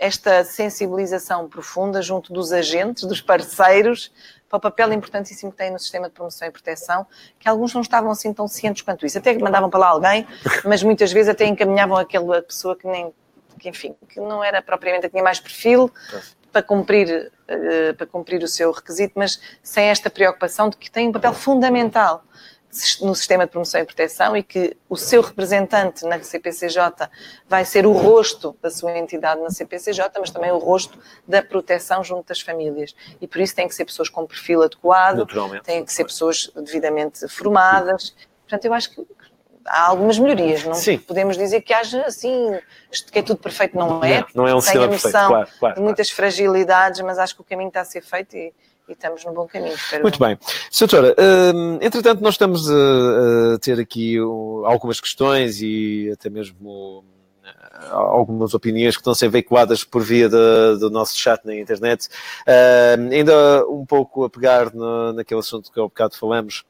esta 0.02 0.44
sensibilização 0.44 1.48
profunda 1.48 2.02
junto 2.02 2.34
dos 2.34 2.52
agentes, 2.52 3.04
dos 3.04 3.22
parceiros, 3.22 4.12
para 4.50 4.58
o 4.58 4.60
papel 4.60 4.92
importantíssimo 4.94 5.52
que 5.52 5.58
tem 5.60 5.70
no 5.70 5.78
sistema 5.78 6.08
de 6.08 6.16
promoção 6.16 6.48
e 6.48 6.52
proteção, 6.52 7.06
que 7.40 7.48
alguns 7.48 7.72
não 7.72 7.82
estavam 7.82 8.10
assim 8.10 8.34
tão 8.34 8.48
cientes 8.48 8.82
quanto 8.82 9.06
isso. 9.06 9.20
Até 9.20 9.36
que 9.36 9.44
mandavam 9.44 9.70
para 9.70 9.80
lá 9.80 9.88
alguém, 9.90 10.28
mas 10.66 10.82
muitas 10.82 11.14
vezes 11.14 11.30
até 11.30 11.46
encaminhavam 11.46 11.98
aquela 11.98 12.42
pessoa 12.42 12.76
que 12.76 12.88
nem, 12.88 13.14
que, 13.60 13.70
enfim, 13.70 13.96
que 14.10 14.20
não 14.20 14.44
era 14.44 14.60
propriamente, 14.60 15.08
tinha 15.08 15.22
mais 15.22 15.40
perfil 15.40 15.92
para 16.52 16.64
cumprir, 16.64 17.32
uh, 17.48 17.94
para 17.96 18.08
cumprir 18.08 18.42
o 18.42 18.48
seu 18.48 18.72
requisito, 18.72 19.14
mas 19.16 19.40
sem 19.62 19.86
esta 19.86 20.10
preocupação 20.10 20.68
de 20.68 20.78
que 20.78 20.90
tem 20.90 21.10
um 21.10 21.12
papel 21.12 21.34
fundamental 21.34 22.24
no 23.02 23.14
sistema 23.14 23.46
de 23.46 23.52
promoção 23.52 23.82
e 23.82 23.86
proteção 23.86 24.36
e 24.36 24.42
que 24.42 24.78
o 24.88 24.96
seu 24.96 25.22
representante 25.22 26.06
na 26.06 26.22
CPCJ 26.22 27.10
vai 27.48 27.66
ser 27.66 27.86
o 27.86 27.92
rosto 27.92 28.56
da 28.62 28.70
sua 28.70 28.98
entidade 28.98 29.42
na 29.42 29.50
CPCJ, 29.50 30.10
mas 30.20 30.32
também 30.32 30.52
o 30.52 30.58
rosto 30.58 30.98
da 31.28 31.42
proteção 31.42 32.04
junto 32.04 32.28
das 32.28 32.40
famílias. 32.40 32.96
E 33.20 33.28
por 33.28 33.42
isso 33.42 33.56
tem 33.56 33.68
que 33.68 33.76
ser 33.76 33.86
pessoas 33.86 34.10
com 34.10 34.26
perfil 34.26 34.64
adequado, 34.64 35.28
têm 35.64 35.84
que 35.84 35.92
ser 35.92 36.06
pessoas 36.06 36.50
devidamente 36.56 37.28
formadas. 37.28 38.16
Portanto, 38.48 38.66
eu 38.66 38.74
acho 38.74 38.92
que 38.92 39.06
há 39.66 39.88
algumas 39.88 40.18
melhorias. 40.18 40.64
Não 40.64 40.74
Sim. 40.74 40.98
podemos 40.98 41.38
dizer 41.38 41.62
que 41.62 41.74
haja 41.74 42.02
assim, 42.04 42.58
que 43.12 43.20
é 43.20 43.22
tudo 43.22 43.40
perfeito, 43.40 43.78
não 43.78 44.04
é. 44.04 44.20
Não, 44.20 44.44
não 44.44 44.48
é 44.48 44.56
um 44.56 44.62
sistema 44.62 44.88
perfeito, 44.88 45.12
claro, 45.12 45.48
claro, 45.60 45.76
de 45.76 45.82
muitas 45.82 46.08
claro. 46.08 46.16
fragilidades, 46.16 47.02
mas 47.02 47.20
acho 47.20 47.36
que 47.36 47.42
o 47.42 47.44
caminho 47.44 47.68
está 47.68 47.82
a 47.82 47.86
ser 47.86 48.02
feito 48.02 48.36
e 48.36 48.54
e 48.92 48.94
estamos 48.94 49.24
no 49.26 49.34
bom 49.34 49.48
caminho. 49.48 49.76
Muito 50.02 50.20
bem. 50.20 50.38
Doutora, 50.78 51.16
hum, 51.56 51.80
entretanto, 51.82 52.22
nós 52.22 52.36
estamos 52.36 52.70
a, 52.70 53.56
a 53.56 53.60
ter 53.60 53.80
aqui 53.80 54.18
algumas 54.66 55.00
questões 55.00 55.62
e 55.62 56.12
até 56.14 56.30
mesmo 56.30 57.04
hum, 57.04 57.04
algumas 57.90 58.54
opiniões 58.54 58.96
que 58.96 59.02
estão 59.02 59.14
a 59.14 59.16
ser 59.16 59.30
veiculadas 59.30 59.84
por 59.84 60.04
via 60.04 60.30
de, 60.30 60.80
do 60.80 60.90
nosso 60.90 61.18
chat 61.18 61.44
na 61.46 61.56
internet. 61.56 62.08
Uh, 62.48 63.12
ainda 63.12 63.66
um 63.68 63.86
pouco 63.86 64.26
a 64.26 64.30
pegar 64.30 64.74
no, 64.74 65.14
naquele 65.14 65.40
assunto 65.40 65.72
que 65.72 65.80
há 65.80 65.84
bocado 65.84 66.18
falamos, 66.18 66.64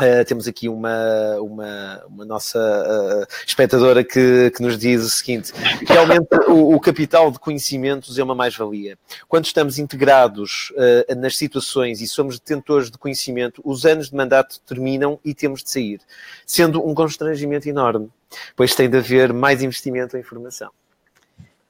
Uh, 0.00 0.24
temos 0.24 0.48
aqui 0.48 0.66
uma, 0.66 1.36
uma, 1.40 2.04
uma 2.06 2.24
nossa 2.24 2.58
uh, 2.58 3.34
espectadora 3.46 4.02
que, 4.02 4.50
que 4.50 4.62
nos 4.62 4.78
diz 4.78 5.02
o 5.02 5.10
seguinte: 5.10 5.52
realmente 5.86 6.28
o, 6.48 6.74
o 6.74 6.80
capital 6.80 7.30
de 7.30 7.38
conhecimentos 7.38 8.18
é 8.18 8.22
uma 8.22 8.34
mais-valia. 8.34 8.96
Quando 9.28 9.44
estamos 9.44 9.78
integrados 9.78 10.72
uh, 10.72 11.14
nas 11.16 11.36
situações 11.36 12.00
e 12.00 12.08
somos 12.08 12.38
detentores 12.40 12.90
de 12.90 12.96
conhecimento, 12.96 13.60
os 13.62 13.84
anos 13.84 14.08
de 14.08 14.16
mandato 14.16 14.58
terminam 14.60 15.20
e 15.22 15.34
temos 15.34 15.62
de 15.62 15.70
sair, 15.70 16.00
sendo 16.46 16.82
um 16.86 16.94
constrangimento 16.94 17.68
enorme, 17.68 18.10
pois 18.56 18.74
tem 18.74 18.88
de 18.88 18.96
haver 18.96 19.34
mais 19.34 19.62
investimento 19.62 20.16
em 20.16 20.22
formação. 20.22 20.70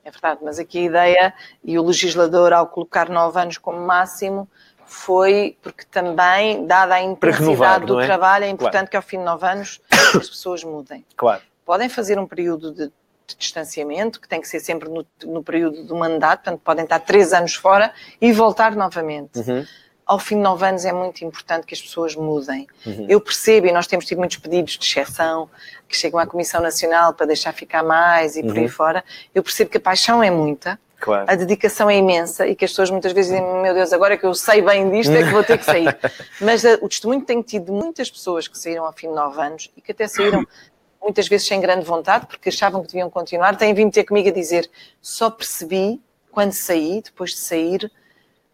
É 0.04 0.10
verdade, 0.10 0.40
mas 0.42 0.58
aqui 0.58 0.78
a 0.78 0.82
ideia, 0.82 1.34
e 1.62 1.78
o 1.78 1.84
legislador, 1.84 2.52
ao 2.52 2.66
colocar 2.66 3.08
nove 3.10 3.38
anos 3.38 3.58
como 3.58 3.78
máximo, 3.80 4.48
foi 4.90 5.56
porque 5.62 5.84
também, 5.84 6.66
dada 6.66 6.96
a 6.96 7.00
intensidade 7.00 7.44
renovar, 7.44 7.86
do 7.86 8.00
é? 8.00 8.04
trabalho, 8.04 8.44
é 8.44 8.48
importante 8.48 8.72
claro. 8.72 8.90
que 8.90 8.96
ao 8.96 9.02
fim 9.02 9.18
de 9.18 9.24
nove 9.24 9.46
anos 9.46 9.80
as 9.88 10.28
pessoas 10.28 10.64
mudem. 10.64 11.06
Claro. 11.16 11.40
Podem 11.64 11.88
fazer 11.88 12.18
um 12.18 12.26
período 12.26 12.72
de, 12.72 12.86
de 12.88 13.36
distanciamento, 13.38 14.20
que 14.20 14.28
tem 14.28 14.40
que 14.40 14.48
ser 14.48 14.58
sempre 14.58 14.88
no, 14.88 15.06
no, 15.24 15.44
período 15.44 15.84
do 15.84 15.94
mandato, 15.94 16.42
portanto 16.42 16.60
podem 16.64 16.82
estar 16.82 16.98
três 16.98 17.32
anos 17.32 17.54
fora 17.54 17.92
e 18.20 18.32
voltar 18.32 18.74
novamente. 18.74 19.38
Uhum. 19.38 19.64
Ao 20.04 20.18
fim 20.18 20.34
de 20.34 20.42
nove 20.42 20.66
anos 20.66 20.84
é 20.84 20.92
muito 20.92 21.24
importante 21.24 21.64
que 21.64 21.72
as 21.72 21.80
pessoas 21.80 22.16
mudem. 22.16 22.66
Uhum. 22.84 23.06
Eu 23.08 23.20
percebo, 23.20 23.68
e 23.68 23.72
nós 23.72 23.86
temos 23.86 24.04
tido 24.06 24.18
muitos 24.18 24.38
pedidos 24.38 24.76
de 24.76 24.84
exceção, 24.84 25.48
que 25.88 25.96
chegam 25.96 26.18
à 26.18 26.26
Comissão 26.26 26.60
Nacional 26.60 27.14
para 27.14 27.26
deixar 27.26 27.52
ficar 27.52 27.84
mais 27.84 28.34
e 28.34 28.42
por 28.42 28.56
uhum. 28.56 28.62
aí 28.62 28.68
fora. 28.68 29.04
Eu 29.32 29.44
percebo 29.44 29.70
que 29.70 29.76
a 29.76 29.80
paixão 29.80 30.20
é 30.20 30.32
muita, 30.32 30.80
Claro. 31.00 31.24
A 31.26 31.34
dedicação 31.34 31.88
é 31.88 31.96
imensa 31.96 32.46
e 32.46 32.54
que 32.54 32.64
as 32.64 32.70
pessoas 32.70 32.90
muitas 32.90 33.12
vezes 33.12 33.32
dizem: 33.32 33.62
Meu 33.62 33.72
Deus, 33.72 33.90
agora 33.92 34.18
que 34.18 34.24
eu 34.24 34.34
sei 34.34 34.60
bem 34.60 34.90
disto 34.90 35.12
é 35.12 35.22
que 35.24 35.30
vou 35.30 35.42
ter 35.42 35.56
que 35.56 35.64
sair. 35.64 35.98
Mas 36.40 36.62
a, 36.64 36.72
eh, 36.72 36.78
o 36.82 36.88
testemunho 36.88 37.22
tem 37.22 37.40
tido 37.40 37.66
de 37.66 37.72
muitas 37.72 38.10
pessoas 38.10 38.46
que 38.46 38.58
saíram 38.58 38.84
ao 38.84 38.92
fim 38.92 39.08
de 39.08 39.14
nove 39.14 39.40
anos 39.40 39.70
e 39.74 39.80
que 39.80 39.92
até 39.92 40.06
saíram 40.06 40.46
muitas 41.02 41.26
vezes 41.26 41.46
sem 41.46 41.58
grande 41.58 41.86
vontade 41.86 42.26
porque 42.26 42.50
achavam 42.50 42.82
que 42.82 42.88
deviam 42.88 43.08
continuar. 43.08 43.56
Têm 43.56 43.72
vindo 43.72 43.90
ter 43.90 44.04
comigo 44.04 44.28
a 44.28 44.32
dizer: 44.32 44.70
Só 45.00 45.30
percebi 45.30 45.98
quando 46.30 46.52
saí, 46.52 47.00
depois 47.02 47.30
de 47.30 47.38
sair, 47.38 47.90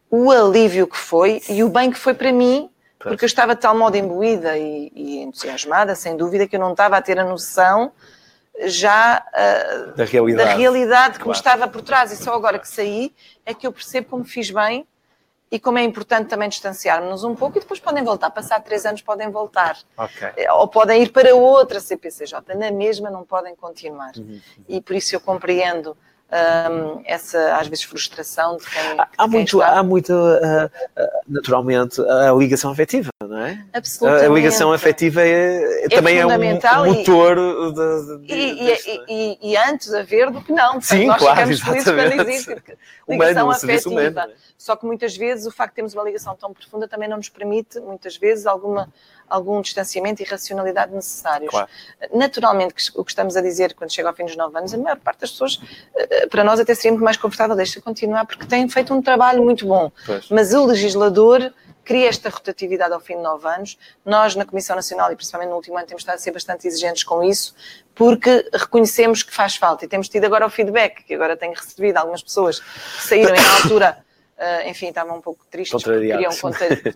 o 0.08 0.30
alívio 0.30 0.86
que 0.86 0.96
foi 0.96 1.42
e 1.48 1.64
o 1.64 1.68
bem 1.68 1.90
que 1.90 1.98
foi 1.98 2.14
para 2.14 2.32
mim 2.32 2.70
porque 2.98 3.24
eu 3.24 3.26
estava 3.26 3.54
de 3.54 3.60
tal 3.60 3.76
modo 3.76 3.96
imbuída 3.96 4.56
e, 4.56 4.90
e, 4.94 5.18
entusiasmada, 5.18 5.94
sem 5.94 6.16
dúvida, 6.16 6.46
que 6.46 6.56
eu 6.56 6.60
não 6.60 6.72
estava 6.72 6.96
a 6.96 7.02
ter 7.02 7.18
a 7.18 7.24
noção 7.24 7.92
já 8.64 9.24
uh, 9.28 9.96
da 9.96 10.04
realidade, 10.04 10.48
da 10.48 10.56
realidade 10.56 11.12
que 11.14 11.24
claro. 11.24 11.28
me 11.30 11.36
estava 11.36 11.68
por 11.68 11.82
trás. 11.82 12.12
E 12.12 12.16
só 12.16 12.34
agora 12.34 12.58
que 12.58 12.68
saí 12.68 13.14
é 13.44 13.52
que 13.52 13.66
eu 13.66 13.72
percebo 13.72 14.08
como 14.08 14.24
fiz 14.24 14.50
bem 14.50 14.86
e 15.50 15.60
como 15.60 15.78
é 15.78 15.82
importante 15.82 16.28
também 16.28 16.48
distanciarmos 16.48 17.22
um 17.22 17.34
pouco 17.34 17.58
e 17.58 17.60
depois 17.60 17.78
podem 17.78 18.02
voltar. 18.02 18.30
Passar 18.30 18.60
três 18.60 18.84
anos 18.84 19.02
podem 19.02 19.30
voltar. 19.30 19.78
Okay. 19.96 20.32
Eh, 20.36 20.52
ou 20.52 20.66
podem 20.66 21.02
ir 21.02 21.12
para 21.12 21.34
outra 21.34 21.78
CPCJ. 21.78 22.54
Na 22.56 22.70
mesma 22.70 23.10
não 23.10 23.24
podem 23.24 23.54
continuar. 23.54 24.12
Uhum. 24.16 24.24
uhum. 24.24 24.40
E 24.68 24.80
por 24.80 24.96
isso 24.96 25.14
eu 25.14 25.20
compreendo 25.20 25.96
um, 26.32 27.02
essa, 27.04 27.56
às 27.56 27.68
vezes, 27.68 27.84
frustração 27.84 28.56
de 28.56 28.66
quem. 28.66 28.98
Há, 28.98 29.08
há 29.16 29.28
muito, 29.28 29.60
está... 29.60 29.78
há 29.78 29.82
muito 29.82 30.12
uh, 30.12 30.70
naturalmente, 31.28 32.00
a 32.00 32.32
ligação 32.32 32.70
afetiva, 32.70 33.10
não 33.22 33.38
é? 33.38 33.64
Absolutamente. 33.72 34.26
A, 34.26 34.28
ligação 34.34 34.72
afetiva 34.72 35.22
é, 35.22 35.84
é 35.84 35.88
também 35.88 36.18
é 36.18 36.26
um 36.26 36.84
motor 36.86 37.36
de, 37.36 38.26
de, 38.26 38.34
e, 38.34 38.70
e, 38.70 39.04
e, 39.08 39.38
e, 39.52 39.56
antes 39.56 39.94
haver 39.94 40.30
do 40.30 40.42
que 40.42 40.52
não. 40.52 40.80
Sim, 40.80 41.06
nós 41.06 41.18
claro, 41.18 41.36
ficamos 41.36 41.60
felizes 41.60 41.84
quando 41.84 42.28
existe 42.28 42.62
ligação 43.08 43.50
afetiva. 43.50 43.90
Humano, 43.90 44.32
Só 44.58 44.74
que 44.74 44.84
muitas 44.84 45.16
vezes 45.16 45.46
o 45.46 45.50
facto 45.52 45.72
de 45.72 45.76
termos 45.76 45.94
uma 45.94 46.02
ligação 46.02 46.34
tão 46.34 46.52
profunda 46.52 46.88
também 46.88 47.08
não 47.08 47.18
nos 47.18 47.28
permite, 47.28 47.78
muitas 47.78 48.16
vezes, 48.16 48.46
alguma 48.46 48.92
algum 49.28 49.60
distanciamento 49.60 50.22
e 50.22 50.24
racionalidade 50.24 50.94
necessários. 50.94 51.50
Claro. 51.50 51.68
Naturalmente, 52.12 52.74
o 52.94 53.04
que 53.04 53.10
estamos 53.10 53.36
a 53.36 53.40
dizer 53.40 53.74
quando 53.74 53.92
chega 53.92 54.08
ao 54.08 54.14
fim 54.14 54.24
dos 54.24 54.36
nove 54.36 54.58
anos, 54.58 54.72
a 54.72 54.78
maior 54.78 54.98
parte 54.98 55.20
das 55.20 55.30
pessoas, 55.30 55.60
eh, 55.94 56.26
para 56.26 56.44
nós 56.44 56.60
até 56.60 56.74
seria 56.74 56.92
muito 56.92 57.04
mais 57.04 57.16
confortável, 57.16 57.56
deixa 57.56 57.80
continuar, 57.80 58.26
porque 58.26 58.46
têm 58.46 58.68
feito 58.68 58.94
um 58.94 59.02
trabalho 59.02 59.42
muito 59.42 59.66
bom. 59.66 59.90
Pois. 60.04 60.28
Mas 60.30 60.54
o 60.54 60.64
legislador 60.64 61.52
cria 61.86 62.08
esta 62.08 62.28
rotatividade 62.28 62.92
ao 62.92 63.00
fim 63.00 63.16
de 63.16 63.22
nove 63.22 63.48
anos. 63.48 63.78
Nós, 64.04 64.34
na 64.34 64.44
Comissão 64.44 64.74
Nacional, 64.74 65.12
e 65.12 65.16
principalmente 65.16 65.50
no 65.50 65.56
último 65.56 65.78
ano, 65.78 65.86
temos 65.86 66.02
estado 66.02 66.16
a 66.16 66.18
ser 66.18 66.32
bastante 66.32 66.66
exigentes 66.66 67.04
com 67.04 67.22
isso, 67.22 67.54
porque 67.94 68.46
reconhecemos 68.52 69.22
que 69.22 69.32
faz 69.32 69.56
falta. 69.56 69.84
E 69.84 69.88
temos 69.88 70.08
tido 70.08 70.24
agora 70.24 70.44
o 70.44 70.50
feedback, 70.50 71.04
que 71.04 71.14
agora 71.14 71.36
tenho 71.36 71.54
recebido 71.54 71.96
algumas 71.96 72.22
pessoas 72.22 72.58
que 72.58 73.02
saíram 73.06 73.34
na 73.34 73.54
altura, 73.62 73.98
uh, 74.36 74.68
enfim, 74.68 74.88
estavam 74.88 75.16
um 75.16 75.20
pouco 75.20 75.46
tristes 75.48 75.82
queriam, 75.82 76.32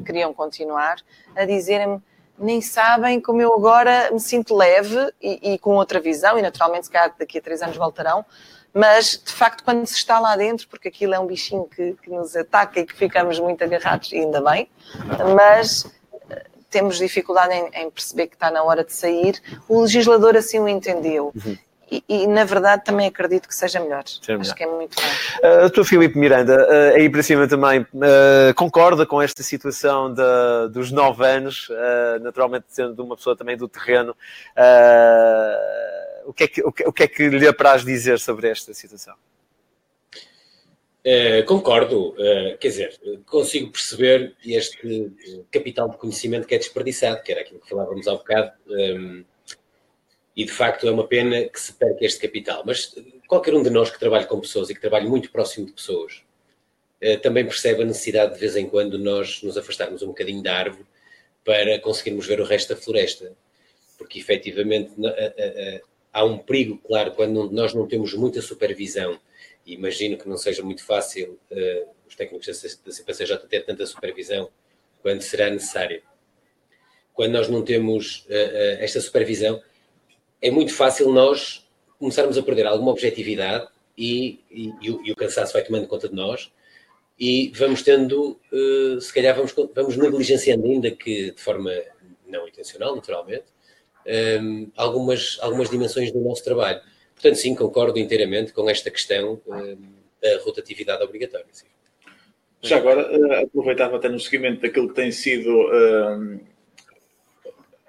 queriam 0.04 0.34
continuar, 0.34 0.96
a 1.36 1.44
dizerem-me 1.44 2.02
nem 2.40 2.60
sabem 2.60 3.20
como 3.20 3.40
eu 3.40 3.52
agora 3.54 4.10
me 4.10 4.18
sinto 4.18 4.56
leve 4.56 5.12
e, 5.20 5.52
e, 5.52 5.58
com 5.58 5.74
outra 5.74 6.00
visão, 6.00 6.38
e 6.38 6.42
naturalmente, 6.42 6.86
se 6.86 6.90
calhar 6.90 7.14
daqui 7.18 7.38
a 7.38 7.42
três 7.42 7.62
anos 7.62 7.76
voltarão, 7.76 8.24
mas 8.72 9.20
de 9.24 9.32
facto, 9.32 9.62
quando 9.62 9.84
se 9.86 9.94
está 9.94 10.18
lá 10.18 10.36
dentro, 10.36 10.66
porque 10.68 10.88
aquilo 10.88 11.14
é 11.14 11.18
um 11.18 11.26
bichinho 11.26 11.64
que, 11.64 11.96
que 12.02 12.10
nos 12.10 12.34
ataca 12.34 12.80
e 12.80 12.86
que 12.86 12.94
ficamos 12.94 13.38
muito 13.38 13.62
agarrados, 13.62 14.12
ainda 14.12 14.40
bem, 14.40 14.68
mas 15.36 15.86
eh, 16.30 16.46
temos 16.70 16.98
dificuldade 16.98 17.52
em, 17.52 17.68
em, 17.74 17.90
perceber 17.90 18.28
que 18.28 18.36
está 18.36 18.50
na 18.50 18.62
hora 18.62 18.84
de 18.84 18.92
sair. 18.92 19.40
O 19.68 19.82
legislador 19.82 20.36
assim 20.36 20.58
o 20.60 20.68
entendeu. 20.68 21.32
Uhum 21.34 21.58
e, 21.90 22.04
e, 22.08 22.26
na 22.26 22.44
verdade 22.44 22.84
também 22.84 23.08
acredito 23.08 23.48
que 23.48 23.54
seja 23.54 23.80
melhor. 23.80 24.04
Seja 24.06 24.40
Acho 24.40 24.54
que 24.54 24.62
é 24.62 24.66
muito 24.66 24.96
bom. 24.96 25.48
Uh, 25.48 25.64
a 25.66 25.70
tua 25.70 25.84
Filipe 25.84 26.18
Miranda, 26.18 26.66
uh, 26.66 26.96
aí 26.96 27.08
para 27.10 27.22
cima 27.22 27.48
também, 27.48 27.80
uh, 27.80 28.54
concorda 28.54 29.04
com 29.04 29.20
esta 29.20 29.42
situação 29.42 30.12
de, 30.12 30.22
dos 30.72 30.90
nove 30.92 31.26
anos, 31.26 31.68
uh, 31.68 32.22
naturalmente 32.22 32.66
sendo 32.68 33.02
uma 33.02 33.16
pessoa 33.16 33.36
também 33.36 33.56
do 33.56 33.68
terreno, 33.68 34.14
o, 36.26 36.32
que 36.32 36.44
é 36.44 36.48
que, 36.48 36.62
o, 36.62 36.72
que, 36.72 36.84
o 36.84 36.92
que 36.92 37.02
é 37.02 37.08
que 37.08 37.28
lhe 37.28 37.46
apraz 37.46 37.84
dizer 37.84 38.18
sobre 38.18 38.48
esta 38.48 38.72
situação? 38.72 39.14
Uh, 41.00 41.42
concordo, 41.46 42.10
uh, 42.10 42.58
quer 42.58 42.68
dizer, 42.68 43.00
consigo 43.24 43.72
perceber 43.72 44.34
este 44.44 45.10
capital 45.50 45.88
de 45.88 45.96
conhecimento 45.96 46.46
que 46.46 46.54
é 46.54 46.58
desperdiçado, 46.58 47.22
que 47.22 47.32
era 47.32 47.40
aquilo 47.40 47.58
que 47.58 47.70
falávamos 47.70 48.06
há 48.06 48.12
bocado. 48.12 48.52
Um, 48.68 49.24
E 50.40 50.44
de 50.46 50.52
facto 50.52 50.88
é 50.88 50.90
uma 50.90 51.06
pena 51.06 51.44
que 51.50 51.60
se 51.60 51.70
perca 51.70 52.02
este 52.02 52.18
capital. 52.18 52.62
Mas 52.64 52.96
qualquer 53.28 53.54
um 53.54 53.62
de 53.62 53.68
nós 53.68 53.90
que 53.90 53.98
trabalhe 53.98 54.24
com 54.24 54.40
pessoas 54.40 54.70
e 54.70 54.74
que 54.74 54.80
trabalhe 54.80 55.06
muito 55.06 55.30
próximo 55.30 55.66
de 55.66 55.72
pessoas 55.72 56.22
eh, 56.98 57.18
também 57.18 57.44
percebe 57.44 57.82
a 57.82 57.84
necessidade 57.84 58.32
de 58.32 58.40
vez 58.40 58.56
em 58.56 58.66
quando 58.66 58.98
nós 58.98 59.42
nos 59.42 59.58
afastarmos 59.58 60.00
um 60.00 60.06
bocadinho 60.06 60.42
da 60.42 60.56
árvore 60.56 60.86
para 61.44 61.78
conseguirmos 61.80 62.26
ver 62.26 62.40
o 62.40 62.44
resto 62.44 62.70
da 62.70 62.80
floresta. 62.80 63.36
Porque 63.98 64.18
efetivamente 64.18 64.92
há 66.10 66.24
um 66.24 66.38
perigo, 66.38 66.78
claro, 66.78 67.12
quando 67.12 67.50
nós 67.50 67.74
não 67.74 67.86
temos 67.86 68.14
muita 68.14 68.40
supervisão, 68.40 69.20
e 69.66 69.74
imagino 69.74 70.16
que 70.16 70.26
não 70.26 70.38
seja 70.38 70.62
muito 70.62 70.82
fácil 70.82 71.38
os 72.08 72.16
técnicos 72.16 72.46
da 72.46 72.92
CPCJ 72.92 73.36
ter 73.46 73.66
tanta 73.66 73.84
supervisão 73.84 74.48
quando 75.02 75.20
será 75.20 75.50
necessária. 75.50 76.02
Quando 77.12 77.32
nós 77.32 77.46
não 77.46 77.62
temos 77.62 78.24
esta 78.78 79.02
supervisão, 79.02 79.62
é 80.40 80.50
muito 80.50 80.74
fácil 80.74 81.12
nós 81.12 81.68
começarmos 81.98 82.38
a 82.38 82.42
perder 82.42 82.66
alguma 82.66 82.92
objetividade 82.92 83.68
e, 83.96 84.40
e, 84.50 84.72
e, 84.80 84.90
o, 84.90 85.06
e 85.06 85.12
o, 85.12 85.16
cansaço 85.16 85.52
vai 85.52 85.62
tomando 85.62 85.86
conta 85.86 86.08
de 86.08 86.14
nós 86.14 86.50
e 87.18 87.52
vamos 87.54 87.82
tendo, 87.82 88.40
se 88.98 89.12
calhar 89.12 89.36
vamos, 89.36 89.54
vamos 89.74 89.96
negligenciando 89.96 90.64
ainda 90.64 90.90
que 90.90 91.32
de 91.32 91.40
forma 91.40 91.70
não 92.30 92.48
intencional, 92.48 92.94
naturalmente, 92.94 93.44
um, 94.40 94.70
algumas, 94.76 95.38
algumas 95.40 95.68
dimensões 95.68 96.12
do 96.12 96.20
nosso 96.20 96.42
trabalho. 96.42 96.80
Portanto, 97.14 97.36
sim, 97.36 97.54
concordo 97.54 97.98
inteiramente 97.98 98.52
com 98.52 98.68
esta 98.70 98.90
questão 98.90 99.40
um, 99.46 99.76
da 100.22 100.38
rotatividade 100.42 101.02
obrigatória. 101.02 101.46
Sim. 101.52 101.66
Já 102.62 102.76
agora, 102.76 103.10
uh, 103.10 103.44
aproveitava 103.44 103.96
até 103.96 104.08
no 104.08 104.20
seguimento 104.20 104.60
daquilo 104.60 104.88
que 104.88 104.94
tem 104.94 105.10
sido 105.10 105.50
uh, 105.50 106.40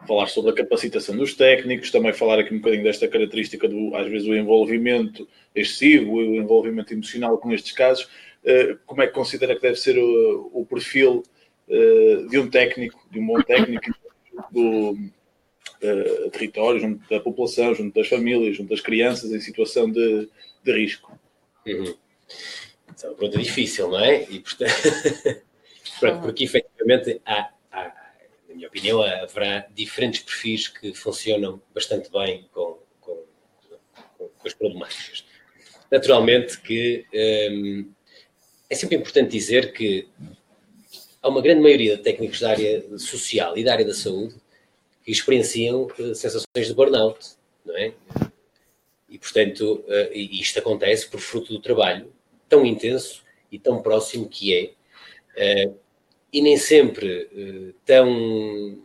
falar 0.08 0.28
sobre 0.28 0.52
a 0.52 0.56
capacitação 0.56 1.16
dos 1.16 1.34
técnicos, 1.34 1.92
também 1.92 2.14
falar 2.14 2.40
aqui 2.40 2.54
um 2.54 2.58
bocadinho 2.58 2.84
desta 2.84 3.08
característica 3.08 3.68
do, 3.68 3.96
às 3.96 4.08
vezes, 4.08 4.28
o 4.28 4.36
envolvimento 4.36 5.28
excessivo, 5.56 6.14
o 6.14 6.36
envolvimento 6.36 6.94
emocional 6.94 7.38
com 7.38 7.52
estes 7.52 7.72
casos. 7.72 8.06
Uh, 8.44 8.78
como 8.86 9.02
é 9.02 9.08
que 9.08 9.14
considera 9.14 9.56
que 9.56 9.62
deve 9.62 9.76
ser 9.76 9.98
o, 9.98 10.50
o 10.54 10.66
perfil 10.66 11.24
de 12.30 12.38
um 12.38 12.50
técnico, 12.50 13.00
de 13.10 13.18
um 13.18 13.26
bom 13.26 13.42
técnico 13.42 13.96
do, 14.52 14.98
uh, 15.82 16.30
território, 16.32 16.80
junto 16.80 17.10
da 17.10 17.20
população, 17.20 17.74
junto 17.74 17.94
das 17.94 18.08
famílias, 18.08 18.56
junto 18.56 18.70
das 18.70 18.82
crianças 18.82 19.32
em 19.32 19.40
situação 19.40 19.90
de, 19.90 20.30
de 20.64 20.72
risco. 20.72 21.18
Uhum. 21.66 21.96
é 23.04 23.08
uma 23.08 23.16
pergunta 23.16 23.38
difícil, 23.38 23.90
não 23.90 24.00
é? 24.00 24.24
E, 24.30 24.40
portanto, 24.40 25.42
porque 26.22 26.44
efetivamente 26.44 27.22
há, 27.26 27.50
há, 27.72 28.01
na 28.52 28.56
minha 28.56 28.68
opinião, 28.68 29.02
haverá 29.02 29.66
diferentes 29.74 30.22
perfis 30.22 30.68
que 30.68 30.94
funcionam 30.94 31.62
bastante 31.74 32.12
bem 32.12 32.48
com, 32.54 32.78
com, 33.00 33.24
com, 34.18 34.28
com 34.28 34.48
as 34.48 34.54
problemáticas. 34.54 35.26
Naturalmente 35.90 36.60
que 36.60 37.06
hum, 37.52 37.92
é 38.70 38.76
sempre 38.76 38.98
importante 38.98 39.32
dizer 39.32 39.74
que 39.74 40.08
há 41.22 41.30
uma 41.30 41.42
grande 41.42 41.62
maioria 41.62 41.98
de 41.98 42.04
técnicos 42.04 42.40
da 42.40 42.52
área 42.52 42.98
social 42.98 43.58
e 43.58 43.64
da 43.64 43.74
área 43.74 43.86
da 43.86 43.94
saúde 43.94 44.36
que 45.04 45.12
experienciam 45.12 45.88
uh, 46.00 46.16
sensações 46.16 46.68
de 46.68 46.74
burnout, 46.74 47.36
não 47.66 47.76
é? 47.76 47.94
E, 49.10 49.18
portanto, 49.18 49.84
uh, 49.88 50.14
isto 50.14 50.60
acontece 50.60 51.10
por 51.10 51.20
fruto 51.20 51.52
do 51.52 51.60
trabalho 51.60 52.14
tão 52.48 52.66
intenso 52.66 53.24
e 53.52 53.60
tão 53.60 53.82
próximo 53.82 54.30
que 54.30 54.76
é, 55.36 55.68
uh, 55.68 55.76
e 56.32 56.42
nem 56.42 56.58
sempre 56.58 57.76
tão 57.86 58.78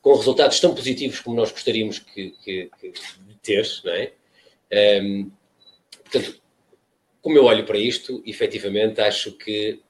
com 0.00 0.14
resultados 0.14 0.58
tão 0.58 0.74
positivos 0.74 1.20
como 1.20 1.36
nós 1.36 1.52
gostaríamos 1.52 2.00
que, 2.00 2.34
que, 2.42 2.70
que 2.80 2.90
de 2.90 3.36
ter, 3.40 3.66
não 3.84 3.92
é? 3.92 4.12
Um, 4.72 4.76
ehm, 4.76 5.30
portanto, 6.02 6.42
como 7.20 7.38
eu 7.38 7.44
olho 7.44 7.64
para 7.64 7.78
isto, 7.78 8.20
efetivamente 8.26 9.00
acho 9.00 9.32
que 9.32 9.80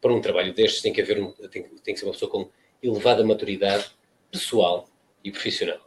para 0.00 0.12
um 0.12 0.20
trabalho 0.20 0.52
destes 0.54 0.82
tem 0.82 0.92
que 0.92 1.00
haver 1.00 1.20
um, 1.22 1.32
tem, 1.32 1.62
tem 1.62 1.94
que 1.94 2.00
ser 2.00 2.06
uma 2.06 2.12
pessoa 2.12 2.30
com 2.30 2.48
elevada 2.82 3.24
maturidade 3.24 3.86
pessoal 4.30 4.88
e 5.22 5.30
profissional. 5.30 5.80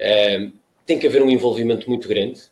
Um, 0.00 0.52
tem 0.84 0.98
que 0.98 1.06
haver 1.06 1.22
um 1.22 1.30
envolvimento 1.30 1.88
muito 1.88 2.08
grande, 2.08 2.42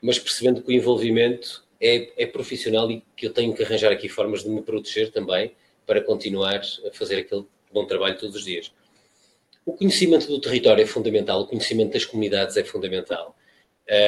mas 0.00 0.18
percebendo 0.18 0.62
que 0.62 0.68
o 0.68 0.72
envolvimento 0.72 1.66
é, 1.80 2.22
é, 2.22 2.26
profissional 2.26 2.90
e 2.90 3.02
que 3.16 3.26
eu 3.26 3.32
tenho 3.32 3.54
que 3.54 3.62
arranjar 3.62 3.90
aqui 3.90 4.08
formas 4.08 4.42
de 4.42 4.48
me 4.48 4.62
proteger 4.62 5.10
também 5.10 5.52
para 5.90 6.00
continuar 6.00 6.62
a 6.86 6.92
fazer 6.92 7.16
aquele 7.16 7.44
bom 7.72 7.84
trabalho 7.84 8.16
todos 8.16 8.36
os 8.36 8.44
dias. 8.44 8.72
O 9.66 9.72
conhecimento 9.72 10.28
do 10.28 10.40
território 10.40 10.80
é 10.80 10.86
fundamental, 10.86 11.40
o 11.40 11.48
conhecimento 11.48 11.94
das 11.94 12.04
comunidades 12.04 12.56
é 12.56 12.62
fundamental. 12.62 13.36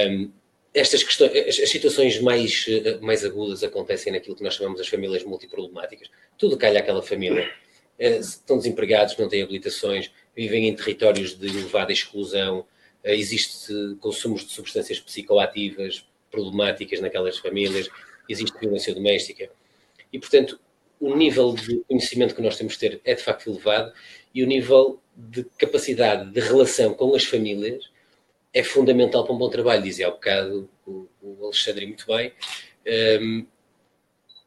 Um, 0.08 0.30
estas 0.72 1.02
questões, 1.02 1.32
as, 1.60 1.68
situações 1.68 2.20
mais, 2.20 2.66
mais 3.00 3.24
agudas 3.24 3.64
acontecem 3.64 4.12
naquilo 4.12 4.36
que 4.36 4.44
nós 4.44 4.54
chamamos 4.54 4.80
as 4.80 4.86
famílias 4.86 5.24
multiproblemáticas. 5.24 6.08
Tudo 6.38 6.56
calha 6.56 6.78
àquela 6.78 7.02
família. 7.02 7.50
Uh, 7.98 8.20
estão 8.20 8.58
desempregados, 8.58 9.16
não 9.18 9.28
têm 9.28 9.42
habilitações, 9.42 10.08
vivem 10.36 10.68
em 10.68 10.76
territórios 10.76 11.36
de 11.36 11.48
elevada 11.48 11.92
exclusão, 11.92 12.64
eh, 13.02 13.16
existe 13.16 13.74
consumos 13.98 14.46
de 14.46 14.52
substâncias 14.52 15.00
psicoativas 15.00 16.06
problemáticas 16.30 17.00
naquelas 17.00 17.38
famílias, 17.38 17.88
existe 18.28 18.56
violência 18.60 18.94
doméstica. 18.94 19.50
E, 20.12 20.18
portanto, 20.20 20.60
o 21.02 21.16
nível 21.16 21.52
de 21.52 21.80
conhecimento 21.88 22.32
que 22.32 22.40
nós 22.40 22.56
temos 22.56 22.74
de 22.74 22.78
ter 22.78 23.00
é 23.04 23.14
de 23.14 23.22
facto 23.22 23.50
elevado 23.50 23.92
e 24.32 24.40
o 24.40 24.46
nível 24.46 25.02
de 25.16 25.42
capacidade 25.58 26.30
de 26.30 26.38
relação 26.38 26.94
com 26.94 27.12
as 27.16 27.24
famílias 27.24 27.90
é 28.54 28.62
fundamental 28.62 29.24
para 29.24 29.34
um 29.34 29.38
bom 29.38 29.50
trabalho. 29.50 29.82
Dizia 29.82 30.06
há 30.06 30.10
bocado 30.12 30.70
o, 30.86 31.08
o 31.20 31.44
Alexandre 31.46 31.86
muito 31.86 32.06
bem. 32.06 32.32
Um, 33.20 33.44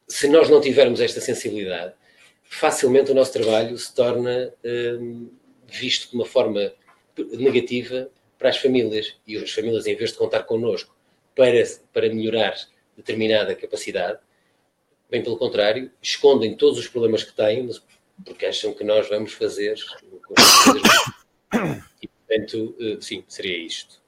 se 0.08 0.28
nós 0.28 0.48
não 0.48 0.58
tivermos 0.58 0.98
esta 0.98 1.20
sensibilidade, 1.20 1.92
facilmente 2.42 3.10
o 3.10 3.14
nosso 3.14 3.34
trabalho 3.34 3.76
se 3.76 3.94
torna 3.94 4.50
um, 4.64 5.28
visto 5.66 6.10
de 6.10 6.16
uma 6.16 6.24
forma 6.24 6.72
negativa 7.32 8.08
para 8.38 8.48
as 8.48 8.56
famílias. 8.56 9.14
E 9.26 9.36
as 9.36 9.52
famílias, 9.52 9.86
em 9.86 9.94
vez 9.94 10.12
de 10.12 10.16
contar 10.16 10.44
connosco 10.44 10.96
para, 11.34 11.62
para 11.92 12.08
melhorar 12.08 12.56
determinada 12.96 13.54
capacidade, 13.54 14.20
bem 15.10 15.22
pelo 15.22 15.36
contrário, 15.36 15.90
escondem 16.02 16.56
todos 16.56 16.78
os 16.78 16.88
problemas 16.88 17.22
que 17.22 17.32
têm, 17.32 17.68
porque 18.24 18.46
acham 18.46 18.72
que 18.72 18.84
nós 18.84 19.08
vamos 19.08 19.32
fazer 19.32 19.76
E, 22.02 22.08
portanto, 22.08 22.74
eh, 22.80 22.98
sim, 23.00 23.24
seria 23.28 23.56
isto. 23.56 24.00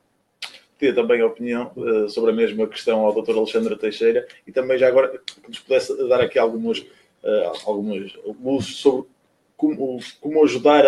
Teria 0.78 0.94
também 0.94 1.20
a 1.20 1.26
opinião 1.26 1.72
uh, 1.76 2.08
sobre 2.08 2.30
a 2.30 2.34
mesma 2.34 2.66
questão 2.66 3.00
ao 3.00 3.22
Dr. 3.22 3.36
Alexandre 3.36 3.76
Teixeira 3.76 4.26
e 4.46 4.52
também 4.52 4.78
já 4.78 4.88
agora 4.88 5.18
que 5.18 5.48
nos 5.48 5.58
pudesse 5.60 5.96
dar 6.08 6.20
aqui 6.20 6.38
algumas, 6.38 6.78
uh, 6.78 7.52
algumas 7.66 8.12
luzes 8.40 8.76
sobre 8.76 9.08
como, 9.56 9.98
como 10.20 10.44
ajudar 10.44 10.84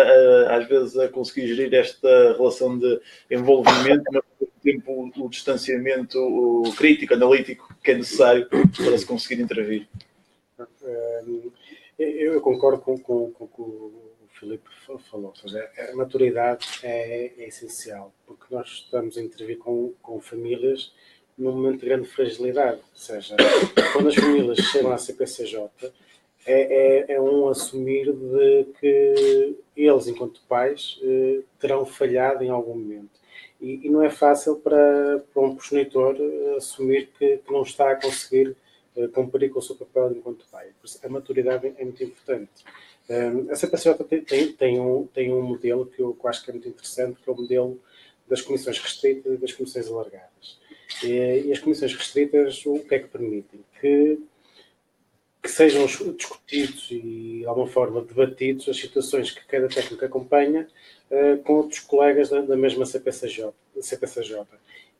às 0.49 0.65
vezes 0.65 0.97
a 0.97 1.09
conseguir 1.09 1.45
gerir 1.47 1.73
esta 1.73 2.33
relação 2.37 2.79
de 2.79 3.01
envolvimento, 3.29 4.03
mas 4.13 4.23
tempo 4.61 5.11
o, 5.17 5.29
distanciamento 5.29 6.17
o 6.19 6.73
crítico, 6.75 7.13
analítico 7.13 7.75
que 7.83 7.91
é 7.91 7.95
necessário 7.95 8.47
para 8.47 8.97
se 8.97 9.05
conseguir 9.05 9.41
intervir. 9.41 9.87
Eu 11.97 12.41
concordo 12.41 12.81
com, 12.81 12.97
com, 12.97 13.31
com 13.31 13.43
o 13.43 13.47
que 13.47 13.61
o 13.61 14.11
Filipe 14.39 14.69
falou. 15.09 15.33
Seja, 15.35 15.69
a 15.91 15.95
maturidade 15.95 16.67
é, 16.83 17.33
é, 17.37 17.47
essencial, 17.47 18.13
porque 18.25 18.45
nós 18.53 18.67
estamos 18.67 19.17
a 19.17 19.21
intervir 19.21 19.57
com, 19.57 19.93
com 20.01 20.19
famílias 20.19 20.91
num 21.37 21.51
momento 21.53 21.79
de 21.79 21.85
grande 21.85 22.07
fragilidade. 22.07 22.77
Ou 22.77 22.95
seja, 22.95 23.35
quando 23.93 24.09
as 24.09 24.15
famílias 24.15 24.57
chegam 24.57 24.91
à 24.91 24.97
CPCJ, 24.97 25.69
é, 26.45 27.05
é, 27.07 27.15
é, 27.15 27.21
um 27.21 27.47
assumir 27.49 28.11
de 28.11 28.65
que 28.79 29.55
eles, 29.75 30.07
enquanto 30.07 30.41
pais, 30.47 30.99
eh, 31.03 31.41
terão 31.59 31.85
falhado 31.85 32.43
em 32.43 32.49
algum 32.49 32.75
momento. 32.75 33.20
E, 33.61 33.85
e 33.85 33.89
não 33.89 34.01
é 34.03 34.09
fácil 34.09 34.55
para, 34.55 35.23
para 35.31 35.41
um 35.43 35.55
progenitor 35.55 36.15
eh, 36.19 36.55
assumir 36.57 37.09
que, 37.17 37.37
que, 37.37 37.53
não 37.53 37.61
está 37.61 37.91
a 37.91 37.95
conseguir 37.95 38.55
eh, 38.97 39.07
cumprir 39.07 39.51
com 39.51 39.59
o 39.59 39.61
seu 39.61 39.75
papel 39.75 40.13
enquanto 40.13 40.45
pai. 40.51 40.69
A 41.03 41.09
maturidade 41.09 41.71
é 41.77 41.83
muito 41.83 42.03
importante. 42.03 42.65
a 43.51 43.55
CPCJ 43.55 44.03
tem, 44.05 44.21
tem, 44.23 44.53
tem, 44.53 44.79
um, 44.79 45.07
tem 45.07 45.33
um 45.33 45.41
modelo 45.41 45.85
que 45.85 46.01
eu, 46.01 46.13
que 46.13 46.25
eu 46.25 46.29
acho 46.29 46.43
que 46.43 46.49
é 46.49 46.53
muito 46.53 46.67
interessante, 46.67 47.19
que 47.21 47.29
é 47.29 47.33
o 47.33 47.35
modelo 47.35 47.79
das 48.27 48.41
comissões 48.41 48.79
restritas 48.79 49.33
e 49.33 49.37
das 49.37 49.53
comissões 49.53 49.87
alargadas. 49.87 50.59
E, 51.03 51.43
e 51.45 51.51
as 51.51 51.59
comissões 51.59 51.93
restritas, 51.93 52.65
o 52.65 52.79
que 52.79 52.95
é 52.95 52.99
que 52.99 53.07
permitem? 53.07 53.59
Que 53.79 54.19
que 55.41 55.49
sejam 55.49 55.85
discutidos 56.15 56.87
e, 56.91 57.39
de 57.39 57.45
alguma 57.47 57.65
forma, 57.65 58.01
debatidos 58.01 58.69
as 58.69 58.77
situações 58.77 59.31
que 59.31 59.43
cada 59.45 59.67
técnico 59.67 60.05
acompanha 60.05 60.67
uh, 61.11 61.37
com 61.43 61.53
outros 61.53 61.81
colegas 61.81 62.29
da, 62.29 62.41
da 62.41 62.57
mesma 62.57 62.85
CPCJ, 62.85 63.51
CPCJ. 63.79 64.45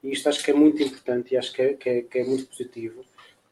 E 0.03 0.11
isto 0.11 0.29
acho 0.29 0.43
que 0.43 0.51
é 0.51 0.53
muito 0.53 0.81
importante 0.83 1.33
e 1.33 1.37
acho 1.37 1.53
que 1.53 1.61
é, 1.61 1.73
que 1.73 1.89
é, 1.89 2.01
que 2.01 2.19
é 2.19 2.23
muito 2.23 2.45
positivo, 2.47 3.03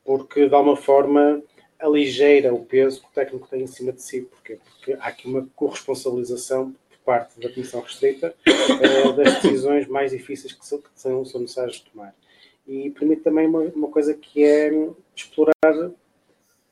porque, 0.03 0.47
de 0.47 0.53
alguma 0.53 0.75
forma, 0.75 1.41
aligeira 1.79 2.53
o 2.53 2.65
peso 2.65 3.01
que 3.01 3.07
o 3.07 3.11
técnico 3.11 3.47
tem 3.47 3.61
em 3.61 3.67
cima 3.67 3.91
de 3.91 4.01
si. 4.01 4.21
Porquê? 4.21 4.59
Porque 4.63 4.93
há 4.93 5.07
aqui 5.07 5.27
uma 5.27 5.47
corresponsabilização 5.55 6.75
por 6.89 6.97
parte 7.05 7.39
da 7.39 7.49
Comissão 7.49 7.81
Restrita 7.81 8.35
uh, 8.47 9.13
das 9.13 9.41
decisões 9.41 9.87
mais 9.87 10.11
difíceis 10.11 10.53
que 10.53 10.65
são, 10.65 10.79
que 10.79 10.89
são, 10.95 11.23
são 11.23 11.41
necessárias 11.41 11.77
de 11.77 11.85
tomar. 11.85 12.13
E 12.67 12.89
permite 12.91 13.21
também 13.21 13.47
uma, 13.47 13.61
uma, 13.61 13.87
coisa 13.87 14.13
que 14.13 14.43
é 14.43 14.69
explorar 15.15 15.91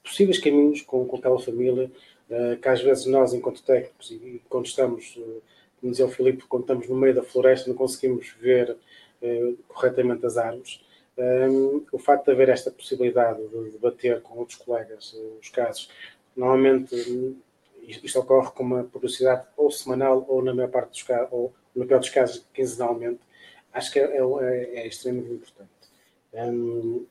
possíveis 0.03 0.37
caminhos 0.37 0.81
com, 0.81 1.05
com 1.05 1.17
aquela 1.17 1.39
família, 1.39 1.89
uh, 2.29 2.57
que 2.57 2.67
às 2.67 2.81
vezes 2.81 3.05
nós, 3.05 3.33
enquanto 3.33 3.63
técnicos, 3.63 4.11
e, 4.11 4.41
quando 4.49 4.65
estamos, 4.65 5.15
uh, 5.17 5.41
como 5.79 5.91
dizia 5.91 6.05
o 6.05 6.09
Filipe, 6.09 6.43
quando 6.47 6.63
estamos 6.63 6.87
no 6.87 6.95
meio 6.95 7.15
da 7.15 7.23
floresta, 7.23 7.69
não 7.69 7.75
conseguimos 7.75 8.29
ver 8.39 8.77
uh, 9.21 9.57
corretamente 9.67 10.25
as 10.25 10.37
árvores. 10.37 10.81
Um, 11.17 11.83
o 11.91 11.97
facto 11.97 12.25
de 12.25 12.31
haver 12.31 12.49
esta 12.49 12.69
possibilidade 12.69 13.39
de 13.47 13.71
debater 13.71 14.21
com 14.21 14.37
outros 14.37 14.57
colegas 14.59 15.15
os 15.41 15.49
casos, 15.49 15.89
normalmente 16.35 16.95
isto 17.87 18.19
ocorre 18.19 18.51
com 18.51 18.63
uma 18.63 18.83
publicidade 18.83 19.47
ou 19.55 19.71
semanal 19.71 20.25
ou 20.27 20.43
na 20.43 20.53
maior 20.53 20.69
parte 20.69 20.91
dos 20.91 21.03
casos, 21.03 21.29
ou 21.31 21.53
no 21.75 21.85
pior 21.85 21.99
dos 21.99 22.09
casos, 22.09 22.45
quinzenalmente, 22.53 23.19
acho 23.73 23.91
que 23.91 23.99
é, 23.99 24.17
é, 24.17 24.79
é 24.81 24.87
extremamente 24.87 25.33
importante. 25.33 25.69
Um, 26.33 27.05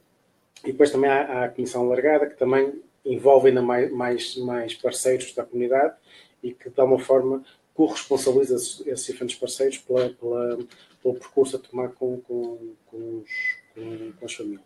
e 0.65 0.73
depois 0.73 0.91
também 0.91 1.11
há, 1.11 1.23
há, 1.23 1.45
a 1.45 1.49
comissão 1.49 1.83
alargada, 1.83 2.27
que 2.27 2.37
também 2.37 2.83
envolve 3.05 3.49
ainda 3.49 3.63
mais, 3.63 3.91
mais, 3.91 4.37
mais 4.37 4.75
parceiros 4.75 5.33
da 5.35 5.45
comunidade 5.45 5.95
e 6.43 6.53
que, 6.53 6.69
de 6.69 6.81
alguma 6.81 6.99
forma, 6.99 7.45
corresponsabiliza 7.77 8.57
esses, 8.57 8.87
esses 8.87 9.07
diferentes 9.07 9.37
parceiros 9.37 9.79
pela, 9.79 10.09
pela, 10.09 10.59
pelo 11.03 11.15
percurso 11.15 11.57
a 11.57 11.59
tomar 11.59 11.91
com, 11.91 12.21
com, 12.23 12.75
com, 12.87 12.97
os, 13.21 13.31
com, 13.75 14.13
com 14.13 14.25
as 14.25 14.35
famílias. 14.35 14.63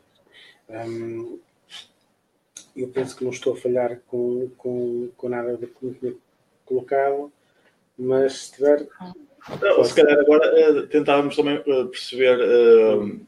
Um, 0.68 1.38
eu 2.76 2.88
penso 2.88 3.16
que 3.16 3.24
não 3.24 3.32
estou 3.32 3.54
a 3.54 3.56
falhar 3.56 4.00
com, 4.06 4.48
com, 4.56 5.10
com 5.16 5.28
nada 5.28 5.56
do 5.56 5.66
que 5.66 5.84
me 5.84 5.94
tinha 5.94 6.14
colocado, 6.64 7.32
mas 7.98 8.32
se 8.34 8.52
tiver. 8.52 8.86
Se 9.84 9.94
calhar 9.94 10.18
agora 10.18 10.72
uh, 10.72 10.86
tentávamos 10.86 11.34
também 11.34 11.58
uh, 11.58 11.88
perceber 11.88 12.38
uh, 12.38 13.20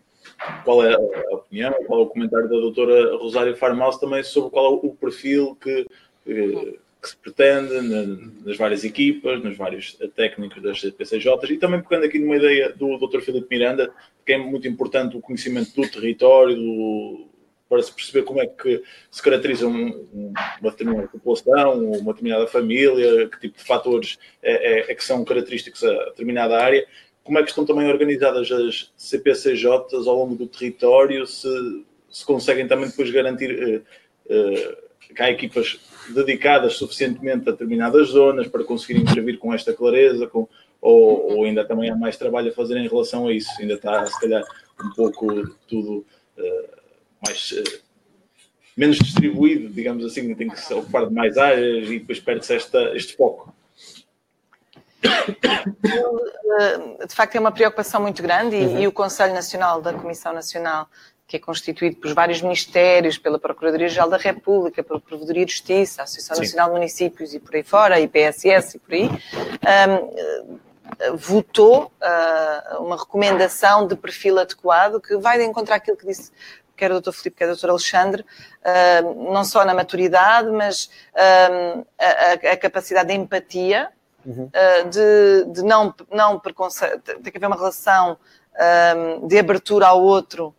qual 0.65 0.85
é 0.85 0.95
a 0.95 1.35
opinião, 1.35 1.75
qual 1.87 2.01
é 2.01 2.03
o 2.05 2.09
comentário 2.09 2.49
da 2.49 2.57
doutora 2.57 3.17
Rosário 3.17 3.57
Farmaus 3.57 3.99
também 3.99 4.23
sobre 4.23 4.51
qual 4.51 4.75
é 4.75 4.87
o 4.87 4.95
perfil 4.95 5.57
que, 5.57 5.87
que 7.03 7.09
se 7.09 7.17
pretende 7.17 7.81
na, 7.81 8.03
nas 8.45 8.57
várias 8.57 8.85
equipas, 8.85 9.43
nos 9.43 9.57
vários 9.57 9.99
técnicos 10.15 10.63
das 10.63 10.81
PCJs 10.81 11.51
e 11.51 11.57
também 11.59 11.83
pegando 11.83 12.07
aqui 12.07 12.21
numa 12.21 12.37
ideia 12.37 12.73
do 12.73 12.97
Dr. 12.97 13.21
Filipe 13.21 13.49
Miranda, 13.51 13.93
que 14.25 14.35
é 14.35 14.39
muito 14.39 14.69
importante 14.69 15.17
o 15.17 15.21
conhecimento 15.21 15.75
do 15.75 15.91
território, 15.91 16.55
do, 16.55 17.27
para 17.69 17.83
se 17.83 17.93
perceber 17.93 18.23
como 18.23 18.41
é 18.41 18.47
que 18.47 18.83
se 19.11 19.21
caracteriza 19.21 19.67
um, 19.67 20.35
uma 20.61 20.71
determinada 20.71 21.09
população, 21.09 21.85
uma 21.87 22.13
determinada 22.13 22.47
família, 22.47 23.29
que 23.29 23.41
tipo 23.41 23.59
de 23.59 23.65
fatores 23.65 24.19
é, 24.41 24.53
é, 24.53 24.93
é, 24.93 24.95
que 24.95 25.03
são 25.03 25.25
característicos 25.25 25.83
a 25.83 26.05
determinada 26.11 26.57
área, 26.57 26.87
como 27.25 27.39
é 27.39 27.43
que 27.43 27.49
estão 27.49 27.65
também 27.65 27.91
organizadas 27.91 28.51
as 28.53 28.93
CPCJs 28.97 30.07
ao 30.07 30.17
longo 30.17 30.37
do 30.37 30.47
território, 30.47 31.27
se, 31.27 31.49
se 32.09 32.25
conseguem 32.25 32.69
também 32.69 32.89
depois 32.89 33.11
garantir 33.11 33.51
uh, 33.51 34.33
uh, 34.33 34.92
que 35.13 35.23
há 35.23 35.31
equipas 35.31 35.79
dedicadas 36.09 36.77
suficientemente 36.77 37.49
a 37.49 37.53
determinadas 37.53 38.09
zonas 38.09 38.49
para 38.49 38.65
conseguir 38.65 39.01
intervir 39.01 39.39
com 39.39 39.55
esta 39.55 39.73
clareza, 39.73 40.27
com, 40.27 40.49
ou, 40.81 41.37
ou, 41.37 41.45
ainda 41.45 41.65
também 41.65 41.91
há 41.91 41.97
mais 41.97 42.17
trabalho 42.17 42.51
a 42.51 42.55
fazer 42.55 42.77
em 42.77 42.89
relação 42.89 43.29
a 43.29 43.33
isso, 43.33 43.51
ainda 43.61 43.75
está 43.75 44.05
se 44.07 44.21
calhar 44.21 44.43
um 44.85 44.91
pouco 44.91 45.49
tudo... 45.69 46.05
Uh, 46.37 46.83
mais 47.25 47.53
uh, 47.53 47.83
menos 48.77 48.99
distribuído, 48.99 49.69
digamos 49.69 50.05
assim, 50.05 50.35
tem 50.35 50.49
que 50.49 50.61
se 50.61 50.73
ocupar 50.75 51.07
de 51.07 51.15
mais 51.15 51.37
áreas 51.37 51.89
e 51.89 51.99
depois 51.99 52.21
perde-se 52.21 52.55
este 52.55 53.17
foco. 53.17 53.55
Eh, 55.05 57.07
de 57.07 57.15
facto, 57.15 57.37
é 57.37 57.41
uma 57.41 57.53
preocupação 57.53 58.01
muito 58.01 58.23
grande 58.23 58.57
e, 58.57 58.65
uhum. 58.65 58.81
e, 58.81 58.87
o 58.87 58.93
Conselho 58.93 59.35
Nacional 59.35 59.83
da 59.83 59.93
Comissão 59.93 60.33
Nacional, 60.33 60.89
que 61.33 61.37
é 61.37 61.41
constituído 61.41 61.97
por 61.97 62.13
vários 62.13 62.43
ministérios, 62.43 63.17
pela 63.17 63.39
Procuradoria-Geral 63.39 64.11
da 64.11 64.19
República, 64.19 64.83
pela 64.83 65.01
Provedoria 65.01 65.47
de 65.47 65.53
Justiça, 65.53 66.03
a 66.03 66.05
Associação 66.05 66.37
Sim. 66.37 66.43
Nacional 66.43 66.69
de 66.69 66.75
Municípios 66.75 67.33
e 67.33 67.41
por 67.41 67.57
aí 67.57 67.63
fora, 67.63 67.95
a 67.95 68.01
IPSS 68.01 68.77
e 68.77 68.79
por 68.79 68.93
aí, 68.93 69.11
um, 69.89 71.17
votou 71.17 71.91
uh, 72.03 72.83
uma 72.83 72.99
recomendação 72.99 73.87
de 73.87 73.97
perfil 73.97 74.39
adequado 74.39 75.01
que 75.01 75.17
vai 75.17 75.43
encontrar 75.43 75.77
aquilo 75.77 75.97
que 75.97 76.07
disse 76.07 76.31
quer 76.77 76.93
o 76.93 77.01
Dr. 77.01 77.13
Filipe, 77.13 77.39
quer 77.39 77.49
o 77.49 77.57
Dr. 77.57 77.71
Alexandre, 77.71 78.23
uh, 78.23 79.33
não 79.33 79.43
só 79.43 79.65
na 79.65 79.73
maturidade, 79.73 80.51
mas 80.51 80.91
uh, 81.15 81.87
a, 81.99 82.53
a, 82.53 82.57
capacidade 82.59 83.09
de 83.09 83.15
empatia, 83.15 83.89
uhum. 84.27 84.51
uh, 84.53 84.89
de, 84.91 85.45
de, 85.51 85.63
não, 85.63 85.95
não 86.11 86.39
preconceito, 86.39 87.21
tem 87.23 87.33
que 87.33 87.39
haver 87.39 87.47
uma 87.47 87.57
relação 87.57 88.19
de 89.27 89.39
abertura 89.39 89.87
ao 89.87 90.03
outro 90.03 90.55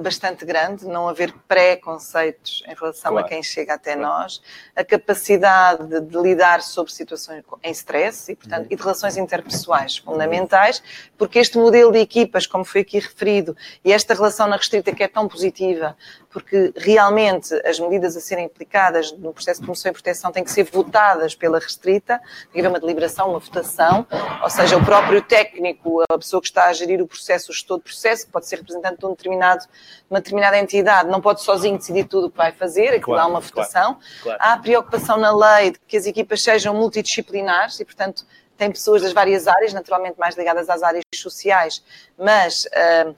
bastante 0.00 0.44
grande, 0.44 0.86
não 0.86 1.08
haver 1.08 1.32
preconceitos 1.46 2.64
em 2.66 2.74
relação 2.74 3.12
claro. 3.12 3.26
a 3.26 3.28
quem 3.28 3.42
chega 3.42 3.74
até 3.74 3.94
claro. 3.94 4.08
nós, 4.08 4.42
a 4.74 4.84
capacidade 4.84 5.86
de, 5.86 6.00
de, 6.00 6.18
lidar 6.18 6.62
sobre 6.62 6.92
situações 6.92 7.44
em 7.62 7.70
stress 7.70 8.32
e, 8.32 8.34
portanto, 8.34 8.62
uhum. 8.62 8.72
e 8.72 8.76
de 8.76 8.82
relações 8.82 9.16
interpessoais 9.16 9.98
fundamentais, 9.98 10.82
porque 11.16 11.38
este 11.38 11.56
modelo 11.58 11.92
de 11.92 11.98
equipas, 11.98 12.46
como 12.46 12.64
foi 12.64 12.80
aqui 12.80 12.98
referido, 12.98 13.56
e 13.84 13.92
esta 13.92 14.14
relação 14.14 14.48
na 14.48 14.56
restrita 14.56 14.92
que 14.92 15.02
é 15.02 15.08
tão 15.08 15.28
positiva, 15.28 15.96
porque 16.30 16.72
realmente 16.76 17.54
as 17.66 17.78
medidas 17.78 18.16
a 18.16 18.20
serem 18.20 18.46
aplicadas 18.46 19.12
no 19.12 19.32
processo 19.32 19.60
de 19.60 19.66
promoção 19.66 19.90
e 19.90 19.92
proteção 19.92 20.30
têm 20.30 20.44
que 20.44 20.50
ser 20.50 20.64
votadas 20.64 21.34
pela 21.34 21.58
restrita, 21.58 22.18
tem 22.18 22.52
que 22.52 22.58
haver 22.60 22.68
uma 22.68 22.80
deliberação, 22.80 23.30
uma 23.30 23.38
votação, 23.38 24.06
ou 24.42 24.50
seja, 24.50 24.76
o 24.76 24.84
próprio 24.84 25.22
técnico, 25.22 26.02
a 26.10 26.18
pessoa 26.18 26.40
que 26.40 26.48
está 26.48 26.66
a 26.66 26.72
gerir 26.72 27.00
o 27.00 27.06
processo, 27.06 27.50
o 27.50 27.54
gestor 27.54 27.78
de 27.78 27.84
processo, 27.84 28.26
que 28.26 28.32
pode 28.32 28.46
ser 28.46 28.56
representante 28.56 28.98
de 28.98 29.06
um 29.06 29.10
determinado, 29.10 29.64
uma 30.10 30.20
determinada 30.20 30.58
entidade, 30.58 31.08
não 31.08 31.20
pode 31.20 31.42
sozinho 31.42 31.76
decidir 31.76 32.04
tudo 32.04 32.28
o 32.28 32.30
que 32.30 32.36
vai 32.36 32.52
fazer, 32.52 32.88
aquilo 32.88 33.02
claro, 33.02 33.22
há 33.22 33.26
uma 33.26 33.40
votação. 33.40 33.94
Claro, 33.94 33.98
claro. 34.22 34.38
Há 34.42 34.52
a 34.54 34.58
preocupação 34.58 35.16
na 35.18 35.34
lei 35.34 35.72
de 35.72 35.78
que 35.86 35.96
as 35.96 36.06
equipas 36.06 36.42
sejam 36.42 36.74
multidisciplinares 36.74 37.78
e, 37.80 37.84
portanto, 37.84 38.24
tem 38.56 38.70
pessoas 38.70 39.02
das 39.02 39.12
várias 39.12 39.46
áreas, 39.46 39.72
naturalmente 39.72 40.18
mais 40.18 40.36
ligadas 40.36 40.68
às 40.68 40.82
áreas 40.82 41.04
sociais, 41.14 41.82
mas 42.18 42.64
uh, 42.64 43.14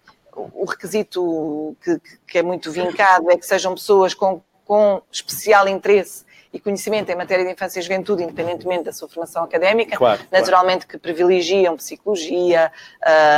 o 0.53 0.64
requisito 0.64 1.76
que, 1.82 2.01
que, 2.26 2.38
é 2.38 2.42
muito 2.42 2.70
vincado 2.70 3.30
é 3.30 3.36
que 3.36 3.46
sejam 3.46 3.74
pessoas 3.74 4.12
com, 4.12 4.42
com 4.64 5.01
especial 5.11 5.66
interesse 5.66 6.24
e 6.53 6.59
conhecimento 6.59 7.11
em 7.11 7.14
matéria 7.14 7.44
de 7.44 7.53
infância 7.53 7.78
e 7.78 7.82
juventude, 7.82 8.22
independentemente 8.22 8.84
da 8.84 8.92
sua 8.92 9.09
formação 9.09 9.44
académica, 9.44 9.96
claro, 9.96 10.20
naturalmente 10.30 10.86
claro. 10.86 10.88
que 10.88 10.98
privilegiam 10.98 11.76
psicologia, 11.76 12.72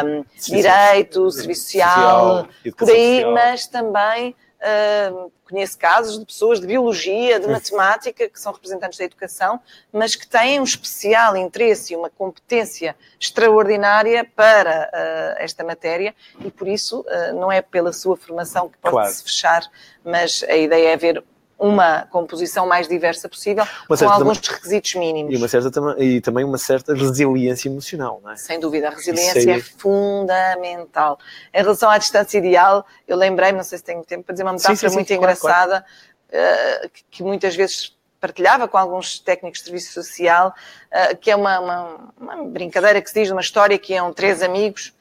um, 0.04 0.24
direito, 0.40 1.30
serviço 1.30 1.64
social, 1.64 2.48
social 2.62 2.72
por 2.76 2.90
aí, 2.90 3.16
social. 3.16 3.32
mas 3.34 3.66
também 3.66 4.34
uh, 4.62 5.32
conheço 5.48 5.78
casos 5.78 6.18
de 6.18 6.24
pessoas 6.24 6.60
de 6.60 6.66
biologia, 6.66 7.38
de 7.38 7.46
matemática, 7.46 8.28
que 8.28 8.40
são 8.40 8.52
representantes 8.52 8.98
da 8.98 9.04
educação, 9.04 9.60
mas 9.92 10.16
que 10.16 10.26
têm 10.26 10.60
um 10.60 10.64
especial 10.64 11.36
interesse 11.36 11.92
e 11.92 11.96
uma 11.96 12.08
competência 12.08 12.96
extraordinária 13.20 14.24
para 14.34 14.88
uh, 14.88 15.42
esta 15.42 15.62
matéria 15.62 16.14
e 16.40 16.50
por 16.50 16.66
isso 16.66 17.00
uh, 17.00 17.38
não 17.38 17.52
é 17.52 17.60
pela 17.60 17.92
sua 17.92 18.16
formação 18.16 18.68
que 18.68 18.78
pode 18.78 18.94
claro. 18.94 19.12
fechar, 19.12 19.70
mas 20.02 20.42
a 20.48 20.56
ideia 20.56 20.90
é 20.90 20.96
ver 20.96 21.22
uma 21.62 22.06
composição 22.10 22.66
mais 22.66 22.88
diversa 22.88 23.28
possível, 23.28 23.64
com 23.86 23.94
alguns 24.10 24.38
também, 24.38 24.56
requisitos 24.56 24.94
mínimos. 24.96 25.32
E, 25.32 25.36
uma 25.36 25.46
certa, 25.46 25.96
e 26.02 26.20
também 26.20 26.44
uma 26.44 26.58
certa 26.58 26.92
resiliência 26.92 27.68
emocional, 27.68 28.20
não 28.22 28.32
é? 28.32 28.36
Sem 28.36 28.58
dúvida, 28.58 28.88
a 28.88 28.90
resiliência 28.90 29.48
é... 29.48 29.58
é 29.58 29.60
fundamental. 29.60 31.20
Em 31.54 31.62
relação 31.62 31.88
à 31.88 31.98
distância 31.98 32.36
ideal, 32.36 32.84
eu 33.06 33.16
lembrei, 33.16 33.52
não 33.52 33.62
sei 33.62 33.78
se 33.78 33.84
tenho 33.84 34.02
tempo 34.02 34.24
para 34.24 34.32
dizer 34.32 34.42
uma 34.42 34.54
metáfora 34.54 34.76
sim, 34.76 34.88
sim, 34.88 34.94
muito 34.94 35.08
sim, 35.08 35.14
engraçada, 35.14 35.86
claro. 36.28 36.84
Uh, 36.84 36.88
que, 36.90 37.04
que 37.10 37.22
muitas 37.22 37.54
vezes 37.54 37.96
partilhava 38.20 38.66
com 38.66 38.76
alguns 38.76 39.20
técnicos 39.20 39.60
de 39.60 39.66
serviço 39.66 39.92
social, 39.92 40.52
uh, 40.90 41.16
que 41.16 41.30
é 41.30 41.36
uma, 41.36 41.60
uma, 41.60 42.12
uma, 42.20 42.44
brincadeira 42.44 43.00
que 43.00 43.08
se 43.08 43.20
diz, 43.20 43.30
uma 43.30 43.40
história 43.40 43.78
que 43.78 44.00
um 44.00 44.12
três 44.12 44.42
amigos 44.42 44.92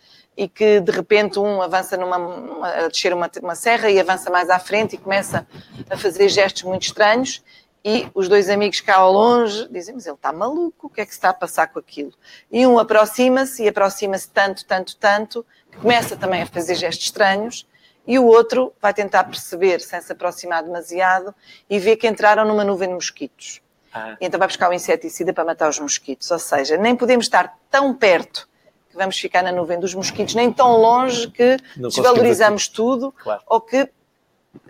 e 0.42 0.48
que 0.48 0.80
de 0.80 0.92
repente 0.92 1.38
um 1.38 1.62
avança 1.62 1.96
numa, 1.96 2.68
a 2.68 2.88
descer 2.88 3.14
uma, 3.14 3.30
uma 3.44 3.54
serra 3.54 3.92
e 3.92 4.00
avança 4.00 4.28
mais 4.32 4.50
à 4.50 4.58
frente 4.58 4.96
e 4.96 4.98
começa 4.98 5.46
a 5.88 5.96
fazer 5.96 6.30
gestos 6.30 6.64
muito 6.64 6.82
estranhos 6.82 7.44
e 7.86 8.08
os 8.16 8.28
dois 8.28 8.50
amigos 8.50 8.82
cá 8.82 8.96
ao 8.96 9.12
longe 9.12 9.68
dizem, 9.70 9.94
mas 9.94 10.08
ele 10.08 10.16
está 10.16 10.34
maluco, 10.34 10.88
o 10.88 10.89
que 10.89 11.02
é 11.02 11.06
que 11.06 11.12
se 11.12 11.20
está 11.20 11.30
a 11.30 11.34
passar 11.34 11.68
com 11.68 11.78
aquilo? 11.78 12.12
E 12.52 12.66
um 12.66 12.80
aproxima-se 12.80 13.62
e 13.62 13.68
aproxima-se 13.68 14.32
tanto, 14.32 14.66
tanto, 14.66 14.98
tanto, 14.98 15.46
que 15.70 15.78
começa 15.78 16.18
também 16.18 16.42
a 16.42 16.48
fazer 16.48 16.74
gestos 16.74 17.06
estranhos 17.06 17.68
e 18.08 18.18
o 18.18 18.26
outro 18.26 18.74
vai 18.82 18.96
tentar 18.96 19.26
perceber 19.26 19.80
sem 19.80 20.02
se 20.02 20.12
aproximar 20.12 20.64
demasiado 20.64 21.36
e 21.70 21.78
vê 21.78 21.96
que 21.96 22.08
entraram 22.08 22.46
numa 22.46 22.64
nuvem 22.64 22.88
de 22.88 22.96
mosquitos. 22.96 23.62
Ah. 23.94 24.18
Então 24.20 24.39
vai 24.39 24.48
buscar 24.48 24.72
o 24.72 24.74
inseticida 24.74 25.32
para 25.34 25.46
matar 25.46 25.70
os 25.70 25.78
mosquitos. 25.78 26.32
Ou 26.32 26.39
seja, 26.39 26.78
nem 26.78 26.96
podemos 26.96 27.28
estar 27.28 27.60
tão 27.70 27.94
perto 27.94 28.50
que 28.92 28.98
vamos 28.98 29.18
ficar 29.18 29.42
na 29.42 29.52
nuvem 29.52 29.80
dos 29.80 29.96
mosquitos, 29.96 30.36
nem 30.36 30.52
tão 30.52 30.78
longe 30.78 31.30
que 31.30 31.58
Não 31.78 31.89
desvalorizamos 31.89 32.68
tudo 32.68 33.12
claro. 33.12 33.42
ou 33.48 33.62
que 33.62 33.89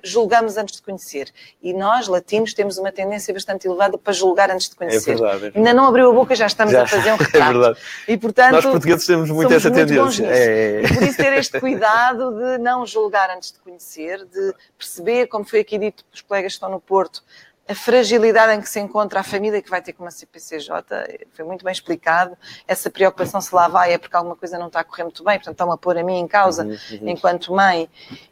julgamos 0.03 0.57
antes 0.57 0.76
de 0.76 0.82
conhecer. 0.82 1.32
E 1.61 1.74
nós, 1.74 2.07
latinos, 2.07 2.53
temos 2.53 2.78
uma 2.78 2.91
tendência 2.91 3.34
bastante 3.34 3.67
elevada 3.67 3.97
para 3.97 4.13
julgar 4.13 4.49
antes 4.51 4.69
de 4.69 4.76
conhecer. 4.76 5.11
É 5.11 5.15
verdade. 5.15 5.36
É 5.36 5.39
verdade. 5.39 5.57
Ainda 5.57 5.74
não 5.74 5.88
abriu 5.88 6.09
a 6.09 6.13
boca, 6.13 6.36
já 6.36 6.45
estamos 6.45 6.72
já, 6.72 6.84
a 6.84 6.88
fazer 6.88 7.11
um 7.11 7.17
retrato. 7.17 7.49
É 7.49 7.53
verdade. 7.53 7.80
E, 8.07 8.17
portanto, 8.17 8.51
nós 8.53 8.65
portugueses 8.65 9.05
temos 9.05 9.30
muito 9.30 9.53
essa 9.53 9.69
muito 9.69 9.88
tendência. 9.88 10.26
É. 10.28 10.84
E 10.84 10.93
por 10.93 11.03
isso 11.03 11.17
ter 11.17 11.34
este 11.34 11.59
cuidado 11.59 12.32
de 12.32 12.57
não 12.59 12.86
julgar 12.86 13.30
antes 13.32 13.51
de 13.51 13.59
conhecer, 13.59 14.24
de 14.26 14.53
perceber, 14.78 15.28
como 15.28 15.45
foi 15.45 15.61
aqui 15.61 15.78
dito 15.78 16.05
pelos 16.05 16.22
colegas 16.22 16.51
que 16.53 16.57
estão 16.57 16.69
no 16.69 16.80
Porto, 16.80 17.24
a 17.72 17.76
fragilidade 17.76 18.53
em 18.53 18.61
que 18.61 18.69
se 18.69 18.80
encontra 18.80 19.22
a 19.22 19.24
família 19.24 19.61
que 19.61 19.69
vai 19.69 19.82
ter 19.82 19.93
com 19.93 20.03
uma 20.03 20.11
CPCJ, 20.11 21.28
foi 21.32 21.45
muito 21.45 21.63
bem 21.63 21.72
explicado. 21.72 22.38
Essa 22.67 22.89
preocupação 22.89 23.39
se 23.39 23.53
lá 23.55 23.67
vai 23.67 23.93
é 23.93 23.97
porque 23.97 24.15
alguma 24.15 24.36
coisa 24.36 24.59
não 24.59 24.67
está 24.67 24.82
a 24.82 24.84
correr 24.84 25.03
muito 25.03 25.24
bem, 25.24 25.38
portanto 25.38 25.53
estão 25.53 25.72
a 25.72 25.78
pôr 25.78 25.97
a 25.97 26.03
mim 26.03 26.19
em 26.19 26.28
causa 26.28 26.65
uhum, 26.65 26.72
uhum. 26.72 27.09
enquanto 27.09 27.53
mãe 27.53 27.89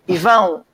e 0.08 0.18
vão 0.18 0.66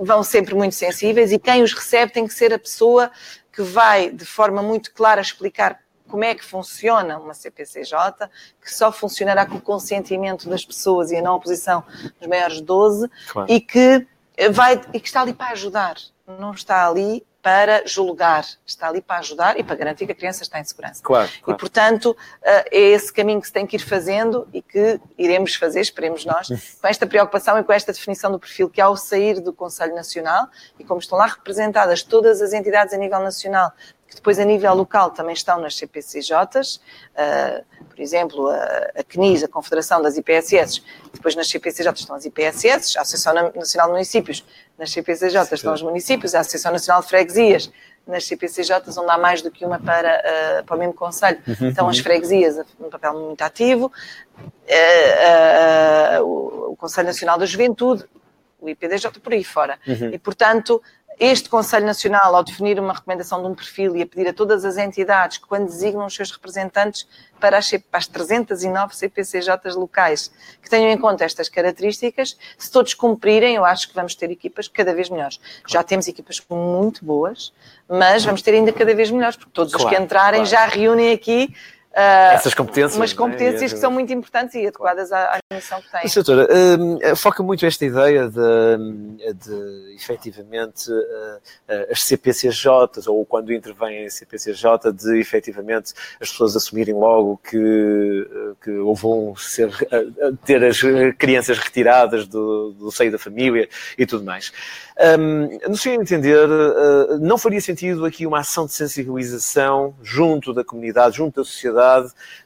vão 0.00 0.24
sempre 0.24 0.54
muito 0.54 0.74
sensíveis 0.74 1.30
e 1.30 1.38
quem 1.38 1.62
os 1.62 1.72
recebe 1.72 2.12
tem 2.12 2.26
que 2.26 2.34
ser 2.34 2.52
a 2.52 2.58
pessoa 2.58 3.12
que 3.52 3.62
vai 3.62 4.10
de 4.10 4.24
forma 4.24 4.60
muito 4.62 4.92
clara 4.92 5.20
explicar 5.20 5.80
como 6.08 6.24
é 6.24 6.34
que 6.34 6.44
funciona 6.44 7.18
uma 7.18 7.34
CPCJ, 7.34 8.28
que 8.62 8.74
só 8.74 8.90
funcionará 8.90 9.44
com 9.44 9.56
o 9.56 9.60
consentimento 9.60 10.48
das 10.48 10.64
pessoas 10.64 11.10
e 11.10 11.16
a 11.16 11.22
não 11.22 11.34
oposição 11.36 11.84
dos 12.18 12.26
maiores 12.26 12.56
de 12.56 12.62
12 12.62 13.10
claro. 13.30 13.52
e 13.52 13.60
que 13.60 14.06
vai 14.50 14.80
e 14.92 15.00
que 15.00 15.06
está 15.06 15.20
ali 15.20 15.34
para 15.34 15.52
ajudar, 15.52 15.96
não 16.26 16.52
está 16.52 16.88
ali 16.88 17.24
para 17.42 17.86
julgar, 17.86 18.44
está 18.66 18.88
ali 18.88 19.00
para 19.00 19.18
ajudar 19.20 19.58
e 19.58 19.62
para 19.62 19.76
garantir 19.76 20.06
que 20.06 20.12
a 20.12 20.14
criança 20.14 20.42
está 20.42 20.58
em 20.58 20.64
segurança. 20.64 21.02
Claro, 21.02 21.30
claro. 21.42 21.56
E, 21.56 21.60
portanto, 21.60 22.16
eh, 22.42 22.68
é 22.70 22.80
esse 22.90 23.12
caminho 23.12 23.40
que 23.40 23.46
se 23.46 23.52
tem 23.52 23.66
que 23.66 23.76
ir 23.76 23.80
fazendo 23.80 24.46
e 24.52 24.60
que 24.60 25.00
iremos 25.16 25.54
fazer, 25.54 25.80
esperemos 25.80 26.24
nós, 26.24 26.48
com 26.48 26.88
esta 26.88 27.06
preocupação 27.06 27.58
e 27.58 27.64
com 27.64 27.72
esta 27.72 27.92
definição 27.92 28.32
do 28.32 28.38
perfil 28.38 28.68
que 28.68 28.80
ao 28.80 28.96
sair 28.96 29.40
do 29.40 29.52
Conselho 29.52 29.94
Nacional, 29.94 30.48
e 30.78 30.84
como 30.84 31.00
estão 31.00 31.16
lá 31.16 31.26
representadas 31.26 32.02
todas 32.02 32.42
as 32.42 32.52
entidades 32.52 32.92
a 32.92 32.96
nível 32.96 33.20
nacional 33.20 33.72
que 34.08 34.16
depois 34.16 34.38
a 34.38 34.44
nível 34.44 34.74
local 34.74 35.10
também 35.10 35.34
estão 35.34 35.60
nas 35.60 35.76
CPCJs, 35.76 36.80
eh, 37.14 37.62
por 37.90 38.00
exemplo, 38.00 38.48
a 38.48 39.02
CNIS, 39.06 39.44
a 39.44 39.48
Confederação 39.48 40.00
das 40.00 40.16
IPSS, 40.16 40.82
depois 41.18 41.34
nas 41.34 41.48
CPCJs 41.48 42.00
estão 42.00 42.16
as 42.16 42.24
IPSS, 42.24 42.96
a 42.96 43.02
Associação 43.02 43.52
Nacional 43.54 43.88
de 43.88 43.92
Municípios, 43.92 44.44
nas 44.78 44.90
CPCJs 44.90 45.52
estão 45.52 45.74
os 45.74 45.82
municípios, 45.82 46.34
a 46.34 46.40
Associação 46.40 46.72
Nacional 46.72 47.02
de 47.02 47.08
Freguesias, 47.08 47.70
nas 48.06 48.24
CPCJs, 48.24 48.96
onde 48.96 49.10
há 49.10 49.18
mais 49.18 49.42
do 49.42 49.50
que 49.50 49.64
uma 49.64 49.78
para, 49.78 50.60
uh, 50.60 50.64
para 50.64 50.76
o 50.76 50.78
mesmo 50.78 50.94
Conselho, 50.94 51.38
uhum, 51.46 51.68
estão 51.68 51.88
as 51.88 51.98
uhum. 51.98 52.02
freguesias, 52.02 52.56
um 52.80 52.88
papel 52.88 53.12
muito 53.12 53.42
ativo, 53.42 53.92
uh, 54.40 56.22
o, 56.22 56.72
o 56.72 56.76
Conselho 56.76 57.08
Nacional 57.08 57.38
da 57.38 57.44
Juventude, 57.44 58.06
o 58.60 58.68
IPDJ, 58.68 59.20
por 59.20 59.32
aí 59.32 59.44
fora. 59.44 59.78
Uhum. 59.86 60.10
E, 60.12 60.18
portanto, 60.18 60.82
este 61.18 61.48
Conselho 61.48 61.84
Nacional, 61.84 62.34
ao 62.34 62.44
definir 62.44 62.78
uma 62.78 62.92
recomendação 62.92 63.42
de 63.42 63.48
um 63.48 63.54
perfil 63.54 63.96
e 63.96 64.02
a 64.02 64.06
pedir 64.06 64.28
a 64.28 64.32
todas 64.32 64.64
as 64.64 64.76
entidades 64.76 65.38
que, 65.38 65.46
quando 65.46 65.66
designam 65.66 66.06
os 66.06 66.14
seus 66.14 66.30
representantes 66.30 67.08
para 67.40 67.58
as, 67.58 67.70
para 67.70 67.98
as 67.98 68.06
309 68.06 68.94
CPCJs 68.94 69.74
locais, 69.74 70.30
que 70.62 70.70
tenham 70.70 70.90
em 70.90 70.98
conta 70.98 71.24
estas 71.24 71.48
características, 71.48 72.36
se 72.56 72.70
todos 72.70 72.94
cumprirem, 72.94 73.56
eu 73.56 73.64
acho 73.64 73.88
que 73.88 73.94
vamos 73.94 74.14
ter 74.14 74.30
equipas 74.30 74.68
cada 74.68 74.94
vez 74.94 75.10
melhores. 75.10 75.40
Já 75.66 75.82
temos 75.82 76.06
equipas 76.06 76.40
muito 76.48 77.04
boas, 77.04 77.52
mas 77.88 78.24
vamos 78.24 78.42
ter 78.42 78.52
ainda 78.52 78.72
cada 78.72 78.94
vez 78.94 79.10
melhores, 79.10 79.36
porque 79.36 79.52
todos 79.52 79.72
claro, 79.72 79.88
os 79.88 79.96
que 79.96 80.02
entrarem 80.02 80.44
claro. 80.44 80.50
já 80.50 80.66
reúnem 80.66 81.12
aqui 81.12 81.52
Essas 82.00 82.54
competências. 82.54 82.96
Umas 82.96 83.12
competências 83.12 83.72
é? 83.72 83.74
que 83.74 83.80
são 83.80 83.90
muito 83.90 84.12
importantes 84.12 84.54
e 84.54 84.66
adequadas 84.66 85.10
à, 85.10 85.34
à 85.34 85.54
missão 85.54 85.80
que 85.80 85.90
têm. 85.90 86.00
Mas, 86.04 86.14
doutora, 86.14 86.46
uh, 86.46 87.16
foca 87.16 87.42
muito 87.42 87.66
esta 87.66 87.84
ideia 87.84 88.28
de, 88.28 89.34
de 89.34 89.94
efetivamente, 89.96 90.90
uh, 90.92 91.90
as 91.90 92.04
CPCJs, 92.04 93.06
ou 93.06 93.26
quando 93.26 93.52
intervêm 93.52 94.04
em 94.04 94.10
CPCJ, 94.10 94.92
de 94.92 95.18
efetivamente 95.18 95.92
as 96.20 96.30
pessoas 96.30 96.54
assumirem 96.54 96.94
logo 96.94 97.40
que, 97.42 98.28
que 98.62 98.70
ou 98.70 98.94
vão 98.94 99.34
ser, 99.36 99.70
ter 100.44 100.64
as 100.64 100.80
crianças 101.18 101.58
retiradas 101.58 102.26
do, 102.26 102.72
do 102.72 102.92
seio 102.92 103.10
da 103.10 103.18
família 103.18 103.68
e 103.96 104.06
tudo 104.06 104.24
mais. 104.24 104.52
Um, 105.18 105.58
no 105.68 105.76
seu 105.76 105.92
entender, 105.94 106.48
não 107.20 107.38
faria 107.38 107.60
sentido 107.60 108.04
aqui 108.04 108.26
uma 108.26 108.40
ação 108.40 108.66
de 108.66 108.72
sensibilização 108.72 109.94
junto 110.02 110.52
da 110.52 110.64
comunidade, 110.64 111.16
junto 111.16 111.40
da 111.40 111.44
sociedade, 111.44 111.87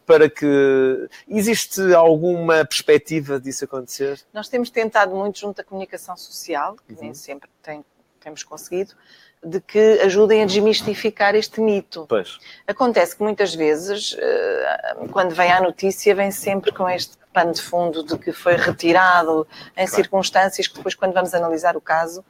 para 0.07 0.29
que 0.29 1.09
existe 1.29 1.81
alguma 1.95 2.65
perspectiva 2.65 3.41
disso 3.41 3.65
acontecer? 3.65 4.21
Nós 4.33 4.49
temos 4.49 4.71
tentado 4.71 5.15
muito 5.15 5.39
junto 5.39 5.57
da 5.57 5.65
comunicação 5.65 6.17
social, 6.17 6.77
que 6.87 6.95
uhum. 6.95 7.01
nem 7.01 7.15
sempre 7.15 7.49
tem, 7.63 7.85
temos 8.21 8.43
conseguido, 8.43 8.95
de 9.45 9.61
que 9.61 10.01
ajudem 10.05 10.43
a 10.43 10.47
desmistificar 10.47 11.35
este 11.35 11.61
mito. 11.61 12.07
Pois. 12.09 12.39
Acontece 12.67 13.17
que 13.17 13.23
muitas 13.23 13.55
vezes, 13.55 14.17
eh, 14.19 15.07
quando 15.11 15.35
vem 15.35 15.51
a 15.51 15.61
notícia, 15.61 16.15
vem 16.15 16.31
sempre 16.31 16.73
com 16.73 16.89
este 16.89 17.17
pano 17.33 17.53
de 17.53 17.61
fundo 17.61 18.05
de 18.05 18.17
que 18.19 18.33
foi 18.33 18.55
retirado 18.55 19.47
em 19.73 19.87
claro. 19.87 19.91
circunstâncias 19.91 20.69
que 20.69 20.77
depois, 20.77 20.95
quando 20.95 21.13
vamos 21.13 21.35
analisar 21.35 21.77
o 21.77 21.81
caso, 21.81 22.25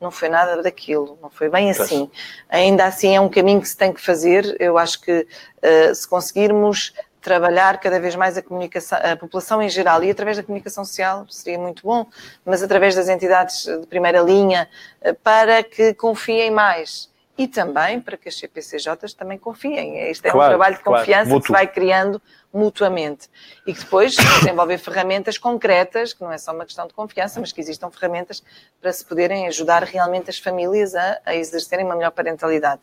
não 0.00 0.10
foi 0.10 0.28
nada 0.28 0.62
daquilo, 0.62 1.18
não 1.20 1.30
foi 1.30 1.48
bem 1.48 1.70
assim. 1.70 2.10
Ainda 2.48 2.84
assim 2.84 3.16
é 3.16 3.20
um 3.20 3.28
caminho 3.28 3.60
que 3.60 3.68
se 3.68 3.76
tem 3.76 3.92
que 3.92 4.00
fazer. 4.00 4.56
Eu 4.60 4.78
acho 4.78 5.00
que 5.00 5.26
uh, 5.62 5.94
se 5.94 6.06
conseguirmos 6.06 6.92
trabalhar 7.20 7.78
cada 7.78 7.98
vez 7.98 8.14
mais 8.14 8.38
a 8.38 8.42
comunicação, 8.42 8.98
a 9.02 9.16
população 9.16 9.60
em 9.60 9.68
geral 9.68 10.02
e 10.04 10.10
através 10.10 10.36
da 10.36 10.42
comunicação 10.42 10.84
social 10.84 11.26
seria 11.28 11.58
muito 11.58 11.82
bom, 11.82 12.06
mas 12.44 12.62
através 12.62 12.94
das 12.94 13.08
entidades 13.08 13.64
de 13.64 13.86
primeira 13.86 14.20
linha 14.20 14.68
uh, 15.02 15.14
para 15.16 15.62
que 15.62 15.94
confiem 15.94 16.50
mais 16.50 17.10
e 17.38 17.46
também 17.46 18.00
para 18.00 18.16
que 18.16 18.28
as 18.28 18.36
CPCJs 18.36 19.14
também 19.14 19.38
confiem. 19.38 19.96
Este 20.10 20.26
é 20.26 20.30
claro, 20.32 20.46
um 20.46 20.58
trabalho 20.58 20.76
de 20.76 20.82
confiança 20.82 21.30
claro, 21.30 21.40
que 21.40 21.46
se 21.46 21.52
vai 21.52 21.66
criando 21.68 22.20
mutuamente. 22.52 23.30
E 23.64 23.72
que 23.72 23.78
depois 23.78 24.16
desenvolver 24.16 24.76
ferramentas 24.78 25.38
concretas, 25.38 26.12
que 26.12 26.20
não 26.20 26.32
é 26.32 26.36
só 26.36 26.52
uma 26.52 26.64
questão 26.64 26.88
de 26.88 26.92
confiança, 26.92 27.38
mas 27.38 27.52
que 27.52 27.60
existam 27.60 27.90
ferramentas 27.90 28.42
para 28.80 28.92
se 28.92 29.04
poderem 29.04 29.46
ajudar 29.46 29.84
realmente 29.84 30.28
as 30.28 30.38
famílias 30.38 30.96
a, 30.96 31.20
a 31.24 31.36
exercerem 31.36 31.86
uma 31.86 31.94
melhor 31.94 32.10
parentalidade. 32.10 32.82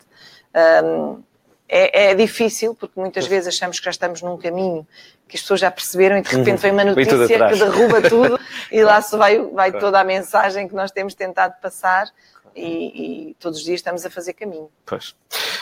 Um, 0.82 1.22
é, 1.68 2.10
é, 2.10 2.14
difícil, 2.14 2.74
porque 2.74 2.98
muitas 2.98 3.26
vezes 3.26 3.48
achamos 3.48 3.78
que 3.78 3.84
já 3.84 3.90
estamos 3.90 4.22
num 4.22 4.38
caminho 4.38 4.86
que 5.28 5.36
as 5.36 5.42
pessoas 5.42 5.58
já 5.58 5.70
perceberam 5.70 6.16
e 6.16 6.22
de 6.22 6.28
repente 6.28 6.50
uhum. 6.50 6.56
vem 6.56 6.70
uma 6.70 6.84
notícia 6.84 7.26
que 7.26 7.56
derruba 7.56 8.00
tudo 8.08 8.38
e 8.70 8.82
lá 8.84 9.02
se 9.02 9.16
vai, 9.16 9.38
vai 9.38 9.72
toda 9.72 9.98
a 9.98 10.04
mensagem 10.04 10.68
que 10.68 10.74
nós 10.74 10.92
temos 10.92 11.14
tentado 11.14 11.54
passar 11.60 12.08
e, 12.56 13.30
e, 13.30 13.34
todos 13.38 13.58
os 13.58 13.64
dias 13.64 13.80
estamos 13.80 14.04
a 14.06 14.10
fazer 14.10 14.32
caminho. 14.32 14.70
Pois. 14.84 15.14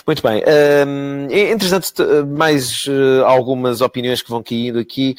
Muito 0.07 0.22
bem. 0.22 0.42
Um, 0.86 1.28
entretanto, 1.30 2.26
mais 2.26 2.86
uh, 2.86 3.24
algumas 3.24 3.80
opiniões 3.80 4.20
que 4.22 4.30
vão 4.30 4.42
caindo 4.42 4.78
aqui. 4.78 5.16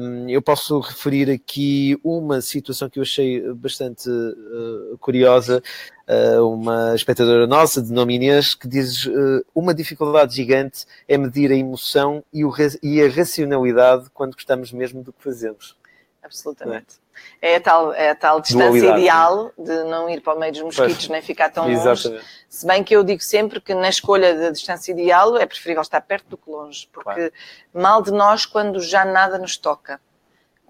Um, 0.00 0.28
eu 0.28 0.40
posso 0.40 0.80
referir 0.80 1.30
aqui 1.30 1.98
uma 2.02 2.40
situação 2.40 2.88
que 2.88 2.98
eu 2.98 3.02
achei 3.02 3.40
bastante 3.52 4.08
uh, 4.08 4.96
curiosa. 4.98 5.62
Uh, 6.08 6.42
uma 6.48 6.94
espectadora 6.94 7.46
nossa, 7.46 7.80
de 7.80 7.92
nome 7.92 8.16
Inês, 8.16 8.54
que 8.54 8.66
diz 8.66 9.08
uma 9.54 9.72
dificuldade 9.72 10.34
gigante 10.34 10.84
é 11.06 11.16
medir 11.16 11.52
a 11.52 11.54
emoção 11.54 12.24
e, 12.32 12.42
e 12.82 13.00
a 13.00 13.08
racionalidade 13.08 14.06
quando 14.12 14.34
gostamos 14.34 14.72
mesmo 14.72 15.02
do 15.02 15.12
que 15.12 15.22
fazemos. 15.22 15.76
Absolutamente. 16.22 17.02
É 17.40 17.56
a 17.56 17.60
tal, 17.60 17.92
é 17.92 18.10
a 18.10 18.14
tal 18.14 18.40
distância 18.40 18.68
Dualidade, 18.70 19.00
ideal 19.00 19.52
sim. 19.56 19.64
de 19.64 19.84
não 19.84 20.08
ir 20.08 20.20
para 20.20 20.34
o 20.34 20.38
meio 20.38 20.52
dos 20.52 20.62
mosquitos, 20.62 20.94
pois, 20.94 21.08
nem 21.08 21.20
ficar 21.20 21.50
tão 21.50 21.68
exatamente. 21.68 22.08
longe. 22.08 22.24
Se 22.48 22.66
bem 22.66 22.84
que 22.84 22.96
eu 22.96 23.04
digo 23.04 23.22
sempre 23.22 23.60
que 23.60 23.74
na 23.74 23.88
escolha 23.88 24.34
da 24.34 24.50
distância 24.50 24.92
ideal 24.92 25.36
é 25.36 25.44
preferível 25.44 25.82
estar 25.82 26.00
perto 26.00 26.28
do 26.28 26.36
que 26.36 26.48
longe, 26.48 26.88
porque 26.92 27.30
claro. 27.30 27.32
mal 27.74 28.02
de 28.02 28.12
nós 28.12 28.46
quando 28.46 28.80
já 28.80 29.04
nada 29.04 29.38
nos 29.38 29.56
toca. 29.56 30.00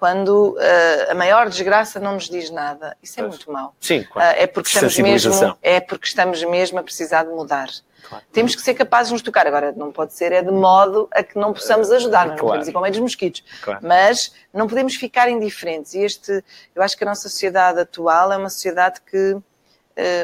Quando 0.03 0.57
uh, 0.57 1.13
a 1.13 1.15
maior 1.15 1.49
desgraça 1.49 2.01
não 2.01 2.15
nos 2.15 2.29
diz 2.29 2.51
nada. 2.51 2.97
Isso 3.01 3.21
é 3.21 3.23
pois. 3.23 3.37
muito 3.37 3.53
mau. 3.53 3.73
Sim, 3.79 4.03
claro. 4.03 4.37
Uh, 4.37 4.43
é, 4.43 4.47
porque 4.49 4.69
estamos 4.69 4.99
mesmo, 4.99 5.57
é 5.63 5.81
porque 5.81 6.07
estamos 6.09 6.43
mesmo 6.43 6.81
a 6.81 6.83
precisar 6.83 7.23
de 7.23 7.31
mudar. 7.31 7.69
Claro. 8.09 8.25
Temos 8.33 8.57
que 8.57 8.63
ser 8.63 8.75
capazes 8.75 9.11
de 9.11 9.13
nos 9.13 9.23
tocar. 9.23 9.47
Agora, 9.47 9.71
não 9.71 9.93
pode 9.93 10.13
ser 10.13 10.33
é 10.33 10.43
de 10.43 10.51
modo 10.51 11.09
a 11.13 11.23
que 11.23 11.39
não 11.39 11.53
possamos 11.53 11.93
ajudar, 11.93 12.27
não, 12.27 12.35
claro. 12.35 12.47
podemos 12.47 12.67
ir 12.67 12.73
para 12.73 12.79
o 12.81 12.83
meio 12.83 12.93
dos 12.95 13.01
mosquitos. 13.01 13.45
Claro. 13.63 13.79
Mas 13.81 14.35
não 14.53 14.67
podemos 14.67 14.97
ficar 14.97 15.31
indiferentes. 15.31 15.95
E 15.95 16.01
este, 16.01 16.43
eu 16.75 16.83
acho 16.83 16.97
que 16.97 17.05
a 17.05 17.07
nossa 17.07 17.29
sociedade 17.29 17.79
atual 17.79 18.33
é 18.33 18.37
uma 18.37 18.51
sociedade 18.51 19.01
que 19.03 19.37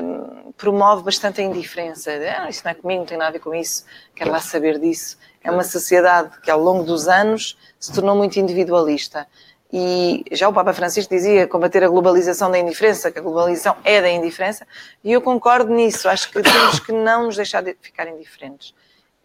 um, 0.02 0.52
promove 0.56 1.02
bastante 1.04 1.40
a 1.40 1.44
indiferença. 1.44 2.10
Ah, 2.10 2.48
isso 2.48 2.62
não 2.64 2.72
é 2.72 2.74
comigo, 2.74 3.00
não 3.00 3.06
tem 3.06 3.16
nada 3.16 3.28
a 3.28 3.32
ver 3.32 3.38
com 3.38 3.54
isso, 3.54 3.84
quero 4.12 4.32
lá 4.32 4.40
saber 4.40 4.80
disso. 4.80 5.16
É 5.42 5.50
uma 5.50 5.62
sociedade 5.62 6.40
que 6.40 6.50
ao 6.50 6.60
longo 6.60 6.82
dos 6.82 7.06
anos 7.06 7.56
se 7.78 7.92
tornou 7.92 8.16
muito 8.16 8.38
individualista. 8.38 9.26
E 9.70 10.24
já 10.32 10.48
o 10.48 10.52
Papa 10.52 10.72
Francisco 10.72 11.14
dizia 11.14 11.46
combater 11.46 11.84
a 11.84 11.88
globalização 11.88 12.50
da 12.50 12.58
indiferença, 12.58 13.10
que 13.10 13.18
a 13.18 13.22
globalização 13.22 13.76
é 13.84 14.00
da 14.00 14.08
indiferença, 14.08 14.66
e 15.04 15.12
eu 15.12 15.20
concordo 15.20 15.72
nisso. 15.72 16.08
Acho 16.08 16.30
que 16.30 16.42
temos 16.42 16.80
que 16.80 16.92
não 16.92 17.26
nos 17.26 17.36
deixar 17.36 17.62
de 17.62 17.76
ficar 17.80 18.08
indiferentes. 18.08 18.74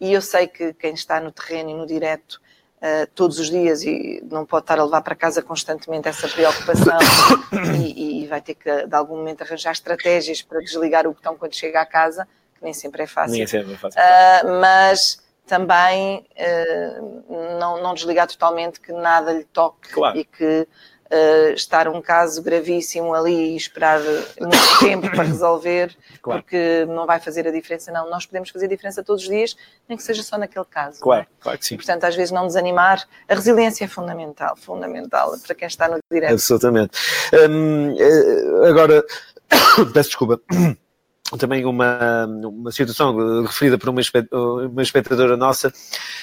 E 0.01 0.11
eu 0.11 0.21
sei 0.21 0.47
que 0.47 0.73
quem 0.73 0.93
está 0.93 1.21
no 1.21 1.31
terreno 1.31 1.69
e 1.69 1.73
no 1.73 1.87
direto 1.87 2.41
uh, 2.83 3.07
todos 3.15 3.39
os 3.39 3.49
dias 3.49 3.83
e 3.83 4.21
não 4.29 4.45
pode 4.45 4.65
estar 4.65 4.77
a 4.77 4.83
levar 4.83 5.01
para 5.01 5.15
casa 5.15 5.41
constantemente 5.41 6.09
essa 6.09 6.27
preocupação 6.27 6.97
e, 7.79 8.23
e, 8.23 8.27
vai 8.27 8.41
ter 8.41 8.55
que, 8.55 8.85
de 8.85 8.95
algum 8.95 9.15
momento, 9.15 9.43
arranjar 9.43 9.71
estratégias 9.71 10.41
para 10.41 10.59
desligar 10.59 11.07
o 11.07 11.13
botão 11.13 11.37
quando 11.37 11.55
chega 11.55 11.79
à 11.79 11.85
casa, 11.85 12.27
que 12.55 12.63
nem 12.63 12.73
sempre 12.73 13.03
é 13.03 13.07
fácil. 13.07 13.37
Nem 13.37 13.47
sempre 13.47 13.73
é 13.75 13.77
fácil. 13.77 14.01
Uh, 14.01 14.59
mas 14.59 15.22
também 15.45 16.25
uh, 16.37 17.57
não, 17.59 17.81
não 17.81 17.93
desligar 17.93 18.27
totalmente 18.27 18.79
que 18.79 18.91
nada 18.91 19.33
lhe 19.33 19.43
toque 19.45 19.89
claro. 19.89 20.17
e 20.17 20.23
que 20.23 20.67
uh, 21.13 21.53
estar 21.53 21.87
um 21.87 22.01
caso 22.01 22.41
gravíssimo 22.41 23.13
ali 23.13 23.53
e 23.53 23.55
esperar 23.55 23.99
muito 24.39 24.57
tempo 24.79 25.09
para 25.09 25.23
resolver, 25.23 25.95
claro. 26.21 26.41
porque 26.41 26.85
não 26.87 27.05
vai 27.05 27.19
fazer 27.19 27.47
a 27.47 27.51
diferença. 27.51 27.91
Não, 27.91 28.09
nós 28.09 28.25
podemos 28.25 28.49
fazer 28.49 28.65
a 28.65 28.69
diferença 28.69 29.03
todos 29.03 29.23
os 29.23 29.29
dias, 29.29 29.55
nem 29.87 29.97
que 29.97 30.03
seja 30.03 30.23
só 30.23 30.37
naquele 30.37 30.65
caso. 30.65 30.99
Claro, 31.01 31.23
é? 31.23 31.27
claro 31.39 31.59
que 31.59 31.65
sim. 31.65 31.75
Portanto, 31.75 32.03
às 32.05 32.15
vezes 32.15 32.31
não 32.31 32.47
desanimar. 32.47 33.07
A 33.27 33.35
resiliência 33.35 33.85
é 33.85 33.87
fundamental, 33.87 34.55
fundamental 34.55 35.33
para 35.45 35.55
quem 35.55 35.67
está 35.67 35.87
no 35.87 35.99
direto. 36.11 36.33
Absolutamente. 36.33 36.97
Hum, 37.49 37.95
eh, 37.99 38.69
agora, 38.69 39.03
peço 39.93 40.09
desculpa 40.09 40.39
também 41.37 41.65
uma, 41.65 42.25
uma 42.25 42.71
situação 42.71 43.43
referida 43.43 43.77
por 43.77 43.89
uma, 43.89 44.01
uma 44.69 44.81
espectadora 44.81 45.35
nossa 45.37 45.73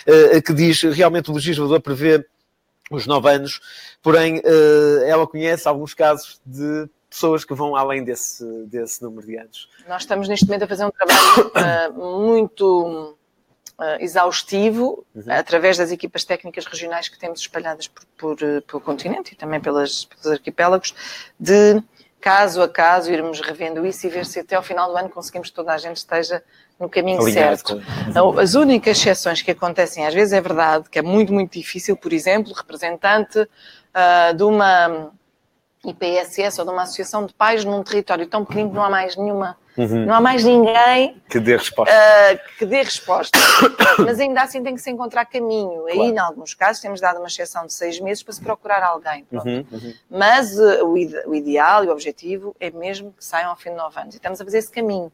eh, 0.07 0.41
que 0.41 0.53
diz 0.53 0.83
realmente 0.83 1.31
o 1.31 1.35
legislador 1.35 1.81
prevê 1.81 2.25
os 2.91 3.07
nove 3.07 3.31
anos, 3.31 3.61
porém 4.03 4.43
eh, 4.45 5.09
ela 5.09 5.27
conhece 5.27 5.69
alguns 5.69 5.95
casos 5.95 6.41
de 6.45 6.89
pessoas 7.09 7.45
que 7.45 7.55
vão 7.55 7.75
além 7.75 8.05
desse, 8.05 8.45
desse 8.67 9.03
número 9.03 9.27
de 9.27 9.37
anos. 9.37 9.69
Nós 9.89 10.03
estamos 10.03 10.29
neste 10.29 10.47
momento 10.47 10.63
a 10.63 10.69
fazer 10.69 10.85
um 10.85 10.91
trabalho 10.91 11.91
uh, 11.91 12.21
muito 12.21 13.17
uh, 13.79 13.85
exaustivo 13.99 15.05
uhum. 15.15 15.25
através 15.29 15.77
das 15.77 15.91
equipas 15.91 16.25
técnicas 16.25 16.67
regionais 16.67 17.09
que 17.09 17.19
temos 17.19 17.41
espalhadas 17.41 17.89
por, 17.89 18.05
por, 18.17 18.37
pelo 18.37 18.81
continente 18.81 19.33
e 19.33 19.37
também 19.37 19.61
pelas, 19.61 20.05
pelos 20.05 20.27
arquipélagos, 20.27 20.95
de 21.39 21.83
caso 22.21 22.63
a 22.63 22.69
caso 22.69 23.11
irmos 23.11 23.41
revendo 23.41 23.87
isso 23.87 24.07
e 24.07 24.11
ver 24.11 24.27
se 24.27 24.41
até 24.41 24.55
ao 24.55 24.63
final 24.63 24.91
do 24.91 24.97
ano 24.97 25.09
conseguimos 25.09 25.49
que 25.49 25.55
toda 25.55 25.73
a 25.73 25.79
gente 25.79 25.97
esteja 25.97 26.43
no 26.79 26.89
caminho 26.89 27.23
certo. 27.23 27.83
Então, 28.09 28.39
as 28.39 28.55
únicas 28.55 28.99
exceções 28.99 29.43
que 29.43 29.51
acontecem, 29.51 30.07
às 30.07 30.15
vezes 30.15 30.33
é 30.33 30.41
verdade, 30.41 30.89
que 30.91 30.99
é 30.99 31.03
muito, 31.03 31.33
muito 31.33 31.53
difícil, 31.53 31.97
por 31.97 32.13
exemplo, 32.13 32.53
representante 32.53 33.41
uh, 33.41 34.35
de 34.35 34.43
uma 34.43 35.11
IPSS 35.85 36.59
ou 36.59 36.67
de 36.67 36.73
uma 36.73 36.83
associação 36.83 37.25
de 37.25 37.33
pais 37.33 37.65
num 37.65 37.83
território 37.83 38.27
tão 38.27 38.45
pequenino 38.45 38.69
que 38.71 38.77
não 38.77 38.85
há 38.85 38.91
mais 38.91 39.17
nenhuma, 39.17 39.57
uhum. 39.79 40.05
não 40.05 40.15
há 40.15 40.21
mais 40.21 40.45
ninguém 40.45 41.21
que 41.29 41.41
dê 41.41 41.57
resposta. 41.57 41.95
Uh, 41.95 42.59
que 42.59 42.67
dê 42.67 42.83
resposta. 42.83 43.39
Mas 43.99 44.21
ainda 44.21 44.43
assim 44.43 44.63
tem 44.63 44.75
que 44.75 44.81
se 44.81 44.91
encontrar 44.91 45.25
caminho. 45.25 45.85
Claro. 45.85 46.03
Aí, 46.03 46.11
em 46.11 46.19
alguns 46.19 46.53
casos, 46.53 46.83
temos 46.83 47.01
dado 47.01 47.19
uma 47.19 47.29
exceção 47.29 47.65
de 47.65 47.73
seis 47.73 47.99
meses 47.99 48.23
para 48.23 48.35
se 48.35 48.43
procurar 48.43 48.83
alguém. 48.83 49.27
Uhum, 49.33 49.65
uhum. 49.73 49.95
Mas 50.11 50.59
uh, 50.59 50.85
o, 50.85 50.99
ide 50.99 51.17
o 51.27 51.35
ideal 51.35 51.83
e 51.85 51.89
o 51.89 51.93
objetivo 51.93 52.55
é 52.61 52.71
mesmo 52.71 53.13
que 53.13 53.25
saiam 53.25 53.51
ao 53.51 53.57
fim 53.57 53.71
de 53.71 53.77
nove 53.77 53.99
anos. 53.99 54.15
E 54.15 54.19
estamos 54.19 54.39
a 54.39 54.45
fazer 54.45 54.59
esse 54.59 54.71
caminho 54.71 55.11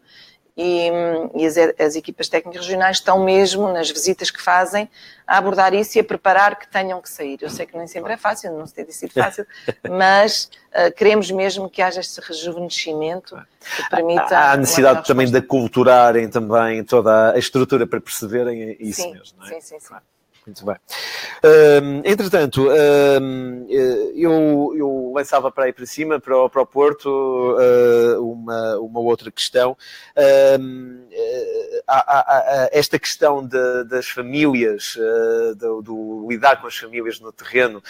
e, 0.56 0.90
e 1.34 1.46
as, 1.46 1.56
as, 1.78 1.96
equipas 1.96 2.28
técnicas 2.28 2.62
regionais 2.62 2.96
estão 2.96 3.22
mesmo 3.22 3.70
nas 3.70 3.90
visitas 3.90 4.30
que 4.30 4.40
fazem 4.40 4.88
a 5.26 5.36
abordar 5.36 5.74
isso 5.74 5.98
e 5.98 6.00
a 6.00 6.04
preparar 6.04 6.58
que 6.58 6.66
tenham 6.66 7.00
que 7.02 7.10
sair. 7.10 7.38
Eu 7.42 7.50
sei 7.50 7.66
que 7.66 7.76
nem 7.76 7.86
sempre 7.86 8.14
é 8.14 8.16
fácil, 8.16 8.56
não 8.56 8.66
se 8.66 8.72
tem 8.72 8.90
sido 8.90 9.12
fácil, 9.12 9.46
mas 9.90 10.50
uh, 10.72 10.90
queremos 10.96 11.30
mesmo 11.30 11.68
que 11.68 11.82
haja 11.82 12.00
este 12.00 12.20
rejuvenescimento 12.22 13.36
que 13.76 13.90
permita. 13.90 14.38
Há 14.38 14.52
a 14.52 14.56
necessidade 14.56 15.06
também 15.06 15.30
de 15.30 15.36
aculturarem 15.36 16.28
também 16.30 16.82
toda 16.82 17.32
a 17.32 17.38
estrutura 17.38 17.86
para 17.86 18.00
perceberem 18.00 18.76
isso 18.80 19.02
sim, 19.02 19.12
mesmo. 19.12 19.38
Não 19.38 19.46
é? 19.46 19.48
Sim, 19.48 19.60
sim, 19.60 19.80
sim. 19.80 19.94
Muito 20.46 20.64
bem. 20.64 20.76
Uh, 21.44 22.02
entretanto, 22.04 22.68
uh, 22.68 23.66
eu, 24.14 24.72
eu 24.76 25.12
lançava 25.12 25.50
para 25.50 25.64
aí 25.64 25.72
para 25.72 25.84
cima, 25.84 26.20
para 26.20 26.36
o, 26.36 26.48
para 26.48 26.62
o 26.62 26.66
Porto, 26.66 27.08
uh, 27.08 28.32
uma, 28.32 28.78
uma 28.78 29.00
outra 29.00 29.28
questão. 29.32 29.76
esta 32.70 32.96
questão 32.96 33.44
de, 33.44 33.84
das 33.84 34.06
famílias, 34.06 34.96
do, 35.56 35.82
do, 35.82 36.26
lidar 36.30 36.60
com 36.60 36.68
as 36.68 36.76
famílias 36.76 37.18
no 37.18 37.32
terreno, 37.32 37.82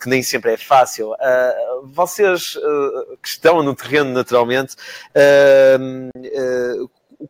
que 0.00 0.08
nem 0.08 0.22
sempre 0.22 0.52
é 0.52 0.56
fácil. 0.56 1.12
vocês 1.84 2.56
que 3.20 3.28
estão 3.28 3.62
no 3.62 3.74
terreno, 3.74 4.12
naturalmente, 4.12 4.76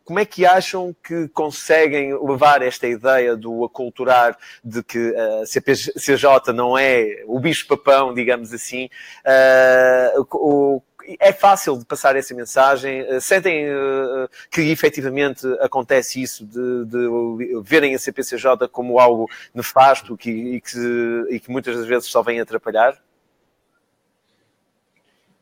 como 0.03 0.19
é 0.19 0.25
que 0.25 0.45
acham 0.45 0.95
que 1.03 1.27
conseguem 1.29 2.13
levar 2.21 2.61
esta 2.61 2.87
ideia 2.87 3.35
do 3.35 3.63
aculturar 3.63 4.37
de 4.63 4.83
que 4.83 5.15
a 5.15 5.41
uh, 5.41 5.47
CPCJ 5.47 6.53
não 6.53 6.77
é 6.77 7.23
o 7.25 7.39
bicho-papão, 7.39 8.13
digamos 8.13 8.53
assim? 8.53 8.89
Uh, 9.25 10.27
o, 10.33 10.81
é 11.19 11.31
fácil 11.31 11.77
de 11.77 11.85
passar 11.85 12.15
essa 12.15 12.33
mensagem? 12.33 13.01
Uh, 13.01 13.21
sentem 13.21 13.69
uh, 13.69 14.29
que 14.49 14.61
efetivamente 14.61 15.45
acontece 15.59 16.21
isso, 16.21 16.45
de, 16.45 16.85
de, 16.85 17.61
verem 17.63 17.95
a 17.95 17.99
CPCJ 17.99 18.67
como 18.71 18.99
algo 18.99 19.29
nefasto 19.53 20.17
que, 20.17 20.29
e, 20.29 20.61
que, 20.61 21.25
e 21.29 21.39
que 21.39 21.51
muitas 21.51 21.75
das 21.77 21.85
vezes 21.85 22.09
só 22.09 22.21
vem 22.21 22.39
atrapalhar? 22.39 22.97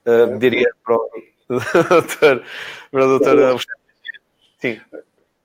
Uh, 0.05 0.37
diria 0.37 0.69
para 0.83 0.95
o 0.95 1.09
doutor, 1.89 2.43
para 2.91 3.05
o 3.05 3.07
doutor 3.07 3.61
Sim. 4.63 4.79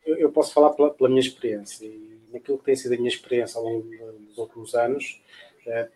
Eu 0.06 0.30
posso 0.30 0.54
falar 0.54 0.70
pela, 0.70 0.90
pela, 0.94 1.08
minha 1.08 1.20
experiência 1.20 1.84
e 1.84 2.20
naquilo 2.32 2.56
que 2.56 2.66
tem 2.66 2.76
sido 2.76 2.94
a 2.94 2.96
minha 2.96 3.08
experiência 3.08 3.58
ao 3.58 3.64
longo 3.64 3.88
dos 4.28 4.38
últimos 4.38 4.76
anos, 4.76 5.20
eh, 5.66 5.88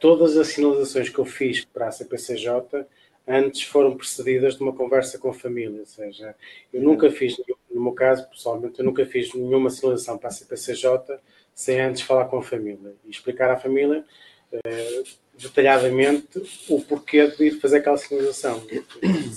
todas 0.00 0.34
as 0.38 0.48
sinalizações 0.48 1.10
que 1.10 1.18
eu 1.18 1.26
fiz 1.26 1.62
para 1.62 1.88
a 1.88 1.92
CPCJ 1.92 2.86
antes 3.28 3.64
foram 3.64 3.94
precedidas 3.94 4.56
de 4.56 4.62
uma 4.62 4.72
conversa 4.72 5.18
com 5.18 5.28
a 5.28 5.34
família, 5.34 5.80
ou 5.80 5.86
seja, 5.86 6.34
eu 6.72 6.80
nunca 6.80 7.10
fiz, 7.10 7.36
no 7.70 7.82
meu 7.82 7.92
caso, 7.92 8.26
pessoalmente, 8.30 8.78
eu 8.78 8.84
nunca 8.84 9.04
fiz 9.04 9.34
nenhuma 9.34 9.68
sinalização 9.68 10.16
para 10.16 10.28
a 10.28 10.32
CPCJ 10.32 11.20
sem 11.54 11.82
antes 11.82 12.00
falar 12.00 12.28
com 12.28 12.38
a 12.38 12.42
família 12.42 12.94
e 13.04 13.10
explicar 13.10 13.50
à 13.50 13.58
família 13.58 14.06
eh, 14.52 15.02
detalhadamente 15.34 16.42
o 16.66 16.80
porquê 16.80 17.26
de 17.26 17.44
ir 17.44 17.60
fazer 17.60 17.76
aquela 17.76 17.98
sinalização. 17.98 18.66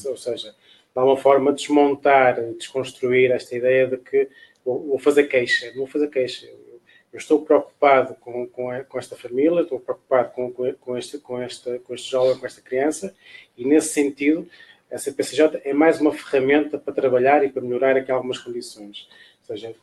ou 0.08 0.18
seja, 0.18 0.56
de 0.94 1.00
alguma 1.00 1.18
forma, 1.18 1.52
desmontar, 1.52 2.42
desconstruir 2.54 3.32
esta 3.32 3.56
ideia 3.56 3.88
de 3.88 3.98
que 3.98 4.30
vou, 4.64 5.00
fazer 5.00 5.24
queixa, 5.26 5.72
vou 5.76 5.88
fazer 5.88 6.08
queixa. 6.10 6.46
Eu, 6.46 7.18
estou 7.18 7.44
preocupado 7.44 8.16
com, 8.16 8.48
com, 8.48 8.84
com, 8.86 9.00
esta 9.00 9.16
família, 9.16 9.62
estou 9.62 9.80
preocupado 9.80 10.32
com, 10.32 10.52
com, 10.52 10.98
este, 10.98 11.18
com, 11.20 11.40
esta, 11.40 11.78
com 11.80 11.94
este 11.94 12.10
jovem, 12.10 12.38
com 12.38 12.46
esta 12.46 12.62
criança, 12.62 13.16
e 13.58 13.66
nesse 13.66 13.90
sentido, 13.90 14.48
a 14.92 14.98
CPCJ 14.98 15.62
é 15.64 15.74
mais 15.74 16.00
uma 16.00 16.14
ferramenta 16.14 16.78
para 16.78 16.94
trabalhar 16.94 17.44
e 17.44 17.50
para 17.50 17.62
melhorar 17.62 17.98
aqui 17.98 18.12
algumas 18.12 18.38
condições. 18.38 19.08
Ou 19.42 19.46
seja, 19.48 19.76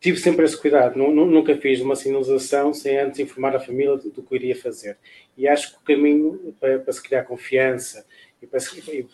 tive 0.00 0.18
sempre 0.18 0.44
esse 0.44 0.56
cuidado, 0.60 0.98
nunca 0.98 1.56
fiz 1.56 1.80
uma 1.80 1.94
sinalização 1.94 2.74
sem 2.74 2.98
antes 2.98 3.20
informar 3.20 3.54
a 3.54 3.60
família 3.60 3.96
do, 3.96 4.22
que 4.22 4.34
iria 4.34 4.56
fazer. 4.56 4.98
E 5.36 5.46
acho 5.46 5.72
que 5.72 5.78
o 5.78 5.84
caminho 5.84 6.54
para, 6.58 6.80
para 6.80 6.92
se 6.92 7.02
criar 7.02 7.22
confiança 7.24 8.04
e 8.42 8.46
para, 8.46 8.60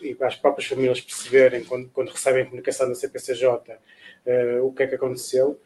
e, 0.01 0.15
para, 0.15 0.27
as 0.27 0.35
próprias 0.35 0.67
famílias 0.67 1.01
perceberem, 1.01 1.63
quando, 1.63 1.89
quando 1.89 2.09
recebem 2.09 2.45
comunicação 2.45 2.87
da 2.87 2.95
CPCJ, 2.95 3.45
uh, 3.45 3.79
eh, 4.25 4.61
o 4.61 4.71
que 4.71 4.83
é 4.83 4.87
que 4.87 4.95
aconteceu, 4.95 5.59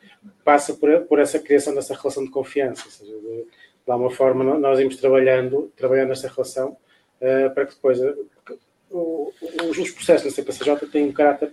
passa 0.43 0.73
por, 0.73 1.01
por 1.01 1.19
essa 1.19 1.37
criação 1.39 1.75
dessa 1.75 1.93
relação 1.93 2.23
de 2.23 2.31
confiança. 2.31 2.83
Ou 2.85 2.91
seja, 2.91 3.11
de, 3.11 3.45
de 3.85 3.91
alguma 3.91 4.09
forma, 4.09 4.43
nós 4.57 4.79
irmos 4.79 4.97
trabalhando, 4.97 5.71
trabalhando 5.75 6.09
nesta 6.09 6.27
relação 6.27 6.71
uh, 6.71 7.53
para 7.53 7.65
que 7.65 7.75
depois 7.75 7.99
uh, 7.99 8.29
o, 8.89 9.31
os, 9.69 9.77
os, 9.77 9.91
processos 9.91 10.23
da 10.25 10.31
CPCJ 10.31 10.87
têm 10.87 11.05
um 11.05 11.13
caráter 11.13 11.51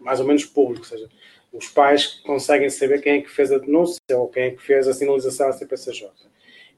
mais 0.00 0.20
ou 0.20 0.26
menos 0.26 0.44
público, 0.44 0.84
ou 0.84 0.88
seja, 0.88 1.08
os 1.52 1.68
pais 1.68 2.20
conseguem 2.24 2.70
saber 2.70 3.00
quem 3.00 3.18
é 3.18 3.20
que 3.20 3.30
fez 3.30 3.52
a 3.52 3.58
denúncia 3.58 4.00
ou 4.16 4.28
quem 4.28 4.44
é 4.44 4.50
que 4.50 4.62
fez 4.62 4.88
a 4.88 4.94
sinalização 4.94 5.48
à 5.48 5.52
CPCJ. 5.52 6.08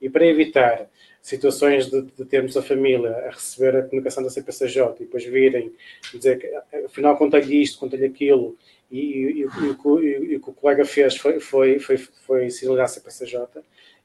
E 0.00 0.10
para 0.10 0.26
evitar 0.26 0.90
situações 1.24 1.90
de, 1.90 2.02
de, 2.02 2.24
termos 2.26 2.54
a 2.54 2.60
família 2.60 3.08
a 3.08 3.30
receber 3.30 3.74
a 3.74 3.82
comunicação 3.82 4.22
da 4.22 4.28
CPCJ 4.28 4.96
e 5.00 5.04
depois 5.04 5.24
virem 5.24 5.72
dizer 6.12 6.38
que 6.38 6.46
afinal 6.84 7.16
conta-lhe 7.16 7.62
isto, 7.62 7.78
conta-lhe 7.78 8.04
aquilo 8.04 8.54
e, 8.90 8.98
e, 8.98 9.40
e, 9.40 9.44
o 9.46 10.38
que 10.38 10.50
o 10.50 10.52
colega 10.52 10.84
fez 10.84 11.16
foi, 11.16 11.40
foi, 11.40 11.78
foi, 11.78 11.96
foi 11.96 12.50
sinalizar 12.50 12.84
a 12.84 12.88
CPCJ, 12.88 13.40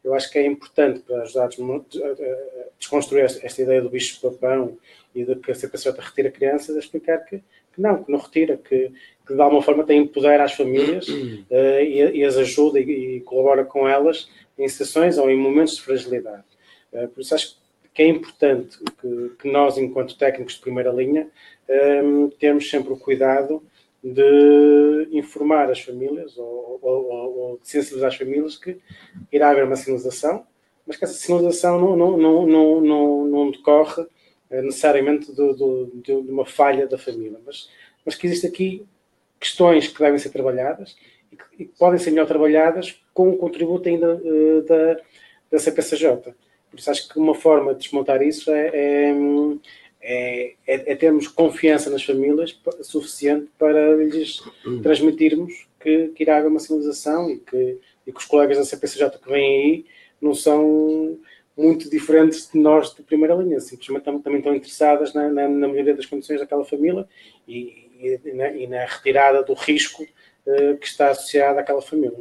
eu 0.02 0.14
acho 0.14 0.32
que 0.32 0.40
é 0.40 0.46
importante 0.46 1.02
para 1.02 1.24
ajudar 1.24 1.48
a 1.48 2.74
desconstruir 2.80 3.26
esta 3.26 3.62
ideia 3.62 3.82
do 3.82 3.90
bicho-papão 3.90 4.78
e 5.14 5.26
de 5.26 5.36
que 5.36 5.52
a 5.52 5.56
CPCJ 5.56 6.00
retira 6.00 6.32
crianças, 6.32 6.74
a 6.78 6.80
explicar 6.80 7.18
que, 7.26 7.40
que 7.74 7.82
não, 7.82 8.02
que 8.02 8.10
não 8.10 8.20
retira, 8.20 8.56
que, 8.56 8.94
que 9.28 9.34
de 9.34 9.42
alguma 9.42 9.62
forma 9.62 9.84
tem 9.84 10.08
poder 10.08 10.40
às 10.40 10.54
famílias 10.54 11.06
uh, 11.10 11.46
e, 11.84 12.20
e, 12.20 12.24
as 12.24 12.38
ajuda 12.38 12.80
e, 12.80 13.18
e 13.18 13.22
colabora 13.22 13.66
com 13.66 13.86
elas 13.86 14.30
em 14.58 14.70
situações 14.70 15.18
ou 15.18 15.30
em 15.30 15.36
momentos 15.36 15.76
de 15.76 15.82
fragilidade. 15.82 16.49
Eh, 16.94 17.08
por 17.08 17.22
isso 17.22 17.36
acho 17.36 17.58
que 17.94 18.04
é 18.04 18.08
importante 18.08 18.78
que, 19.02 19.32
que 19.40 19.52
nós, 19.52 19.78
enquanto 19.78 20.18
técnicos 20.18 20.56
de 20.56 20.62
primeira 20.62 20.92
linha, 20.92 21.30
um, 21.68 22.26
ehm, 22.26 22.30
termos 22.40 22.70
sempre 22.70 22.94
o 22.94 22.98
cuidado 22.98 23.64
de 24.04 25.10
informar 25.12 25.70
as 25.70 25.82
famílias 25.82 26.38
ou, 26.38 26.80
ou, 26.82 27.12
ou, 27.12 27.60
de 27.62 27.68
sensibilizar 27.68 28.10
as 28.10 28.16
famílias 28.16 28.58
que 28.58 28.80
irá 29.32 29.50
haver 29.50 29.66
uma 29.66 29.76
sinalização, 29.76 30.46
mas 30.88 30.96
que 30.96 31.04
essa 31.04 31.14
sinalização 31.14 31.80
não, 31.80 31.98
não, 31.98 32.18
não, 32.18 32.82
não, 32.82 33.26
não, 33.28 33.52
decorre 33.52 34.06
eh, 34.50 34.62
necessariamente 34.62 35.32
do, 35.34 35.54
do, 35.54 35.92
de 35.94 36.14
uma 36.14 36.46
falha 36.46 36.88
da 36.88 36.98
família, 36.98 37.40
mas, 37.46 37.70
mas 38.06 38.16
que 38.16 38.28
existe 38.28 38.48
aqui 38.48 38.86
questões 39.40 39.88
que 39.88 40.00
devem 40.00 40.18
ser 40.18 40.30
trabalhadas 40.30 40.96
e 41.32 41.36
que, 41.36 41.64
e 41.64 41.66
podem 41.66 42.00
ser 42.00 42.12
melhor 42.12 42.28
trabalhadas 42.28 43.02
com 43.14 43.30
o 43.30 43.38
contributo 43.38 43.88
ainda 43.90 44.16
uh, 44.16 44.62
da, 44.64 44.98
da 45.52 45.60
CPCJ. 45.60 46.34
Por 46.70 46.80
isso 46.80 46.92
acho 46.92 47.10
que 47.10 47.18
uma 47.18 47.36
forma 47.36 47.74
de 47.74 47.82
desmontar 47.82 48.22
isso 48.22 48.52
é, 48.52 48.68
é, 48.74 49.16
é, 50.02 50.54
é, 50.68 50.92
é 50.92 50.96
termos 50.96 51.28
confiança 51.28 51.90
nas 51.90 52.04
famílias 52.04 52.60
suficiente 52.82 53.50
para 53.58 53.96
lhes 53.96 54.42
transmitirmos 54.82 55.68
que, 55.80 56.10
que 56.10 56.24
irá 56.24 56.38
haver 56.38 56.48
uma 56.50 56.60
sinalização 56.60 57.30
e 57.30 57.38
que, 57.38 57.80
e 58.06 58.12
que 58.12 58.20
os 58.20 58.26
colegas 58.26 58.58
da 58.58 58.66
CPCJ 58.66 59.18
que 59.18 59.30
vêm 59.30 59.62
aí 59.62 59.86
não 60.22 60.34
são 60.34 61.18
muito 61.56 61.90
diferentes 61.90 62.50
de 62.52 62.58
nós 62.58 62.94
de 62.94 63.02
primeira 63.04 63.36
linha, 63.36 63.60
simplesmente 63.60 64.04
também 64.04 64.38
estão 64.38 64.56
interessadas 64.56 65.14
na, 65.14 65.30
na, 65.30 65.48
na 65.50 65.68
melhoria 65.68 65.96
das 65.96 66.06
condições 66.06 66.40
daquela 66.40 66.64
família 66.64 67.06
e, 67.46 68.20
e, 68.24 68.34
na, 68.34 68.52
e 68.52 68.68
na, 68.68 68.86
retirada 68.86 69.44
do 69.44 69.54
risco 69.54 70.04
uh, 70.04 70.78
que 70.78 70.88
está 70.88 71.10
associado 71.10 71.60
àquela 71.60 71.82
família. 71.82 72.20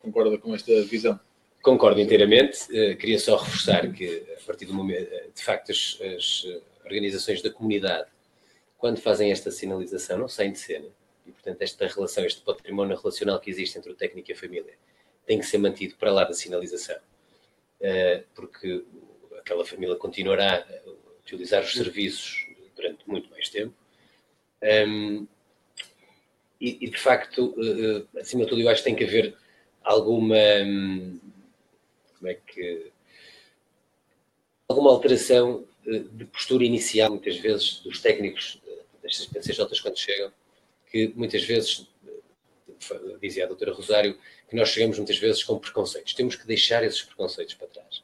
Concorda 0.00 0.36
com 0.38 0.54
esta 0.54 0.82
visão? 0.82 1.18
Concordo 1.64 1.98
inteiramente. 1.98 2.64
Uh, 2.64 2.94
queria 2.94 3.18
só 3.18 3.36
reforçar 3.36 3.90
que, 3.90 4.22
a 4.38 4.46
partir 4.46 4.66
do 4.66 4.74
momento, 4.74 5.08
eh, 5.10 5.28
de 5.34 5.42
facto, 5.42 5.72
as, 5.72 5.98
as 6.14 6.44
organizações 6.84 7.40
da 7.40 7.50
comunidade, 7.50 8.06
quando 8.76 9.00
fazem 9.00 9.32
esta 9.32 9.50
sinalização, 9.50 10.18
não 10.18 10.28
saem 10.28 10.52
de 10.52 10.58
cena. 10.58 10.84
E, 11.26 11.32
portanto, 11.32 11.62
esta 11.62 11.86
relação, 11.86 12.22
este 12.26 12.42
património 12.42 12.94
relacional 12.94 13.40
que 13.40 13.48
existe 13.48 13.78
entre 13.78 13.90
o 13.90 13.94
técnico 13.94 14.30
e 14.30 14.34
a 14.34 14.36
família, 14.36 14.74
tem 15.24 15.38
que 15.38 15.46
ser 15.46 15.56
mantido 15.56 15.96
para 15.96 16.12
lá 16.12 16.24
da 16.24 16.34
sinalização. 16.34 16.98
Eh, 17.80 18.24
porque 18.34 18.84
aquela 19.38 19.64
família 19.64 19.96
continuará 19.96 20.66
a 20.68 20.90
utilizar 21.22 21.62
os 21.62 21.72
serviços 21.72 22.46
durante 22.76 23.08
muito 23.08 23.30
mais 23.30 23.48
tempo. 23.48 23.72
Um, 24.86 25.26
e, 26.60 26.90
de 26.90 26.98
facto, 26.98 27.54
acima 28.18 28.44
de 28.44 28.50
tudo, 28.50 28.60
eu 28.60 28.68
acho 28.68 28.82
que 28.82 28.90
tem 28.90 28.94
que 28.94 29.04
haver 29.04 29.34
alguma. 29.82 30.36
Como 32.24 32.32
é 32.32 32.40
que. 32.46 32.90
alguma 34.66 34.90
alteração 34.90 35.66
de 35.84 36.24
postura 36.24 36.64
inicial, 36.64 37.10
muitas 37.10 37.36
vezes, 37.36 37.80
dos 37.80 38.00
técnicos 38.00 38.58
destas 39.02 39.26
PCJs 39.26 39.80
quando 39.80 39.98
chegam, 39.98 40.32
que 40.90 41.12
muitas 41.14 41.44
vezes, 41.44 41.86
dizia 43.20 43.44
a 43.44 43.46
doutora 43.46 43.74
Rosário, 43.74 44.18
que 44.48 44.56
nós 44.56 44.70
chegamos 44.70 44.96
muitas 44.96 45.18
vezes 45.18 45.44
com 45.44 45.58
preconceitos. 45.58 46.14
Temos 46.14 46.34
que 46.34 46.46
deixar 46.46 46.82
esses 46.82 47.02
preconceitos 47.02 47.52
para 47.56 47.66
trás. 47.66 48.02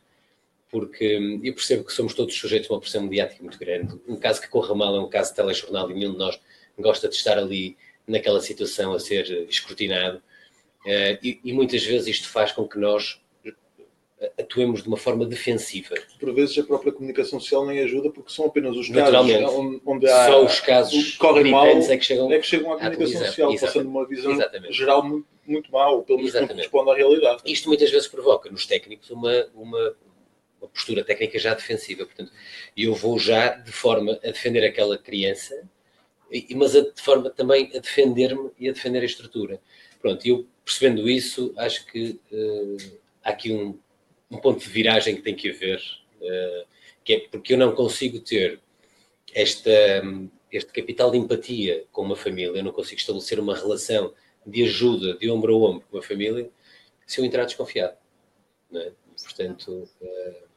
Porque 0.71 1.17
hum, 1.17 1.41
eu 1.43 1.55
percebo 1.55 1.85
que 1.85 1.93
somos 1.93 2.13
todos 2.13 2.37
sujeitos 2.37 2.71
a 2.71 2.75
uma 2.75 2.81
pressão 2.81 3.03
mediática 3.03 3.43
muito 3.43 3.59
grande. 3.59 3.99
Um 4.07 4.17
caso 4.17 4.43
que 4.43 4.49
corra 4.49 4.75
mal 4.75 4.95
é 4.95 5.01
um 5.01 5.09
caso 5.09 5.31
de 5.31 5.37
telejornal 5.37 5.91
e 5.91 5.95
nenhum 5.95 6.13
de 6.13 6.19
nós 6.19 6.39
gosta 6.79 7.09
de 7.09 7.15
estar 7.15 7.39
ali 7.39 7.79
naquela 8.07 8.43
situação 8.43 8.93
a 8.93 9.01
ser 9.01 9.49
escrutinado. 9.49 10.23
E, 11.23 11.41
e, 11.43 11.53
muitas 11.55 11.83
vezes 11.83 12.07
isto 12.07 12.29
faz 12.29 12.53
com 12.53 12.69
que 12.69 12.79
nós 12.79 13.19
atuemos 14.39 14.83
de 14.83 14.89
uma 14.89 14.97
forma 14.97 15.25
defensiva. 15.25 15.95
Por 16.19 16.35
vezes 16.35 16.59
a 16.59 16.63
própria 16.63 16.93
comunicação 16.93 17.41
social 17.41 17.67
nem 17.67 17.81
ajuda 17.81 18.11
porque 18.11 18.33
são 18.33 18.47
apenas 18.47 18.77
os 18.77 18.89
casos 18.89 19.31
onde, 19.87 20.09
há, 20.09 20.27
só 20.27 20.45
os 20.45 20.61
casos 20.61 21.17
correm 21.17 21.51
mal 21.51 21.67
é 21.67 21.97
que 21.97 22.05
chegam, 22.05 22.31
é 22.31 22.39
que 22.39 22.47
chegam 22.47 22.73
à 22.73 22.77
comunicação 22.77 23.23
à 23.23 23.27
social, 23.27 23.53
Exatamente. 23.53 23.61
passando 23.61 23.89
uma 23.89 24.07
visão 24.07 24.33
Exatamente. 24.33 24.73
geral 24.73 25.03
muito 25.03 25.27
muito 25.51 25.73
mal, 25.73 26.03
pelo 26.03 26.19
menos 26.19 26.33
não 26.35 26.47
corresponde 26.47 26.91
à 26.91 26.95
realidade. 26.95 27.43
Isto 27.45 27.69
muitas 27.69 27.91
vezes 27.91 28.07
provoca 28.07 28.49
nos 28.51 28.67
técnicos 28.67 29.11
uma, 29.11 29.47
uma, 29.55 29.97
uma 30.61 30.69
postura 30.69 31.05
técnica 31.05 31.39
já 31.39 31.55
defensiva. 31.55 32.05
Portanto, 32.07 32.33
eu 32.77 32.95
vou 32.95 33.19
já 33.19 33.49
de 33.49 33.73
forma 33.73 34.13
a 34.23 34.31
defender 34.31 34.65
aquela 34.65 34.97
criança, 34.97 35.69
mas 36.55 36.77
a, 36.77 36.83
de 36.83 37.03
forma 37.03 37.31
também 37.31 37.71
a 37.75 37.79
defender-me 37.79 38.51
e 38.59 38.69
a 38.69 38.73
defender 38.73 39.01
a 39.01 39.05
estrutura. 39.05 39.61
Pronto, 40.01 40.25
eu 40.27 40.47
percebendo 40.65 41.09
isso, 41.09 41.53
acho 41.57 41.85
que 41.87 42.21
uh, 42.33 42.77
há 43.25 43.31
aqui 43.31 43.53
um, 43.53 43.77
um, 44.31 44.39
ponto 44.39 44.61
de 44.61 44.69
viragem 44.69 45.17
que 45.17 45.23
tem 45.23 45.35
que 45.35 45.51
haver, 45.51 45.81
uh, 46.21 46.67
que 47.05 47.15
é 47.15 47.21
porque 47.21 47.55
eu 47.55 47.59
não 47.59 47.75
consigo 47.75 48.21
ter 48.21 48.61
esta, 49.35 49.71
este 50.51 50.73
capital 50.73 51.11
de 51.11 51.19
empatia 51.19 51.85
com 51.93 52.03
uma 52.03 52.17
família, 52.17 52.59
eu 52.59 52.65
não 52.65 52.73
consigo 52.73 53.01
estabelecer 53.01 53.39
uma 53.41 53.57
relação 53.57 54.13
de 54.47 54.65
ajuda 54.65 55.17
de 55.19 55.31
ombro 55.31 55.55
a 55.55 55.57
ombro 55.57 55.87
com 55.91 55.99
a 55.99 56.03
família 56.03 56.51
se 57.07 57.21
eu 57.21 57.25
entrar 57.25 57.45
desconfiado. 57.45 57.97
Não 58.71 58.81
é? 58.81 58.93
Portanto. 59.23 59.89
Uh... 60.01 60.51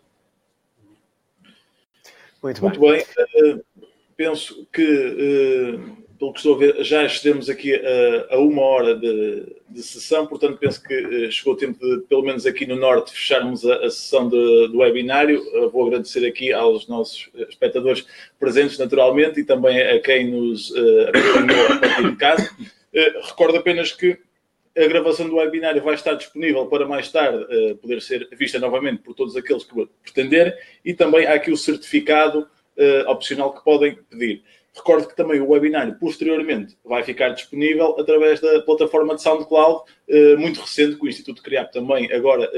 Muito, 2.41 2.61
Muito 2.61 2.79
bem. 2.79 2.91
bem. 2.91 3.53
Uh, 3.53 3.65
penso 4.15 4.67
que, 4.71 4.83
uh, 4.83 6.02
pelo 6.17 6.31
que 6.31 6.39
estou 6.39 6.55
a 6.55 6.57
ver, 6.57 6.83
já 6.83 7.03
excedemos 7.03 7.49
aqui 7.49 7.73
a, 7.75 8.35
a 8.35 8.39
uma 8.39 8.61
hora 8.61 8.95
de, 8.95 9.55
de, 9.69 9.83
sessão, 9.83 10.25
portanto, 10.27 10.57
penso 10.57 10.81
que 10.81 11.31
chegou 11.31 11.53
o 11.53 11.57
tempo 11.57 11.79
de, 11.79 12.01
pelo 12.07 12.23
menos 12.23 12.45
aqui 12.45 12.65
no 12.65 12.75
Norte, 12.75 13.11
fecharmos 13.11 13.65
a, 13.65 13.75
a 13.85 13.89
sessão 13.89 14.29
de, 14.29 14.67
do 14.69 14.79
webinário. 14.79 15.41
vou 15.71 15.87
agradecer 15.87 16.25
aqui 16.25 16.53
aos 16.53 16.87
nossos 16.87 17.29
espectadores 17.49 18.05
presentes, 18.39 18.77
naturalmente, 18.77 19.39
e 19.39 19.43
também 19.43 19.81
a 19.81 19.99
quem 19.99 20.29
nos 20.29 20.73
acompanhou 21.07 21.67
a 21.67 21.77
partir 21.79 22.09
de 22.09 22.15
casa. 22.15 22.49
Eh, 22.93 23.21
recordo 23.23 23.57
apenas 23.57 23.91
que 23.91 24.17
a 24.77 24.87
gravação 24.87 25.27
do 25.27 25.35
webinário 25.35 25.81
vai 25.81 25.95
estar 25.95 26.13
disponível 26.13 26.65
para 26.67 26.87
mais 26.87 27.11
tarde 27.11 27.45
poder 27.75 28.01
ser 28.01 28.27
vista 28.33 28.57
novamente 28.59 29.03
por 29.03 29.13
todos 29.13 29.35
aqueles 29.35 29.63
que 29.63 29.87
pretenderem 30.01 30.53
e 30.83 30.93
também 30.93 31.27
há 31.27 31.33
aqui 31.33 31.51
o 31.51 31.57
certificado 31.57 32.47
opcional 33.07 33.53
que 33.53 33.63
podem 33.63 33.95
pedir. 34.09 34.43
Recordo 34.75 35.07
que 35.07 35.15
também 35.15 35.39
o 35.39 35.49
webinário 35.49 35.95
posteriormente 35.99 36.75
vai 36.83 37.03
ficar 37.03 37.29
disponível 37.29 37.95
através 37.99 38.39
da 38.39 38.59
plataforma 38.61 39.13
de 39.15 39.21
SoundCloud, 39.21 39.83
uh, 40.09 40.39
muito 40.39 40.61
recente, 40.61 40.95
que 40.95 41.05
o 41.05 41.09
Instituto 41.09 41.43
Criap 41.43 41.71
também 41.71 42.11
agora 42.11 42.49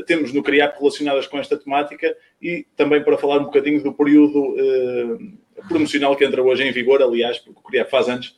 temos 0.07 0.35
no 0.35 0.43
CRIAP 0.43 0.79
relacionadas 0.79 1.27
com 1.27 1.39
esta 1.39 1.57
temática 1.57 2.14
e 2.41 2.66
também 2.77 3.03
para 3.03 3.16
falar 3.16 3.39
um 3.39 3.45
bocadinho 3.45 3.83
do 3.83 3.91
período 3.93 4.55
promocional 5.69 6.17
que 6.17 6.25
entra 6.25 6.43
hoje 6.43 6.63
em 6.63 6.73
vigor, 6.73 7.03
aliás, 7.03 7.39
porque 7.39 7.61
o 7.61 7.63
CRIAP 7.63 7.91
faz 7.91 8.09
antes, 8.09 8.35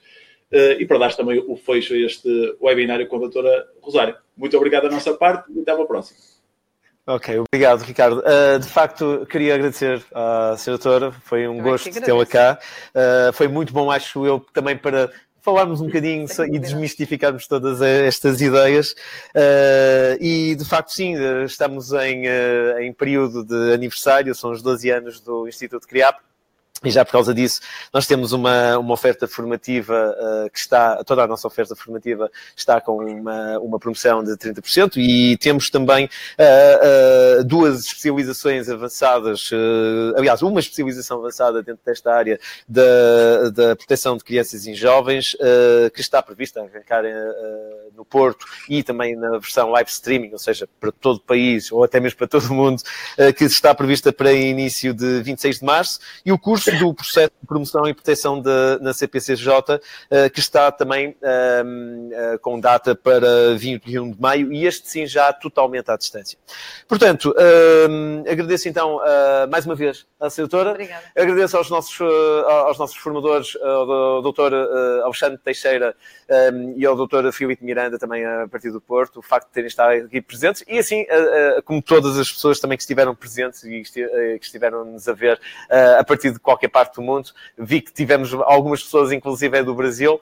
e 0.50 0.86
para 0.86 0.98
dar 0.98 1.14
também 1.14 1.44
o 1.46 1.56
fecho 1.56 1.92
a 1.92 1.98
este 1.98 2.56
webinário 2.60 3.06
com 3.06 3.16
a 3.16 3.20
doutora 3.20 3.66
Rosário. 3.82 4.16
Muito 4.34 4.56
obrigado 4.56 4.84
da 4.84 4.90
nossa 4.90 5.12
parte 5.12 5.52
e 5.52 5.60
até 5.60 5.72
à 5.72 5.84
próxima. 5.84 6.18
Ok, 7.08 7.38
obrigado, 7.38 7.80
Ricardo. 7.84 8.18
Uh, 8.18 8.58
de 8.58 8.68
facto, 8.68 9.26
queria 9.30 9.54
agradecer 9.54 10.04
à 10.14 10.52
Sra. 10.58 10.74
Doutora, 10.74 11.10
foi 11.10 11.48
um 11.48 11.56
eu 11.56 11.62
gosto 11.62 11.90
tê-la 12.02 12.26
cá. 12.26 12.58
Uh, 12.94 13.32
foi 13.32 13.48
muito 13.48 13.72
bom, 13.72 13.90
acho 13.90 14.26
eu, 14.26 14.44
também 14.52 14.76
para 14.76 15.10
falarmos 15.40 15.80
um 15.80 15.86
bocadinho 15.86 16.26
e 16.52 16.58
desmistificarmos 16.58 17.46
todas 17.46 17.80
estas 17.80 18.42
ideias. 18.42 18.92
Uh, 19.34 20.20
e 20.20 20.54
de 20.54 20.64
facto, 20.66 20.90
sim, 20.90 21.14
estamos 21.46 21.92
em, 21.92 22.28
uh, 22.28 22.78
em 22.80 22.92
período 22.92 23.42
de 23.42 23.72
aniversário, 23.72 24.34
são 24.34 24.50
os 24.50 24.60
12 24.60 24.90
anos 24.90 25.20
do 25.20 25.48
Instituto 25.48 25.88
CRIAP. 25.88 26.20
E 26.84 26.90
já 26.90 27.04
por 27.04 27.10
causa 27.10 27.34
disso, 27.34 27.60
nós 27.92 28.06
temos 28.06 28.32
uma, 28.32 28.78
uma 28.78 28.94
oferta 28.94 29.26
formativa 29.26 30.14
uh, 30.16 30.50
que 30.50 30.58
está, 30.58 31.02
toda 31.02 31.24
a 31.24 31.26
nossa 31.26 31.48
oferta 31.48 31.74
formativa 31.74 32.30
está 32.56 32.80
com 32.80 33.04
uma, 33.04 33.58
uma 33.58 33.78
promoção 33.80 34.22
de 34.22 34.30
30% 34.36 34.96
e 34.96 35.36
temos 35.38 35.70
também 35.70 36.04
uh, 36.06 37.40
uh, 37.40 37.44
duas 37.44 37.84
especializações 37.84 38.68
avançadas, 38.68 39.50
aliás, 40.16 40.40
uma 40.42 40.60
especialização 40.60 41.18
avançada 41.18 41.62
dentro 41.62 41.82
desta 41.84 42.12
área 42.12 42.38
da, 42.68 43.50
da 43.50 43.76
proteção 43.76 44.16
de 44.16 44.22
crianças 44.22 44.66
e 44.66 44.74
jovens, 44.74 45.36
que 45.94 46.00
está 46.00 46.22
prevista 46.22 46.60
a 46.60 46.64
arrancar 46.64 47.02
no 47.96 48.04
Porto 48.04 48.46
e 48.68 48.82
também 48.82 49.16
na 49.16 49.38
versão 49.38 49.70
live 49.70 49.90
streaming, 49.90 50.32
ou 50.32 50.38
seja, 50.38 50.68
para 50.78 50.92
todo 50.92 51.16
o 51.16 51.20
país 51.20 51.72
ou 51.72 51.82
até 51.82 51.98
mesmo 51.98 52.18
para 52.18 52.28
todo 52.28 52.46
o 52.46 52.54
mundo, 52.54 52.82
que 53.36 53.44
está 53.44 53.74
prevista 53.74 54.12
para 54.12 54.32
início 54.32 54.92
de 54.94 55.22
26 55.22 55.58
de 55.60 55.64
março. 55.64 56.00
E 56.24 56.32
o 56.32 56.38
curso 56.38 56.67
do 56.78 56.92
processo 56.92 57.32
de 57.40 57.46
promoção 57.46 57.86
e 57.86 57.94
proteção 57.94 58.40
de, 58.40 58.78
na 58.80 58.92
CPCJ, 58.92 59.80
que 60.32 60.40
está 60.40 60.70
também 60.72 61.16
com 62.42 62.58
data 62.60 62.94
para 62.94 63.54
21 63.56 64.12
de 64.12 64.20
maio, 64.20 64.52
e 64.52 64.66
este 64.66 64.88
sim 64.88 65.06
já 65.06 65.32
totalmente 65.32 65.90
à 65.90 65.96
distância. 65.96 66.38
Portanto, 66.86 67.34
agradeço 68.30 68.68
então 68.68 69.00
mais 69.50 69.64
uma 69.64 69.74
vez 69.74 70.06
à 70.20 70.28
doutora. 70.28 70.70
Obrigada. 70.70 71.04
Agradeço 71.16 71.56
aos 71.56 71.70
nossos, 71.70 71.98
aos 72.00 72.78
nossos 72.78 72.96
formadores, 72.96 73.56
ao 73.62 74.22
doutor 74.22 74.52
Alexandre 75.04 75.38
Teixeira 75.38 75.94
e 76.76 76.84
ao 76.84 76.96
doutor 76.96 77.32
Filipe 77.32 77.64
Miranda, 77.64 77.98
também 77.98 78.26
a 78.26 78.48
partir 78.48 78.70
do 78.70 78.80
Porto, 78.80 79.20
o 79.20 79.22
facto 79.22 79.46
de 79.46 79.52
terem 79.52 79.68
estado 79.68 79.92
aqui 79.92 80.20
presentes, 80.20 80.64
e 80.66 80.78
assim, 80.78 81.06
como 81.64 81.80
todas 81.80 82.18
as 82.18 82.30
pessoas 82.30 82.58
também 82.58 82.76
que 82.76 82.82
estiveram 82.82 83.14
presentes 83.14 83.62
e 83.62 83.82
que 83.82 84.38
estiveram-nos 84.40 85.08
a 85.08 85.12
ver 85.12 85.40
a 85.98 86.02
partir 86.02 86.32
de 86.32 86.38
qualquer 86.38 86.57
parte 86.66 86.94
do 86.94 87.02
mundo. 87.02 87.30
Vi 87.58 87.82
que 87.82 87.92
tivemos 87.92 88.32
algumas 88.32 88.82
pessoas, 88.82 89.12
inclusive 89.12 89.58
é 89.58 89.62
do 89.62 89.74
Brasil. 89.74 90.18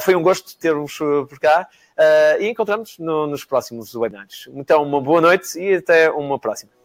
Foi 0.00 0.14
um 0.14 0.22
gosto 0.22 0.56
ter-vos 0.56 0.96
por 0.96 1.38
cá. 1.38 1.68
e 2.40 2.48
encontramos 2.48 2.98
no, 2.98 3.26
nos 3.26 3.44
próximos 3.44 3.94
webinars. 3.94 4.48
Então, 4.54 4.82
uma 4.82 5.00
boa 5.00 5.20
noite 5.20 5.58
e 5.58 5.74
até 5.74 6.10
uma 6.10 6.38
próxima. 6.38 6.77